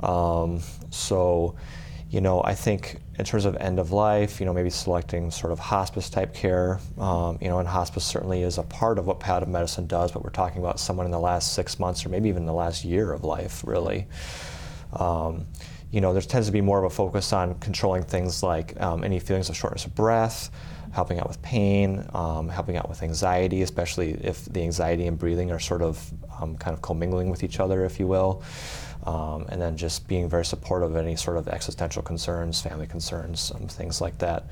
Um, 0.00 0.60
so, 0.90 1.56
you 2.08 2.22
know, 2.22 2.42
I 2.42 2.54
think 2.54 3.00
in 3.18 3.24
terms 3.24 3.44
of 3.44 3.56
end 3.56 3.78
of 3.78 3.92
life, 3.92 4.40
you 4.40 4.46
know, 4.46 4.52
maybe 4.52 4.70
selecting 4.70 5.30
sort 5.30 5.52
of 5.52 5.58
hospice 5.58 6.10
type 6.10 6.34
care, 6.34 6.80
um, 6.98 7.38
you 7.40 7.48
know, 7.48 7.60
and 7.60 7.68
hospice 7.68 8.04
certainly 8.04 8.42
is 8.42 8.58
a 8.58 8.62
part 8.64 8.98
of 8.98 9.06
what 9.06 9.20
palliative 9.20 9.48
medicine 9.48 9.86
does, 9.86 10.10
but 10.10 10.24
we're 10.24 10.30
talking 10.30 10.58
about 10.58 10.80
someone 10.80 11.06
in 11.06 11.12
the 11.12 11.20
last 11.20 11.54
six 11.54 11.78
months 11.78 12.04
or 12.04 12.08
maybe 12.08 12.28
even 12.28 12.44
the 12.44 12.52
last 12.52 12.84
year 12.84 13.12
of 13.12 13.22
life, 13.22 13.62
really. 13.64 14.06
Um, 14.94 15.46
you 15.92 16.00
know, 16.00 16.12
there 16.12 16.22
tends 16.22 16.48
to 16.48 16.52
be 16.52 16.60
more 16.60 16.78
of 16.78 16.84
a 16.84 16.90
focus 16.90 17.32
on 17.32 17.54
controlling 17.60 18.02
things 18.02 18.42
like 18.42 18.80
um, 18.80 19.04
any 19.04 19.20
feelings 19.20 19.48
of 19.48 19.56
shortness 19.56 19.84
of 19.84 19.94
breath, 19.94 20.50
helping 20.92 21.20
out 21.20 21.28
with 21.28 21.40
pain, 21.40 22.04
um, 22.14 22.48
helping 22.48 22.76
out 22.76 22.88
with 22.88 23.04
anxiety, 23.04 23.62
especially 23.62 24.12
if 24.14 24.44
the 24.46 24.60
anxiety 24.60 25.06
and 25.06 25.18
breathing 25.18 25.52
are 25.52 25.60
sort 25.60 25.82
of 25.82 26.12
um, 26.40 26.56
kind 26.56 26.74
of 26.74 26.82
commingling 26.82 27.30
with 27.30 27.44
each 27.44 27.60
other, 27.60 27.84
if 27.84 28.00
you 28.00 28.08
will 28.08 28.42
um, 29.04 29.46
and 29.48 29.60
then 29.60 29.76
just 29.76 30.08
being 30.08 30.28
very 30.28 30.44
supportive 30.44 30.90
of 30.90 30.96
any 30.96 31.16
sort 31.16 31.36
of 31.36 31.48
existential 31.48 32.02
concerns, 32.02 32.60
family 32.60 32.86
concerns, 32.86 33.52
um, 33.54 33.68
things 33.68 34.00
like 34.00 34.18
that. 34.18 34.44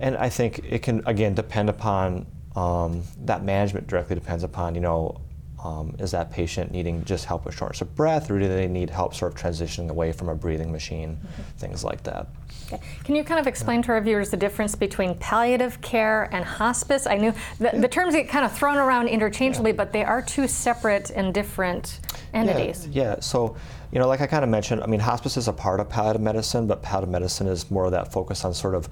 And 0.00 0.16
I 0.16 0.28
think 0.28 0.60
it 0.64 0.82
can 0.82 1.02
again 1.06 1.34
depend 1.34 1.68
upon 1.68 2.26
um, 2.56 3.02
that 3.24 3.44
management 3.44 3.86
directly 3.86 4.14
depends 4.14 4.42
upon 4.42 4.74
you 4.74 4.80
know 4.80 5.20
um, 5.64 5.94
is 5.98 6.10
that 6.12 6.30
patient 6.30 6.72
needing 6.72 7.04
just 7.04 7.26
help 7.26 7.44
with 7.44 7.54
shortness 7.54 7.80
of 7.82 7.94
breath, 7.94 8.30
or 8.30 8.38
do 8.38 8.48
they 8.48 8.66
need 8.66 8.88
help 8.88 9.14
sort 9.14 9.32
of 9.32 9.38
transitioning 9.38 9.90
away 9.90 10.12
from 10.12 10.28
a 10.28 10.34
breathing 10.34 10.72
machine, 10.72 11.16
mm-hmm. 11.16 11.42
things 11.58 11.84
like 11.84 12.02
that. 12.04 12.28
Okay. 12.72 12.82
Can 13.04 13.14
you 13.14 13.24
kind 13.24 13.40
of 13.40 13.46
explain 13.46 13.82
to 13.82 13.92
our 13.92 14.00
viewers 14.00 14.30
the 14.30 14.36
difference 14.36 14.74
between 14.74 15.16
palliative 15.16 15.80
care 15.80 16.28
and 16.32 16.44
hospice? 16.44 17.06
I 17.06 17.16
knew 17.16 17.34
the, 17.58 17.72
the 17.74 17.88
terms 17.88 18.14
get 18.14 18.28
kind 18.28 18.44
of 18.44 18.56
thrown 18.56 18.78
around 18.78 19.08
interchangeably, 19.08 19.72
yeah. 19.72 19.76
but 19.76 19.92
they 19.92 20.04
are 20.04 20.22
two 20.22 20.48
separate 20.48 21.10
and 21.10 21.34
different 21.34 22.00
entities. 22.32 22.86
Yeah, 22.86 23.02
yeah. 23.02 23.20
so 23.20 23.56
you 23.92 23.98
know, 23.98 24.06
like 24.06 24.20
I 24.20 24.26
kind 24.26 24.44
of 24.44 24.50
mentioned, 24.50 24.82
I 24.82 24.86
mean, 24.86 25.00
hospice 25.00 25.36
is 25.36 25.48
a 25.48 25.52
part 25.52 25.80
of 25.80 25.88
palliative 25.88 26.22
medicine, 26.22 26.66
but 26.66 26.80
palliative 26.80 27.10
medicine 27.10 27.48
is 27.48 27.70
more 27.70 27.86
of 27.86 27.90
that 27.90 28.12
focus 28.12 28.44
on 28.44 28.54
sort 28.54 28.76
of 28.76 28.88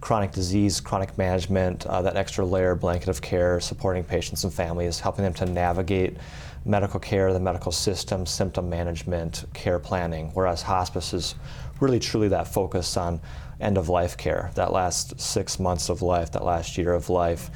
chronic 0.00 0.32
disease, 0.32 0.80
chronic 0.80 1.18
management, 1.18 1.84
uh, 1.86 2.00
that 2.02 2.16
extra 2.16 2.46
layer 2.46 2.74
blanket 2.74 3.08
of 3.08 3.20
care, 3.20 3.60
supporting 3.60 4.04
patients 4.04 4.44
and 4.44 4.52
families, 4.52 5.00
helping 5.00 5.24
them 5.24 5.34
to 5.34 5.44
navigate 5.44 6.16
medical 6.64 6.98
care, 6.98 7.32
the 7.32 7.40
medical 7.40 7.72
system, 7.72 8.24
symptom 8.24 8.70
management, 8.70 9.44
care 9.52 9.78
planning, 9.78 10.30
whereas 10.32 10.62
hospice 10.62 11.12
is 11.12 11.34
really 11.80 11.98
truly 11.98 12.28
that 12.28 12.48
focus 12.48 12.96
on 12.96 13.20
end 13.60 13.76
of 13.76 13.88
life 13.88 14.16
care, 14.16 14.50
that 14.54 14.72
last 14.72 15.20
six 15.20 15.58
months 15.58 15.88
of 15.88 16.00
life, 16.00 16.32
that 16.32 16.44
last 16.44 16.78
year 16.78 16.94
of 16.94 17.10
life 17.10 17.50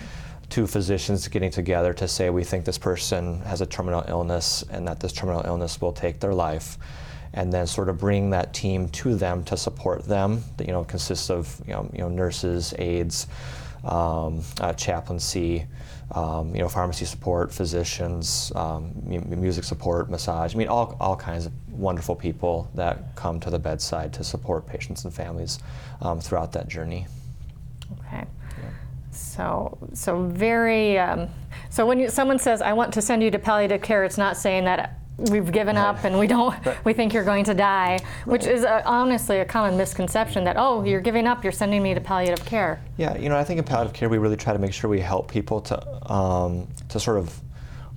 two 0.52 0.66
physicians 0.66 1.26
getting 1.28 1.50
together 1.50 1.94
to 1.94 2.06
say 2.06 2.28
we 2.28 2.44
think 2.44 2.66
this 2.66 2.76
person 2.76 3.40
has 3.40 3.62
a 3.62 3.66
terminal 3.66 4.04
illness 4.06 4.62
and 4.70 4.86
that 4.86 5.00
this 5.00 5.10
terminal 5.10 5.40
illness 5.46 5.80
will 5.80 5.94
take 5.94 6.20
their 6.20 6.34
life 6.34 6.76
and 7.32 7.50
then 7.50 7.66
sort 7.66 7.88
of 7.88 7.96
bring 7.96 8.28
that 8.28 8.52
team 8.52 8.86
to 8.90 9.14
them 9.14 9.42
to 9.44 9.56
support 9.56 10.04
them. 10.04 10.44
That 10.58 10.66
you 10.66 10.74
know 10.74 10.84
consists 10.84 11.30
of 11.30 11.58
you 11.66 11.72
know, 11.72 11.90
you 11.94 12.00
know 12.00 12.10
nurses, 12.10 12.74
aides, 12.78 13.28
um, 13.82 14.42
uh, 14.60 14.74
chaplaincy, 14.74 15.64
um, 16.10 16.54
you 16.54 16.60
know 16.60 16.68
pharmacy 16.68 17.06
support, 17.06 17.50
physicians, 17.50 18.52
um, 18.54 18.92
music 19.06 19.64
support, 19.64 20.10
massage. 20.10 20.54
I 20.54 20.58
mean 20.58 20.68
all 20.68 20.98
all 21.00 21.16
kinds 21.16 21.46
of 21.46 21.52
wonderful 21.70 22.14
people 22.14 22.70
that 22.74 23.16
come 23.16 23.40
to 23.40 23.48
the 23.48 23.58
bedside 23.58 24.12
to 24.12 24.22
support 24.22 24.66
patients 24.66 25.06
and 25.06 25.14
families 25.14 25.60
um, 26.02 26.20
throughout 26.20 26.52
that 26.52 26.68
journey. 26.68 27.06
Okay. 28.00 28.26
So, 29.12 29.78
so 29.92 30.24
very. 30.24 30.98
Um, 30.98 31.28
so 31.70 31.86
when 31.86 32.00
you, 32.00 32.08
someone 32.10 32.38
says, 32.38 32.62
"I 32.62 32.72
want 32.72 32.92
to 32.94 33.02
send 33.02 33.22
you 33.22 33.30
to 33.30 33.38
palliative 33.38 33.82
care," 33.82 34.04
it's 34.04 34.18
not 34.18 34.36
saying 34.36 34.64
that 34.64 34.98
we've 35.18 35.52
given 35.52 35.76
right. 35.76 35.88
up 35.88 36.04
and 36.04 36.18
we 36.18 36.26
don't 36.26 36.54
right. 36.64 36.84
we 36.84 36.92
think 36.92 37.12
you're 37.12 37.24
going 37.24 37.44
to 37.44 37.54
die 37.54 37.98
which 38.24 38.46
is 38.46 38.64
a, 38.64 38.84
honestly 38.86 39.40
a 39.40 39.44
common 39.44 39.76
misconception 39.76 40.42
that 40.42 40.56
oh 40.58 40.82
you're 40.84 41.00
giving 41.00 41.26
up 41.26 41.44
you're 41.44 41.52
sending 41.52 41.82
me 41.82 41.92
to 41.92 42.00
palliative 42.00 42.44
care 42.46 42.82
yeah 42.96 43.16
you 43.18 43.28
know 43.28 43.36
i 43.36 43.44
think 43.44 43.58
in 43.58 43.64
palliative 43.64 43.92
care 43.92 44.08
we 44.08 44.18
really 44.18 44.36
try 44.36 44.52
to 44.52 44.58
make 44.58 44.72
sure 44.72 44.88
we 44.88 45.00
help 45.00 45.30
people 45.30 45.60
to 45.60 46.10
um, 46.12 46.66
to 46.88 46.98
sort 46.98 47.18
of 47.18 47.38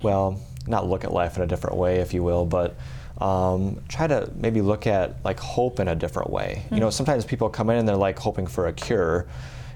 well 0.03 0.39
not 0.67 0.87
look 0.87 1.03
at 1.03 1.13
life 1.13 1.37
in 1.37 1.43
a 1.43 1.47
different 1.47 1.77
way 1.77 1.97
if 1.97 2.13
you 2.13 2.21
will 2.21 2.45
but 2.45 2.75
um, 3.21 3.81
try 3.87 4.07
to 4.07 4.29
maybe 4.35 4.61
look 4.61 4.85
at 4.87 5.23
like 5.23 5.39
hope 5.39 5.79
in 5.79 5.87
a 5.87 5.95
different 5.95 6.29
way 6.29 6.63
mm-hmm. 6.65 6.75
you 6.75 6.81
know 6.81 6.87
hmm. 6.87 6.91
sometimes 6.91 7.23
people 7.23 7.49
come 7.49 7.69
in 7.69 7.77
and 7.77 7.87
they're 7.87 7.95
like 7.95 8.19
hoping 8.19 8.45
for 8.45 8.67
a 8.67 8.73
cure 8.73 9.25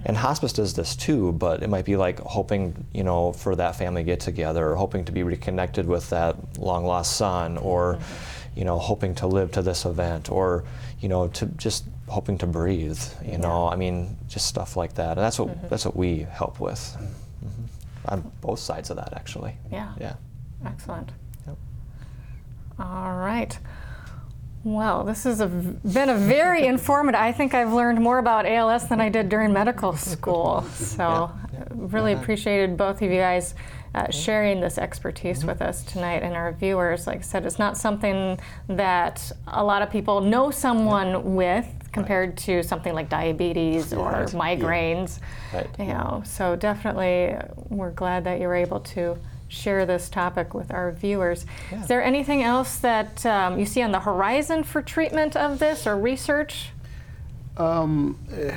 and 0.06 0.16
hospice 0.16 0.54
does 0.54 0.74
this 0.74 0.95
too, 0.95 1.34
but 1.34 1.62
it 1.62 1.70
might 1.70 1.86
be 1.86 1.97
like 1.97 2.20
hoping, 2.20 2.86
you 2.93 3.04
know, 3.04 3.34
for 3.34 3.56
that 3.56 3.76
family 3.76 4.04
get 4.04 4.20
together, 4.20 4.70
or 4.70 4.76
hoping 4.76 5.06
to 5.06 5.12
be 5.12 5.24
reconnected 5.24 5.88
with 5.88 6.10
that 6.10 6.36
long 6.58 6.86
lost 6.86 7.18
son, 7.18 7.58
or, 7.58 7.95
mm-hmm. 7.95 8.60
you 8.60 8.66
know, 8.66 8.80
hoping 8.80 9.16
to 9.16 9.28
live 9.28 9.52
to 9.52 9.62
this 9.62 9.86
event, 9.86 10.32
or, 10.32 10.64
you 11.00 11.10
know, 11.10 11.28
to 11.28 11.45
just 11.58 11.84
hoping 12.08 12.38
to 12.38 12.47
breathe. 12.47 13.02
You 13.24 13.32
yeah. 13.32 13.38
know, 13.38 13.68
I 13.68 13.76
mean, 13.76 14.18
just 14.28 14.47
stuff 14.47 14.78
like 14.78 14.95
that, 14.95 15.18
and 15.18 15.20
that's 15.20 15.39
what 15.39 15.50
mm-hmm. 15.50 15.68
that's 15.68 15.86
what 15.86 15.95
we 15.95 16.20
help 16.20 16.60
with, 16.60 16.80
mm-hmm. 16.80 17.66
on 18.06 18.32
both 18.41 18.60
sides 18.60 18.89
of 18.89 18.97
that, 18.97 19.14
actually. 19.14 19.58
Yeah. 19.72 19.93
Yeah. 20.00 20.16
Excellent. 20.66 21.12
Yep. 21.47 21.58
All 22.80 23.16
right. 23.16 23.58
Well, 24.64 25.03
this 25.03 25.24
has 25.24 25.39
been 25.39 26.10
a 26.10 26.18
very 26.18 26.66
informative. 26.74 27.20
I 27.20 27.32
think 27.32 27.53
I've 27.53 27.72
learned 27.74 27.99
more 28.01 28.18
about 28.18 28.45
ALS 28.45 28.88
than 28.88 28.99
I 28.99 29.10
did 29.10 29.30
during 29.30 29.53
medical 29.53 29.95
school. 29.97 30.64
So, 30.74 31.32
yeah. 31.53 31.64
really 31.72 32.14
appreciated 32.14 32.78
both 32.78 33.01
of 33.01 33.10
you 33.10 33.18
guys 33.18 33.55
uh, 33.95 34.12
sharing 34.12 34.60
this 34.60 34.78
expertise 34.78 35.39
mm-hmm. 35.39 35.47
with 35.47 35.62
us 35.62 35.84
tonight 35.84 36.24
and 36.24 36.36
our 36.36 36.51
viewers. 36.51 37.07
Like 37.07 37.20
I 37.20 37.22
said, 37.22 37.45
it's 37.45 37.60
not 37.60 37.78
something 37.78 38.39
that 38.68 39.32
a 39.47 39.64
lot 39.64 39.82
of 39.82 39.89
people 39.89 40.22
know 40.22 40.51
someone 40.51 41.07
yeah. 41.07 41.18
with 41.18 41.68
compared 41.91 42.30
right. 42.30 42.38
to 42.38 42.64
something 42.64 42.93
like 42.93 43.10
diabetes 43.10 43.93
or 43.93 44.12
right. 44.12 44.28
migraines. 44.28 45.20
Yeah. 45.53 45.57
Right. 45.60 45.80
You 45.80 45.86
know, 45.86 46.22
so 46.26 46.55
definitely 46.55 47.36
we're 47.70 47.91
glad 47.91 48.26
that 48.26 48.39
you 48.39 48.47
were 48.47 48.55
able 48.55 48.82
to 48.82 49.18
share 49.50 49.86
this 49.86 50.10
topic 50.10 50.54
with 50.54 50.72
our 50.72 50.91
viewers. 50.91 51.45
Yeah. 51.72 51.82
Is 51.82 51.88
there 51.88 52.04
anything 52.04 52.43
else 52.43 52.78
that 52.78 53.26
um, 53.26 53.60
you 53.60 53.66
see 53.66 53.82
on 53.82 53.91
the 53.91 54.00
horizon 54.00 54.64
for 54.64 54.82
treatment 54.82 55.36
of 55.36 55.60
this 55.60 55.86
or 55.86 55.97
research? 55.97 56.70
Um, 57.58 58.18
eh, 58.32 58.56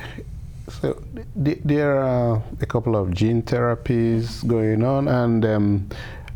so 0.68 1.02
th- 1.42 1.60
there 1.64 1.98
are 1.98 2.42
a 2.60 2.66
couple 2.66 2.94
of 2.94 3.12
gene 3.12 3.42
therapies 3.42 4.46
going 4.46 4.84
on, 4.84 5.08
and 5.08 5.44
um, 5.44 5.88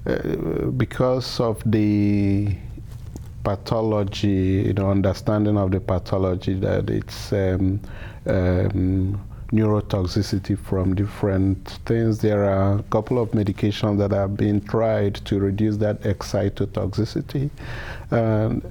uh, 0.07 0.67
because 0.77 1.39
of 1.39 1.63
the 1.65 2.57
pathology, 3.45 4.65
you 4.67 4.73
know, 4.73 4.91
understanding 4.91 5.57
of 5.57 5.71
the 5.71 5.79
pathology 5.79 6.55
that 6.55 6.91
it's 6.91 7.33
um, 7.33 7.81
um, 8.27 9.21
neurotoxicity 9.53 10.59
from 10.59 10.95
different 10.95 11.69
things. 11.87 12.19
There 12.19 12.45
are 12.45 12.79
a 12.79 12.83
couple 12.85 13.19
of 13.19 13.31
medications 13.31 13.99
that 13.99 14.13
are 14.13 14.29
being 14.29 14.61
tried 14.61 15.15
to 15.27 15.39
reduce 15.39 15.77
that 15.79 16.01
excitotoxicity. 16.03 17.51
And 18.11 18.63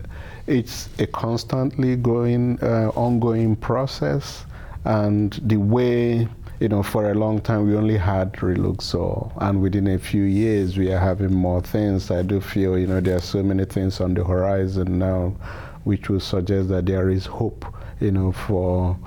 it's 0.47 0.89
a 0.99 1.07
constantly 1.07 1.95
going, 1.95 2.59
uh, 2.61 2.91
ongoing 2.95 3.55
process. 3.55 4.45
And 4.83 5.33
the 5.43 5.57
way, 5.57 6.27
you 6.59 6.69
know, 6.69 6.83
for 6.83 7.11
a 7.11 7.15
long 7.15 7.41
time 7.41 7.67
we 7.67 7.75
only 7.75 7.97
had 7.97 8.33
Riluzole, 8.33 9.31
and 9.41 9.61
within 9.61 9.87
a 9.87 9.97
few 9.97 10.23
years 10.23 10.77
we 10.77 10.91
are 10.91 10.99
having 10.99 11.33
more 11.33 11.61
things. 11.61 12.11
I 12.11 12.21
do 12.21 12.39
feel, 12.39 12.77
you 12.77 12.87
know, 12.87 13.01
there 13.01 13.15
are 13.15 13.21
so 13.21 13.41
many 13.43 13.65
things 13.65 13.99
on 13.99 14.13
the 14.13 14.23
horizon 14.23 14.99
now, 14.99 15.33
which 15.85 16.09
will 16.09 16.19
suggest 16.19 16.69
that 16.69 16.85
there 16.85 17.09
is 17.09 17.25
hope, 17.25 17.65
you 17.99 18.11
know, 18.11 18.31
for 18.31 18.97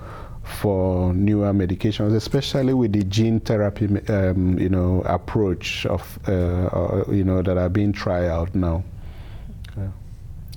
for 0.49 1.12
newer 1.14 1.53
medications, 1.53 2.14
especially 2.14 2.74
with 2.74 2.92
the 2.92 3.05
gene 3.05 3.40
therapy, 3.40 3.86
um, 4.09 4.59
you 4.59 4.68
know, 4.68 5.03
approach 5.05 5.86
of, 5.86 6.18
uh, 6.26 6.32
uh, 6.32 7.05
you 7.11 7.24
know, 7.24 7.42
that 7.42 7.57
are 7.57 7.68
being 7.68 7.92
tried 7.92 8.26
out 8.26 8.55
now. 8.55 8.82
Yeah. 9.76 9.88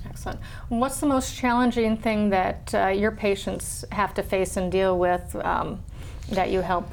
Excellent. 0.06 0.40
What's 0.68 1.00
the 1.00 1.06
most 1.06 1.36
challenging 1.36 1.96
thing 1.96 2.30
that 2.30 2.74
uh, 2.74 2.88
your 2.88 3.10
patients 3.10 3.84
have 3.92 4.14
to 4.14 4.22
face 4.22 4.56
and 4.56 4.70
deal 4.70 4.98
with 4.98 5.34
um, 5.44 5.82
that 6.30 6.50
you 6.50 6.60
help? 6.60 6.90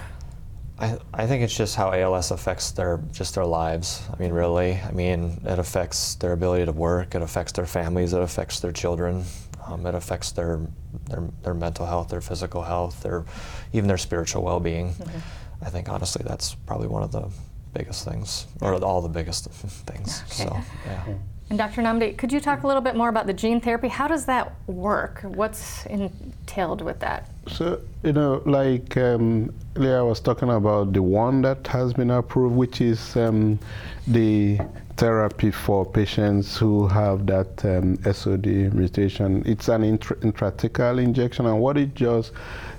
I, 0.80 0.98
I 1.14 1.28
think 1.28 1.44
it's 1.44 1.56
just 1.56 1.76
how 1.76 1.92
ALS 1.92 2.32
affects 2.32 2.72
their 2.72 3.02
just 3.12 3.36
their 3.36 3.46
lives. 3.46 4.02
I 4.14 4.18
mean, 4.18 4.32
really. 4.32 4.80
I 4.80 4.92
mean, 4.92 5.42
it 5.46 5.60
affects 5.60 6.16
their 6.16 6.32
ability 6.32 6.66
to 6.66 6.72
work. 6.72 7.16
It 7.16 7.22
affects 7.22 7.52
their 7.52 7.66
families. 7.66 8.14
It 8.14 8.22
affects 8.22 8.62
their 8.62 8.72
children. 8.72 9.26
Um, 9.70 9.86
it 9.86 9.96
affects 9.96 10.32
their, 10.32 10.62
their 11.10 11.24
their 11.44 11.54
mental 11.54 11.86
health, 11.86 12.10
their 12.10 12.22
physical 12.22 12.64
health, 12.64 13.04
their 13.04 13.26
even 13.74 13.88
their 13.88 13.98
spiritual 13.98 14.44
well-being. 14.44 14.94
Mm-hmm. 14.94 15.66
I 15.66 15.70
think 15.70 15.90
honestly, 15.90 16.24
that's 16.26 16.56
probably 16.56 16.88
one 16.88 17.04
of 17.04 17.12
the 17.12 17.30
biggest 17.74 18.06
things, 18.06 18.48
or 18.62 18.74
all 18.84 19.02
the 19.02 19.10
biggest 19.10 19.46
things. 19.86 20.24
Okay. 20.26 20.46
So, 20.46 20.58
yeah. 20.86 21.04
And 21.50 21.58
Dr. 21.58 21.82
Nnamdi, 21.82 22.16
could 22.16 22.32
you 22.32 22.40
talk 22.40 22.62
a 22.62 22.68
little 22.68 22.82
bit 22.82 22.96
more 22.96 23.10
about 23.10 23.26
the 23.26 23.34
gene 23.34 23.60
therapy? 23.60 23.88
How 23.88 24.08
does 24.08 24.26
that 24.26 24.54
work? 24.68 25.22
What's 25.24 25.86
entailed 25.88 26.82
with 26.82 27.00
that? 27.00 27.28
So, 27.48 27.82
you 28.04 28.14
know, 28.14 28.44
like 28.46 28.96
um, 28.98 29.52
Leah 29.76 30.06
was 30.06 30.20
talking 30.20 30.50
about 30.52 30.94
the 30.94 31.02
one 31.02 31.42
that 31.42 31.66
has 31.66 31.94
been 31.94 32.12
approved, 32.12 32.56
which 32.56 32.82
is 32.82 33.16
um, 33.18 33.58
the 34.06 34.60
therapy 35.00 35.50
for 35.50 35.86
patients 35.86 36.58
who 36.58 36.86
have 36.86 37.26
that 37.26 37.64
um, 37.64 37.98
SOD 38.04 38.46
mutation. 38.74 39.42
It's 39.46 39.70
an 39.70 39.84
intra- 39.84 40.18
intrathecal 40.18 41.02
injection, 41.02 41.46
and 41.46 41.60
what 41.62 41.78
it 41.78 41.96
does, 41.96 42.34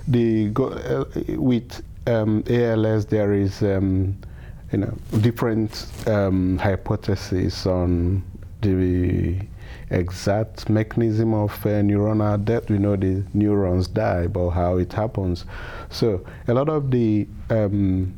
the 0.07 0.49
go, 0.49 0.67
uh, 0.67 1.05
with 1.29 1.81
um, 2.05 2.43
ALS, 2.47 3.07
there 3.07 3.33
is 3.33 3.63
um, 3.63 4.15
you 4.71 4.77
know 4.77 4.93
different 5.21 5.87
um, 6.05 6.59
hypotheses 6.59 7.65
on 7.65 8.21
the 8.61 9.39
exact 9.89 10.69
mechanism 10.69 11.33
of 11.33 11.51
uh, 11.65 11.81
neuronal 11.81 12.43
death. 12.45 12.69
We 12.69 12.77
know 12.77 12.95
the 12.95 13.23
neurons 13.33 13.87
die, 13.87 14.27
but 14.27 14.51
how 14.51 14.77
it 14.77 14.93
happens. 14.93 15.45
So 15.89 16.23
a 16.47 16.53
lot 16.53 16.69
of 16.69 16.91
the 16.91 17.27
um, 17.49 18.15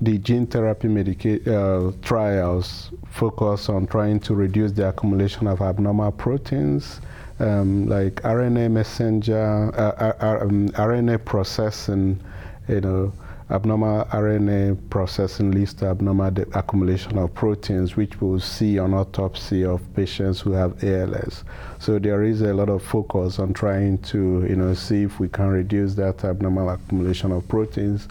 the 0.00 0.18
gene 0.18 0.46
therapy 0.46 0.88
medica- 0.88 1.42
uh, 1.52 1.92
trials 2.02 2.90
focus 3.08 3.68
on 3.68 3.86
trying 3.86 4.20
to 4.20 4.34
reduce 4.34 4.72
the 4.72 4.88
accumulation 4.88 5.46
of 5.46 5.60
abnormal 5.60 6.12
proteins 6.12 7.00
um, 7.40 7.86
like 7.86 8.16
RNA 8.22 8.70
messenger, 8.70 9.72
uh, 9.76 10.12
uh, 10.20 10.38
um, 10.42 10.68
RNA 10.70 11.24
processing, 11.24 12.20
you 12.68 12.80
know, 12.80 13.12
abnormal 13.50 14.04
RNA 14.06 14.90
processing 14.90 15.52
leads 15.52 15.72
to 15.74 15.86
abnormal 15.86 16.34
accumulation 16.54 17.16
of 17.16 17.32
proteins, 17.34 17.96
which 17.96 18.20
we'll 18.20 18.40
see 18.40 18.78
on 18.78 18.92
autopsy 18.92 19.64
of 19.64 19.80
patients 19.94 20.40
who 20.40 20.52
have 20.52 20.82
ALS. 20.84 21.44
So 21.78 21.98
there 21.98 22.24
is 22.24 22.42
a 22.42 22.52
lot 22.52 22.68
of 22.68 22.82
focus 22.82 23.38
on 23.38 23.54
trying 23.54 23.98
to, 23.98 24.44
you 24.48 24.56
know, 24.56 24.74
see 24.74 25.04
if 25.04 25.18
we 25.20 25.28
can 25.28 25.48
reduce 25.48 25.94
that 25.94 26.24
abnormal 26.24 26.68
accumulation 26.68 27.32
of 27.32 27.46
proteins. 27.48 28.08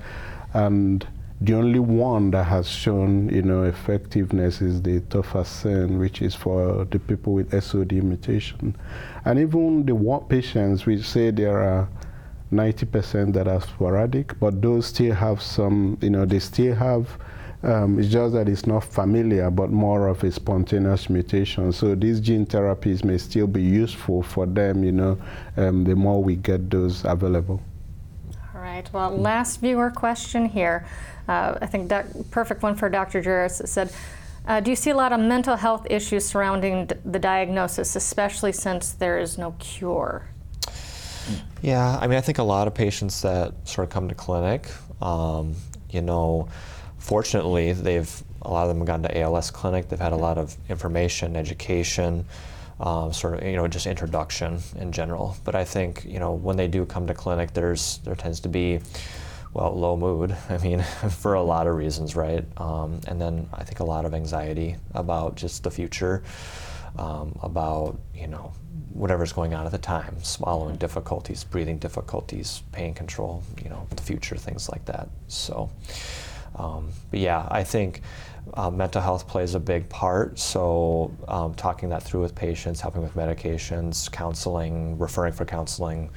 And 0.54 1.06
the 1.40 1.54
only 1.54 1.80
one 1.80 2.32
that 2.32 2.46
has 2.46 2.68
shown, 2.68 3.30
you 3.30 3.44
know, 3.44 3.64
effectiveness 3.64 4.60
is 4.60 4.82
the 4.82 5.02
tofersen, 5.02 6.00
which 6.00 6.24
is 6.24 6.34
for 6.34 6.86
the 6.86 6.98
people 6.98 7.34
with 7.34 7.64
SOD 7.64 7.92
mutation. 7.94 8.76
And 9.24 9.38
even 9.38 9.86
the 9.86 10.26
patients, 10.28 10.88
we 10.88 11.00
say 11.04 11.30
there 11.30 11.60
are 11.62 11.88
90% 12.52 13.34
that 13.34 13.48
are 13.48 13.62
sporadic, 13.62 14.40
but 14.40 14.64
those 14.64 14.88
still 14.88 15.14
have 15.14 15.40
some, 15.42 16.00
you 16.02 16.10
know, 16.10 16.26
they 16.26 16.40
still 16.40 16.74
have, 16.74 17.08
um, 17.62 18.00
it's 18.00 18.10
just 18.10 18.34
that 18.34 18.50
it's 18.50 18.66
not 18.66 18.84
familiar, 18.84 19.52
but 19.52 19.70
more 19.70 20.08
of 20.08 20.24
a 20.24 20.32
spontaneous 20.32 21.08
mutation. 21.08 21.72
So 21.72 21.94
these 21.94 22.20
gene 22.20 22.48
therapies 22.48 23.04
may 23.04 23.20
still 23.20 23.48
be 23.48 23.62
useful 23.62 24.24
for 24.24 24.48
them, 24.48 24.84
you 24.84 24.92
know, 24.92 25.20
um, 25.56 25.84
the 25.84 25.96
more 25.96 26.24
we 26.24 26.36
get 26.36 26.72
those 26.72 27.06
available. 27.06 27.62
Right, 28.68 28.92
well, 28.92 29.18
last 29.18 29.62
viewer 29.62 29.90
question 29.90 30.46
here 30.46 30.86
uh, 31.30 31.58
I 31.62 31.68
think 31.68 31.88
doc, 31.88 32.06
perfect 32.32 32.62
one 32.62 32.76
for 32.76 32.90
Dr. 32.90 33.24
Jares 33.24 33.66
said, 33.66 33.94
Uh, 34.46 34.60
do 34.60 34.70
you 34.70 34.76
see 34.76 34.90
a 34.90 34.96
lot 34.96 35.14
of 35.14 35.22
mental 35.22 35.56
health 35.56 35.88
issues 35.90 36.26
surrounding 36.26 36.88
d- 36.88 36.96
the 37.06 37.18
diagnosis, 37.18 37.96
especially 37.96 38.52
since 38.52 38.92
there 38.92 39.20
is 39.20 39.38
no 39.38 39.56
cure? 39.60 40.28
Yeah, 41.62 41.98
I 42.02 42.08
mean, 42.08 42.18
I 42.18 42.22
think 42.22 42.40
a 42.40 42.44
lot 42.44 42.68
of 42.68 42.74
patients 42.74 43.22
that 43.22 43.54
sort 43.64 43.88
of 43.88 43.90
come 43.90 44.10
to 44.10 44.16
clinic, 44.16 44.70
um, 45.02 45.56
you 45.90 46.02
know, 46.02 46.50
fortunately, 46.98 47.72
they've 47.72 48.12
a 48.42 48.52
lot 48.52 48.64
of 48.64 48.68
them 48.68 48.80
have 48.80 48.88
gone 48.88 49.04
to 49.04 49.18
ALS 49.18 49.50
clinic. 49.50 49.88
They've 49.88 50.06
had 50.08 50.14
a 50.14 50.22
lot 50.28 50.38
of 50.38 50.58
information, 50.68 51.38
education, 51.38 52.26
um, 52.80 53.12
sort 53.12 53.36
of 53.36 53.44
you 53.44 53.56
know 53.56 53.68
just 53.68 53.86
introduction 53.86 54.60
in 54.78 54.92
general. 54.92 55.36
But 55.44 55.56
I 55.56 55.64
think 55.64 56.06
you 56.06 56.20
know 56.20 56.34
when 56.34 56.58
they 56.58 56.68
do 56.68 56.86
come 56.86 57.08
to 57.08 57.14
clinic, 57.14 57.54
there's 57.54 58.00
there 58.00 58.16
tends 58.16 58.40
to 58.42 58.50
be 58.50 58.80
well 59.54 59.78
low 59.78 59.98
mood. 59.98 60.36
I 60.50 60.58
mean, 60.60 60.82
for 61.10 61.34
a 61.34 61.44
lot 61.44 61.68
of 61.68 61.76
reasons, 61.76 62.16
right? 62.16 62.46
Um, 62.58 63.02
and 63.08 63.20
then 63.22 63.50
I 63.54 63.64
think 63.64 63.80
a 63.80 63.86
lot 63.86 64.06
of 64.06 64.14
anxiety 64.14 64.76
about 64.94 65.36
just 65.36 65.64
the 65.64 65.72
future, 65.72 66.24
um, 66.98 67.38
about 67.42 68.00
you 68.14 68.28
know 68.28 68.54
whatever's 68.94 69.32
going 69.32 69.54
on 69.54 69.66
at 69.66 69.72
the 69.72 69.78
time, 69.78 70.16
swallowing 70.24 70.76
difficulties, 70.76 71.44
breathing 71.44 71.78
difficulties, 71.78 72.64
pain 72.72 72.94
control, 72.94 73.44
you 73.64 73.70
know, 73.70 73.86
the 73.96 74.02
future, 74.02 74.36
things 74.36 74.70
like 74.70 74.84
that. 74.86 75.08
So, 75.28 75.70
um, 76.56 76.90
but 77.12 77.20
yeah, 77.20 77.48
I 77.52 77.64
think 77.64 78.02
uh, 78.54 78.70
mental 78.70 79.02
health 79.02 79.28
plays 79.28 79.56
a 79.56 79.60
big 79.60 79.88
part. 79.90 80.40
So, 80.40 81.12
um, 81.28 81.54
talking 81.56 81.90
that 81.90 82.04
through 82.04 82.22
with 82.22 82.36
patients, 82.36 82.82
helping 82.82 83.02
with 83.02 83.14
medications, 83.16 84.12
counseling, 84.12 84.98
referring 84.98 85.34
for 85.34 85.46
counseling, 85.46 86.10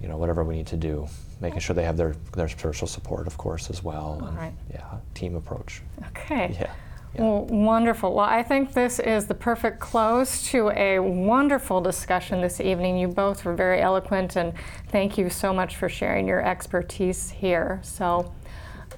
you 0.00 0.08
know, 0.08 0.16
whatever 0.16 0.44
we 0.44 0.56
need 0.56 0.66
to 0.68 0.76
do, 0.76 1.06
making 1.40 1.60
sure 1.60 1.74
they 1.74 1.84
have 1.84 1.96
their, 1.96 2.14
their 2.34 2.48
spiritual 2.48 2.88
support, 2.88 3.26
of 3.26 3.36
course, 3.36 3.70
as 3.70 3.82
well. 3.82 4.22
And, 4.26 4.36
right. 4.36 4.52
Yeah, 4.70 4.98
team 5.14 5.36
approach. 5.36 5.82
Okay. 6.08 6.56
Yeah. 6.58 6.72
Yeah. 7.14 7.22
Well, 7.22 7.44
wonderful. 7.46 8.14
Well, 8.14 8.26
I 8.26 8.42
think 8.42 8.72
this 8.72 9.00
is 9.00 9.26
the 9.26 9.34
perfect 9.34 9.80
close 9.80 10.48
to 10.50 10.70
a 10.70 11.00
wonderful 11.00 11.80
discussion 11.80 12.40
this 12.40 12.60
evening. 12.60 12.98
You 12.98 13.08
both 13.08 13.44
were 13.44 13.54
very 13.54 13.80
eloquent, 13.80 14.36
and 14.36 14.52
thank 14.88 15.18
you 15.18 15.28
so 15.28 15.52
much 15.52 15.74
for 15.74 15.88
sharing 15.88 16.28
your 16.28 16.40
expertise 16.40 17.30
here. 17.30 17.80
So, 17.82 18.32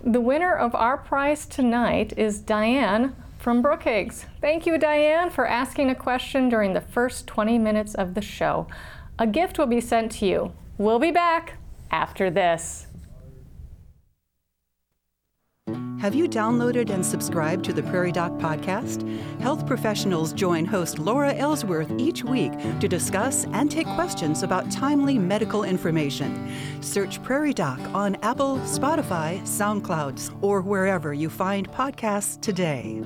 the 0.05 0.21
winner 0.21 0.53
of 0.53 0.75
our 0.75 0.97
prize 0.97 1.47
tonight 1.47 2.13
is 2.17 2.41
Diane 2.41 3.15
from 3.39 3.63
Brookings. 3.63 4.27
Thank 4.41 4.67
you, 4.67 4.77
Diane, 4.77 5.31
for 5.31 5.47
asking 5.47 5.91
a 5.91 5.95
question 5.95 6.49
during 6.49 6.73
the 6.73 6.81
first 6.81 7.27
20 7.29 7.59
minutes 7.59 7.95
of 7.95 8.15
the 8.15 8.21
show. 8.21 8.67
A 9.19 9.27
gift 9.27 9.59
will 9.59 9.67
be 9.67 9.81
sent 9.81 10.13
to 10.13 10.27
you. 10.27 10.53
We'll 10.77 10.99
be 10.99 11.13
back 11.13 11.57
after 11.91 12.31
this. 12.31 12.89
Have 16.01 16.15
you 16.15 16.29
downloaded 16.29 16.91
and 16.91 17.05
subscribed 17.05 17.65
to 17.67 17.73
the 17.73 17.83
Prairie 17.83 18.13
Doc 18.13 18.33
podcast? 18.33 19.09
Health 19.41 19.67
professionals 19.67 20.33
join 20.33 20.65
host 20.65 20.99
Laura 20.99 21.33
Ellsworth 21.33 21.93
each 21.99 22.25
week 22.25 22.53
to 22.81 22.89
discuss 22.89 23.45
and 23.53 23.71
take 23.71 23.87
questions 23.89 24.43
about 24.43 24.71
timely 24.71 25.19
medical 25.19 25.65
information. 25.65 26.53
Search 26.81 27.23
Prairie 27.23 27.55
Doc 27.55 27.79
on 27.95 28.17
Apple, 28.23 28.57
Spotify, 28.59 29.41
SoundCloud, 29.43 30.43
or 30.43 30.61
wherever 30.61 31.15
you 31.15 31.31
find 31.31 31.71
podcasts 31.71 32.41
today. 32.41 33.03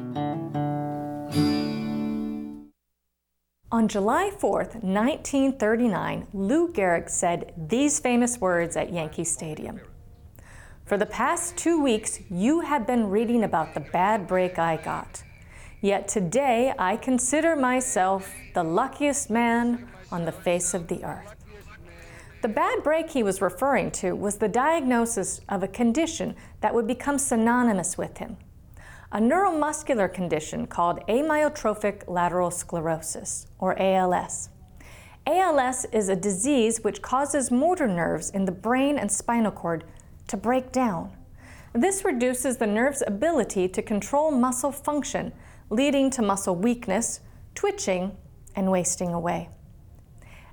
On 3.72 3.88
July 3.88 4.30
4th, 4.30 4.82
1939, 4.82 6.28
Lou 6.32 6.72
Gehrig 6.72 7.10
said 7.10 7.52
these 7.56 7.98
famous 7.98 8.40
words 8.40 8.76
at 8.76 8.92
Yankee 8.92 9.24
Stadium. 9.24 9.80
For 10.86 10.96
the 10.96 11.04
past 11.04 11.56
two 11.56 11.82
weeks, 11.82 12.20
you 12.30 12.60
have 12.60 12.86
been 12.86 13.10
reading 13.10 13.42
about 13.42 13.74
the 13.74 13.80
bad 13.80 14.28
break 14.28 14.56
I 14.56 14.76
got. 14.76 15.24
Yet 15.80 16.06
today, 16.06 16.72
I 16.78 16.96
consider 16.96 17.56
myself 17.56 18.32
the 18.54 18.62
luckiest 18.62 19.28
man 19.28 19.88
on 20.12 20.24
the 20.24 20.30
face 20.30 20.74
of 20.74 20.86
the 20.86 21.02
earth. 21.02 21.34
The 22.40 22.48
bad 22.48 22.84
break 22.84 23.10
he 23.10 23.24
was 23.24 23.42
referring 23.42 23.90
to 23.92 24.12
was 24.14 24.36
the 24.36 24.46
diagnosis 24.46 25.40
of 25.48 25.64
a 25.64 25.68
condition 25.68 26.36
that 26.60 26.72
would 26.72 26.86
become 26.86 27.18
synonymous 27.18 27.98
with 27.98 28.18
him 28.18 28.36
a 29.12 29.18
neuromuscular 29.18 30.12
condition 30.12 30.66
called 30.66 31.00
amyotrophic 31.08 32.02
lateral 32.08 32.50
sclerosis, 32.50 33.46
or 33.58 33.80
ALS. 33.80 34.50
ALS 35.26 35.84
is 35.86 36.08
a 36.08 36.16
disease 36.16 36.82
which 36.82 37.02
causes 37.02 37.50
motor 37.50 37.86
nerves 37.86 38.30
in 38.30 38.44
the 38.44 38.52
brain 38.52 38.98
and 38.98 39.10
spinal 39.10 39.52
cord 39.52 39.84
to 40.28 40.36
break 40.36 40.72
down. 40.72 41.16
This 41.72 42.04
reduces 42.04 42.56
the 42.56 42.66
nerve's 42.66 43.02
ability 43.06 43.68
to 43.68 43.82
control 43.82 44.30
muscle 44.30 44.72
function, 44.72 45.32
leading 45.68 46.10
to 46.10 46.22
muscle 46.22 46.56
weakness, 46.56 47.20
twitching, 47.54 48.16
and 48.54 48.70
wasting 48.70 49.12
away. 49.12 49.50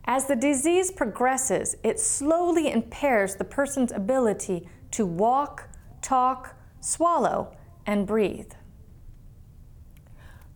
As 0.06 0.26
the 0.26 0.36
disease 0.36 0.92
progresses, 0.92 1.78
it 1.84 2.00
slowly 2.00 2.72
impairs 2.72 3.36
the 3.36 3.46
person's 3.46 3.94
ability 3.94 4.68
to 4.92 5.06
walk, 5.06 5.70
talk, 6.02 6.56
swallow, 6.82 7.56
and 7.86 8.06
breathe. 8.06 8.52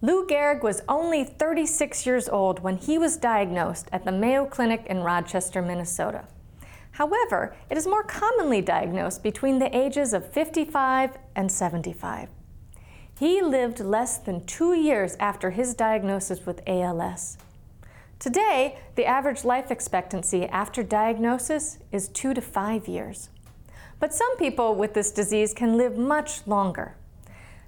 Lou 0.01 0.28
Gehrig 0.28 0.61
was 0.61 0.82
only 0.88 1.24
36 1.24 2.05
years 2.05 2.30
old 2.30 2.59
when 2.59 2.78
he 2.78 2.97
was 2.97 3.18
diagnosed 3.18 3.88
at 3.91 4.05
the 4.05 4.11
Mayo 4.11 4.45
Clinic 4.45 4.86
in 4.88 4.99
Rochester, 4.99 5.61
Minnesota. 5.61 6.28
However, 6.98 7.56
it 7.70 7.78
is 7.78 7.86
more 7.86 8.02
commonly 8.02 8.60
diagnosed 8.60 9.22
between 9.22 9.60
the 9.60 9.78
ages 9.78 10.14
of 10.14 10.34
55 10.34 11.12
and 11.36 11.52
75. 11.52 12.28
He 13.20 13.39
lived 13.39 13.80
less 13.80 14.18
than 14.18 14.48
two 14.48 14.74
years 14.74 15.16
after 15.20 15.52
his 15.52 15.76
diagnosis 15.76 16.48
with 16.48 16.64
ALS. 16.66 17.38
Today, 18.18 18.80
the 18.95 19.06
average 19.06 19.45
life 19.45 19.70
expectancy 19.70 20.48
after 20.48 20.82
diagnosis 20.82 21.78
is 21.91 22.08
two 22.08 22.34
to 22.34 22.41
five 22.41 22.88
years. 22.88 23.30
But 24.00 24.12
some 24.12 24.36
people 24.38 24.74
with 24.74 24.95
this 24.95 25.12
disease 25.12 25.54
can 25.54 25.78
live 25.78 26.00
much 26.00 26.48
longer. 26.48 26.95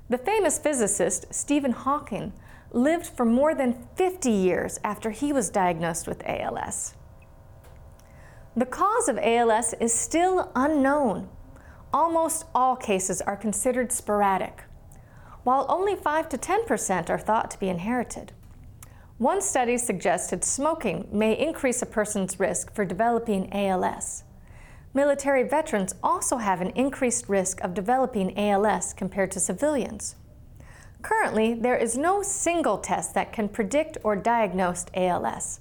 The 0.10 0.18
famous 0.18 0.58
physicist 0.58 1.28
Stephen 1.30 1.74
Hawking 1.74 2.34
lived 2.72 3.06
for 3.06 3.26
more 3.26 3.54
than 3.54 3.88
50 3.96 4.32
years 4.32 4.80
after 4.84 5.12
he 5.12 5.32
was 5.32 5.52
diagnosed 5.52 6.08
with 6.08 6.24
ALS. 6.26 6.96
The 8.56 8.66
cause 8.66 9.08
of 9.08 9.20
ALS 9.20 9.74
is 9.80 9.94
still 9.94 10.52
unknown. 10.56 11.30
Almost 11.94 12.46
all 12.56 12.76
cases 12.76 13.22
are 13.22 13.38
considered 13.38 13.92
sporadic, 13.92 14.64
while 15.44 15.66
only 15.70 15.96
5 15.96 16.30
to 16.30 16.38
10% 16.38 17.10
are 17.10 17.20
thought 17.20 17.52
to 17.52 17.60
be 17.60 17.70
inherited. 17.70 18.34
One 19.20 19.42
study 19.42 19.78
suggested 19.78 20.44
smoking 20.44 21.08
may 21.12 21.38
increase 21.38 21.82
a 21.82 21.86
person's 21.86 22.40
risk 22.40 22.74
for 22.74 22.86
developing 22.86 23.54
ALS. 23.54 24.24
Military 24.94 25.44
veterans 25.44 25.94
also 26.02 26.38
have 26.38 26.62
an 26.62 26.72
increased 26.72 27.30
risk 27.30 27.62
of 27.62 27.76
developing 27.76 28.38
ALS 28.38 28.94
compared 28.94 29.32
to 29.32 29.40
civilians. 29.40 30.16
Currently, 31.02 31.54
there 31.54 31.78
is 31.78 31.98
no 31.98 32.24
single 32.24 32.80
test 32.80 33.14
that 33.14 33.32
can 33.32 33.48
predict 33.48 33.98
or 34.04 34.16
diagnose 34.16 34.86
ALS. 34.96 35.60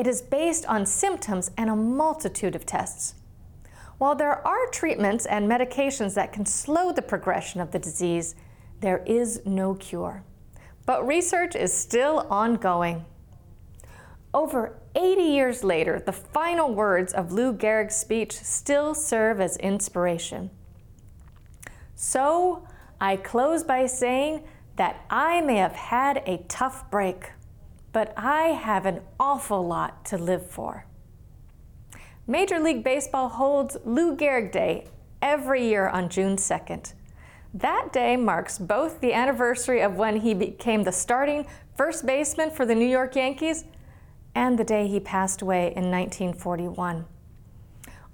It 0.00 0.06
is 0.06 0.22
based 0.22 0.64
on 0.64 0.86
symptoms 0.86 1.50
and 1.58 1.68
a 1.68 1.76
multitude 1.76 2.56
of 2.56 2.64
tests. 2.64 3.16
While 3.98 4.14
there 4.14 4.46
are 4.48 4.66
treatments 4.70 5.26
and 5.26 5.46
medications 5.46 6.14
that 6.14 6.32
can 6.32 6.46
slow 6.46 6.90
the 6.90 7.02
progression 7.02 7.60
of 7.60 7.70
the 7.70 7.78
disease, 7.78 8.34
there 8.80 9.02
is 9.04 9.42
no 9.44 9.74
cure. 9.74 10.24
But 10.86 11.06
research 11.06 11.54
is 11.54 11.74
still 11.74 12.26
ongoing. 12.30 13.04
Over 14.32 14.78
80 14.94 15.20
years 15.20 15.62
later, 15.62 16.00
the 16.00 16.14
final 16.14 16.72
words 16.72 17.12
of 17.12 17.30
Lou 17.30 17.52
Gehrig's 17.52 17.96
speech 17.96 18.32
still 18.32 18.94
serve 18.94 19.38
as 19.38 19.58
inspiration. 19.58 20.48
So, 21.94 22.66
I 23.02 23.16
close 23.16 23.64
by 23.64 23.84
saying 23.84 24.44
that 24.76 25.04
I 25.10 25.42
may 25.42 25.56
have 25.56 25.74
had 25.74 26.22
a 26.24 26.38
tough 26.48 26.90
break, 26.90 27.32
but 27.92 28.12
I 28.16 28.48
have 28.48 28.86
an 28.86 29.00
awful 29.18 29.66
lot 29.66 30.04
to 30.06 30.18
live 30.18 30.48
for. 30.48 30.86
Major 32.26 32.60
League 32.60 32.84
Baseball 32.84 33.28
holds 33.28 33.76
Lou 33.84 34.16
Gehrig 34.16 34.52
Day 34.52 34.86
every 35.20 35.66
year 35.66 35.88
on 35.88 36.08
June 36.08 36.36
2nd. 36.36 36.94
That 37.52 37.92
day 37.92 38.16
marks 38.16 38.58
both 38.58 39.00
the 39.00 39.12
anniversary 39.12 39.80
of 39.80 39.96
when 39.96 40.20
he 40.20 40.34
became 40.34 40.84
the 40.84 40.92
starting 40.92 41.46
first 41.76 42.06
baseman 42.06 42.50
for 42.50 42.64
the 42.64 42.74
New 42.74 42.86
York 42.86 43.16
Yankees 43.16 43.64
and 44.34 44.58
the 44.58 44.64
day 44.64 44.86
he 44.86 45.00
passed 45.00 45.42
away 45.42 45.72
in 45.76 45.90
1941. 45.90 47.04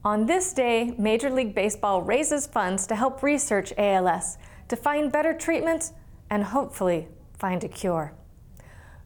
On 0.05 0.27
this 0.27 0.53
day, 0.53 0.95
Major 0.97 1.29
League 1.29 1.55
Baseball 1.55 2.01
raises 2.01 2.47
funds 2.47 2.87
to 2.87 2.95
help 2.95 3.22
research 3.22 3.72
ALS, 3.77 4.39
to 4.68 4.77
find 4.77 5.12
better 5.12 5.35
treatments, 5.35 5.93
and 6.31 6.45
hopefully 6.45 7.09
find 7.35 7.64
a 7.64 7.68
cure. 7.68 8.14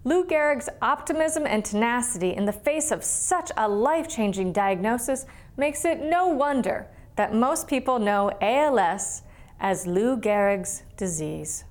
Lou 0.03 0.25
Gehrig's 0.25 0.71
optimism 0.81 1.47
and 1.47 1.63
tenacity 1.63 2.35
in 2.35 2.47
the 2.47 2.53
face 2.53 2.91
of 2.91 3.05
such 3.05 3.53
a 3.59 3.69
life 3.69 4.09
changing 4.09 4.51
diagnosis 4.51 5.27
makes 5.59 5.85
it 5.85 6.01
no 6.01 6.27
wonder 6.29 6.87
that 7.17 7.35
most 7.35 7.69
people 7.69 7.99
know 7.99 8.31
ALS 8.41 9.23
as 9.61 9.87
Lou 9.87 10.17
Gehrig's 10.17 10.85
disease. 10.97 11.65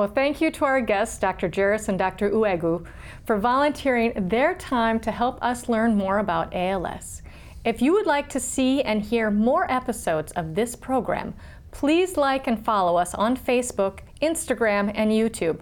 Well, 0.00 0.08
thank 0.08 0.40
you 0.40 0.50
to 0.52 0.64
our 0.64 0.80
guests, 0.80 1.18
Dr. 1.18 1.50
Jares 1.50 1.90
and 1.90 1.98
Dr. 1.98 2.30
Uhegwu, 2.30 2.86
for 3.26 3.36
volunteering 3.36 4.14
their 4.30 4.54
time 4.54 4.98
to 5.00 5.10
help 5.10 5.38
us 5.42 5.68
learn 5.68 5.94
more 5.94 6.20
about 6.20 6.54
ALS. 6.54 7.20
If 7.66 7.82
you 7.82 7.92
would 7.92 8.06
like 8.06 8.30
to 8.30 8.40
see 8.40 8.80
and 8.80 9.02
hear 9.02 9.30
more 9.30 9.70
episodes 9.70 10.32
of 10.32 10.54
this 10.54 10.74
program, 10.74 11.34
please 11.70 12.16
like 12.16 12.46
and 12.46 12.64
follow 12.64 12.96
us 12.96 13.12
on 13.12 13.36
Facebook, 13.36 13.98
Instagram, 14.22 14.90
and 14.94 15.10
YouTube, 15.10 15.60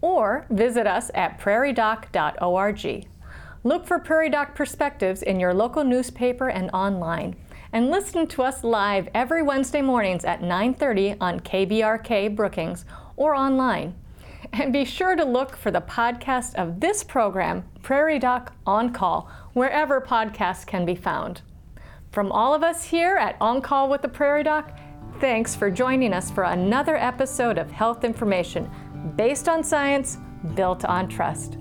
or 0.00 0.46
visit 0.50 0.86
us 0.86 1.10
at 1.14 1.40
prairiedoc.org. 1.40 3.08
Look 3.64 3.86
for 3.88 3.98
Prairie 3.98 4.30
Doc 4.30 4.54
Perspectives 4.54 5.20
in 5.20 5.40
your 5.40 5.52
local 5.52 5.82
newspaper 5.82 6.48
and 6.48 6.70
online. 6.70 7.34
And 7.72 7.90
listen 7.90 8.28
to 8.28 8.42
us 8.42 8.62
live 8.62 9.08
every 9.14 9.42
Wednesday 9.42 9.82
mornings 9.82 10.24
at 10.24 10.42
9:30 10.42 11.16
on 11.20 11.40
KBRK 11.40 12.28
Brookings 12.28 12.84
or 13.20 13.34
online. 13.34 13.94
And 14.52 14.72
be 14.72 14.84
sure 14.84 15.14
to 15.14 15.24
look 15.24 15.54
for 15.54 15.70
the 15.70 15.82
podcast 15.82 16.54
of 16.54 16.80
this 16.80 17.04
program, 17.04 17.64
Prairie 17.82 18.18
Doc 18.18 18.52
On 18.66 18.92
Call, 18.92 19.30
wherever 19.52 20.00
podcasts 20.00 20.66
can 20.66 20.86
be 20.86 20.94
found. 20.94 21.42
From 22.10 22.32
all 22.32 22.54
of 22.54 22.64
us 22.64 22.82
here 22.82 23.16
at 23.16 23.36
On 23.38 23.60
Call 23.60 23.90
with 23.90 24.00
the 24.00 24.08
Prairie 24.08 24.42
Doc, 24.42 24.76
thanks 25.20 25.54
for 25.54 25.70
joining 25.70 26.14
us 26.14 26.30
for 26.30 26.44
another 26.44 26.96
episode 26.96 27.58
of 27.58 27.70
Health 27.70 28.04
Information 28.04 28.68
based 29.16 29.48
on 29.48 29.62
science, 29.62 30.16
built 30.54 30.86
on 30.86 31.06
trust. 31.06 31.58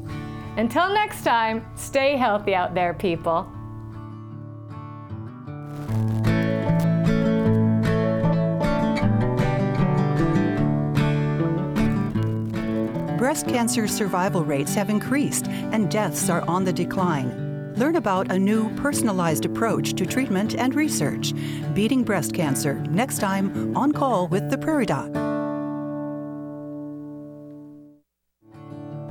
Until 0.55 0.89
next 0.93 1.23
time, 1.23 1.69
stay 1.75 2.15
healthy 2.15 2.55
out 2.55 2.73
there, 2.73 2.93
people. 2.93 3.47
Breast 13.29 13.47
cancer 13.47 13.87
survival 13.87 14.43
rates 14.43 14.73
have 14.73 14.89
increased 14.89 15.49
and 15.49 15.91
deaths 15.91 16.31
are 16.31 16.41
on 16.49 16.63
the 16.63 16.73
decline. 16.73 17.75
Learn 17.75 17.97
about 17.97 18.31
a 18.31 18.39
new 18.39 18.75
personalized 18.75 19.45
approach 19.45 19.93
to 19.97 20.05
treatment 20.07 20.55
and 20.55 20.73
research. 20.73 21.33
Beating 21.75 22.03
breast 22.03 22.33
cancer 22.33 22.79
next 22.89 23.19
time 23.19 23.77
on 23.77 23.91
call 23.91 24.27
with 24.29 24.49
the 24.49 24.57
Prairie 24.57 24.87
Doc. 24.87 25.15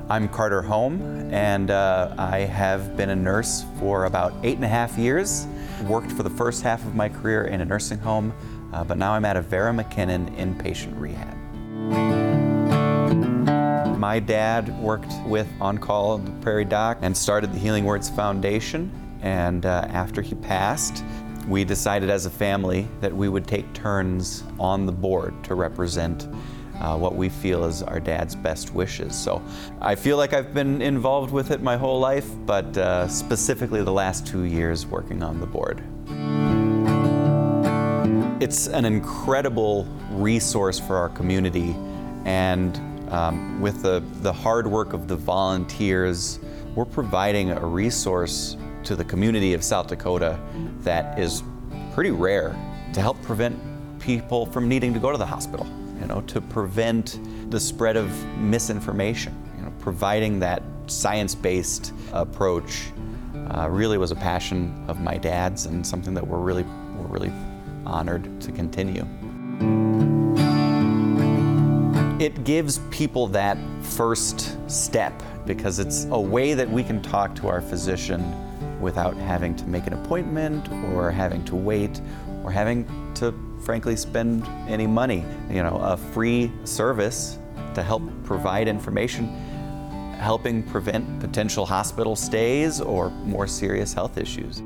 I'm 0.09 0.27
Carter 0.27 0.63
Holm, 0.63 1.01
and 1.31 1.71
uh, 1.71 2.13
I 2.17 2.39
have 2.39 2.97
been 2.97 3.11
a 3.11 3.15
nurse 3.15 3.63
for 3.79 4.03
about 4.03 4.33
eight 4.43 4.57
and 4.57 4.65
a 4.65 4.67
half 4.67 4.97
years. 4.97 5.47
Worked 5.87 6.11
for 6.11 6.23
the 6.23 6.29
first 6.29 6.61
half 6.61 6.85
of 6.85 6.93
my 6.93 7.07
career 7.07 7.45
in 7.45 7.61
a 7.61 7.65
nursing 7.65 7.99
home, 7.99 8.33
uh, 8.73 8.83
but 8.83 8.97
now 8.97 9.13
I'm 9.13 9.23
at 9.23 9.37
Avera 9.37 9.73
McKennan 9.73 10.35
inpatient 10.35 10.99
rehab. 10.99 12.18
My 13.99 14.17
dad 14.17 14.69
worked 14.79 15.11
with 15.25 15.45
On 15.59 15.77
Call 15.77 16.19
the 16.19 16.31
Prairie 16.39 16.63
Doc 16.63 16.99
and 17.01 17.15
started 17.15 17.51
the 17.51 17.59
Healing 17.59 17.83
Words 17.83 18.09
Foundation. 18.09 18.89
And 19.21 19.65
uh, 19.65 19.87
after 19.89 20.21
he 20.21 20.35
passed, 20.35 21.03
we 21.49 21.65
decided 21.65 22.09
as 22.09 22.25
a 22.25 22.29
family 22.29 22.87
that 23.01 23.13
we 23.13 23.27
would 23.27 23.45
take 23.45 23.73
turns 23.73 24.45
on 24.57 24.85
the 24.85 24.91
board 24.93 25.33
to 25.43 25.53
represent 25.53 26.29
uh, 26.79 26.97
what 26.97 27.15
we 27.15 27.27
feel 27.27 27.65
is 27.65 27.83
our 27.83 27.99
dad's 27.99 28.35
best 28.35 28.73
wishes. 28.73 29.13
So 29.13 29.43
I 29.81 29.95
feel 29.95 30.15
like 30.15 30.31
I've 30.31 30.53
been 30.53 30.81
involved 30.81 31.33
with 31.33 31.51
it 31.51 31.61
my 31.61 31.75
whole 31.75 31.99
life, 31.99 32.29
but 32.45 32.77
uh, 32.77 33.05
specifically 33.09 33.83
the 33.83 33.91
last 33.91 34.25
two 34.25 34.43
years 34.43 34.85
working 34.85 35.21
on 35.21 35.41
the 35.41 35.45
board. 35.45 35.83
It's 38.41 38.67
an 38.67 38.85
incredible 38.85 39.85
resource 40.11 40.79
for 40.79 40.95
our 40.95 41.09
community, 41.09 41.75
and 42.23 42.79
um, 43.11 43.59
with 43.61 43.81
the, 43.81 44.03
the 44.21 44.33
hard 44.33 44.67
work 44.67 44.93
of 44.93 45.07
the 45.07 45.15
volunteers, 45.15 46.39
we're 46.75 46.85
providing 46.85 47.51
a 47.51 47.65
resource 47.65 48.57
to 48.83 48.95
the 48.95 49.03
community 49.03 49.53
of 49.53 49.63
South 49.63 49.87
Dakota 49.87 50.39
that 50.81 51.19
is 51.19 51.43
pretty 51.93 52.11
rare 52.11 52.55
to 52.93 53.01
help 53.01 53.21
prevent 53.21 53.59
people 53.99 54.45
from 54.45 54.67
needing 54.67 54.93
to 54.93 54.99
go 54.99 55.11
to 55.11 55.17
the 55.17 55.25
hospital 55.25 55.67
you 55.99 56.07
know, 56.07 56.21
to 56.21 56.39
prevent 56.41 57.19
the 57.51 57.59
spread 57.59 57.97
of 57.97 58.09
misinformation. 58.37 59.35
You 59.57 59.65
know, 59.65 59.73
providing 59.79 60.39
that 60.39 60.63
science-based 60.87 61.93
approach 62.13 62.91
uh, 63.53 63.67
really 63.69 63.97
was 63.97 64.11
a 64.11 64.15
passion 64.15 64.83
of 64.87 64.99
my 65.01 65.17
dad's 65.17 65.65
and 65.65 65.85
something 65.85 66.13
that 66.13 66.25
we're 66.25 66.39
really, 66.39 66.63
we're 66.63 67.07
really 67.07 67.33
honored 67.85 68.39
to 68.41 68.51
continue. 68.51 69.05
Mm-hmm. 72.19 72.39
It 72.39 72.43
gives 72.43 72.79
people 72.91 73.27
that 73.27 73.57
first 73.81 74.57
step 74.69 75.23
because 75.45 75.79
it's 75.79 76.05
a 76.11 76.19
way 76.19 76.53
that 76.53 76.69
we 76.69 76.83
can 76.83 77.01
talk 77.01 77.33
to 77.35 77.47
our 77.47 77.61
physician 77.61 78.35
without 78.81 79.15
having 79.15 79.55
to 79.55 79.65
make 79.65 79.87
an 79.87 79.93
appointment 79.93 80.69
or 80.93 81.11
having 81.11 81.43
to 81.45 81.55
wait 81.55 82.01
or 82.43 82.51
having 82.51 82.85
to 83.15 83.33
frankly 83.63 83.95
spend 83.95 84.45
any 84.67 84.85
money. 84.85 85.23
You 85.49 85.63
know, 85.63 85.77
a 85.77 85.95
free 85.95 86.51
service 86.65 87.39
to 87.73 87.83
help 87.83 88.03
provide 88.23 88.67
information, 88.67 89.27
helping 90.19 90.63
prevent 90.63 91.21
potential 91.21 91.65
hospital 91.65 92.17
stays 92.17 92.81
or 92.81 93.09
more 93.09 93.47
serious 93.47 93.93
health 93.93 94.17
issues. 94.17 94.61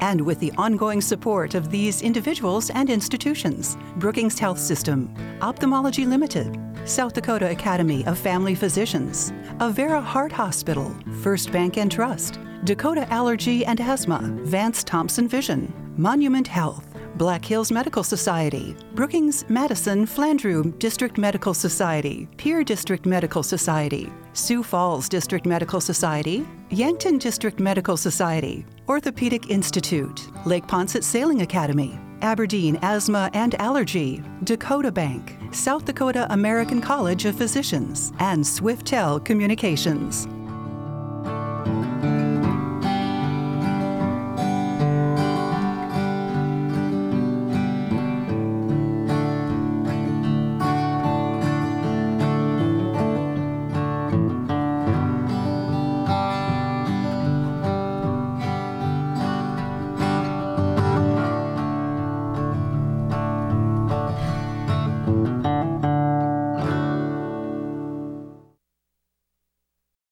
And 0.00 0.20
with 0.20 0.38
the 0.40 0.52
ongoing 0.56 1.00
support 1.00 1.54
of 1.54 1.70
these 1.70 2.02
individuals 2.02 2.70
and 2.70 2.88
institutions 2.88 3.76
Brookings 3.96 4.38
Health 4.38 4.58
System, 4.58 5.12
Ophthalmology 5.42 6.06
Limited, 6.06 6.58
South 6.84 7.12
Dakota 7.12 7.50
Academy 7.50 8.06
of 8.06 8.18
Family 8.18 8.54
Physicians, 8.54 9.32
Avera 9.58 10.02
Heart 10.02 10.32
Hospital, 10.32 10.94
First 11.22 11.52
Bank 11.52 11.76
and 11.76 11.90
Trust, 11.90 12.38
Dakota 12.64 13.10
Allergy 13.12 13.64
and 13.64 13.80
Asthma, 13.80 14.20
Vance 14.42 14.82
Thompson 14.82 15.28
Vision, 15.28 15.72
Monument 15.96 16.46
Health, 16.46 16.87
Black 17.18 17.44
Hills 17.44 17.72
Medical 17.72 18.04
Society, 18.04 18.76
Brookings 18.94 19.44
Madison 19.48 20.06
Flandreau 20.06 20.62
District 20.78 21.18
Medical 21.18 21.52
Society, 21.52 22.28
Pierre 22.36 22.62
District 22.62 23.04
Medical 23.04 23.42
Society, 23.42 24.12
Sioux 24.34 24.62
Falls 24.62 25.08
District 25.08 25.44
Medical 25.44 25.80
Society, 25.80 26.46
Yankton 26.70 27.18
District 27.18 27.58
Medical 27.58 27.96
Society, 27.96 28.64
Orthopedic 28.88 29.50
Institute, 29.50 30.28
Lake 30.46 30.68
Poinsett 30.68 31.02
Sailing 31.02 31.42
Academy, 31.42 31.98
Aberdeen 32.22 32.76
Asthma 32.82 33.30
and 33.34 33.56
Allergy, 33.56 34.22
Dakota 34.44 34.92
Bank, 34.92 35.36
South 35.50 35.84
Dakota 35.86 36.24
American 36.30 36.80
College 36.80 37.24
of 37.24 37.34
Physicians, 37.34 38.12
and 38.20 38.44
Swiftel 38.44 39.24
Communications. 39.24 40.28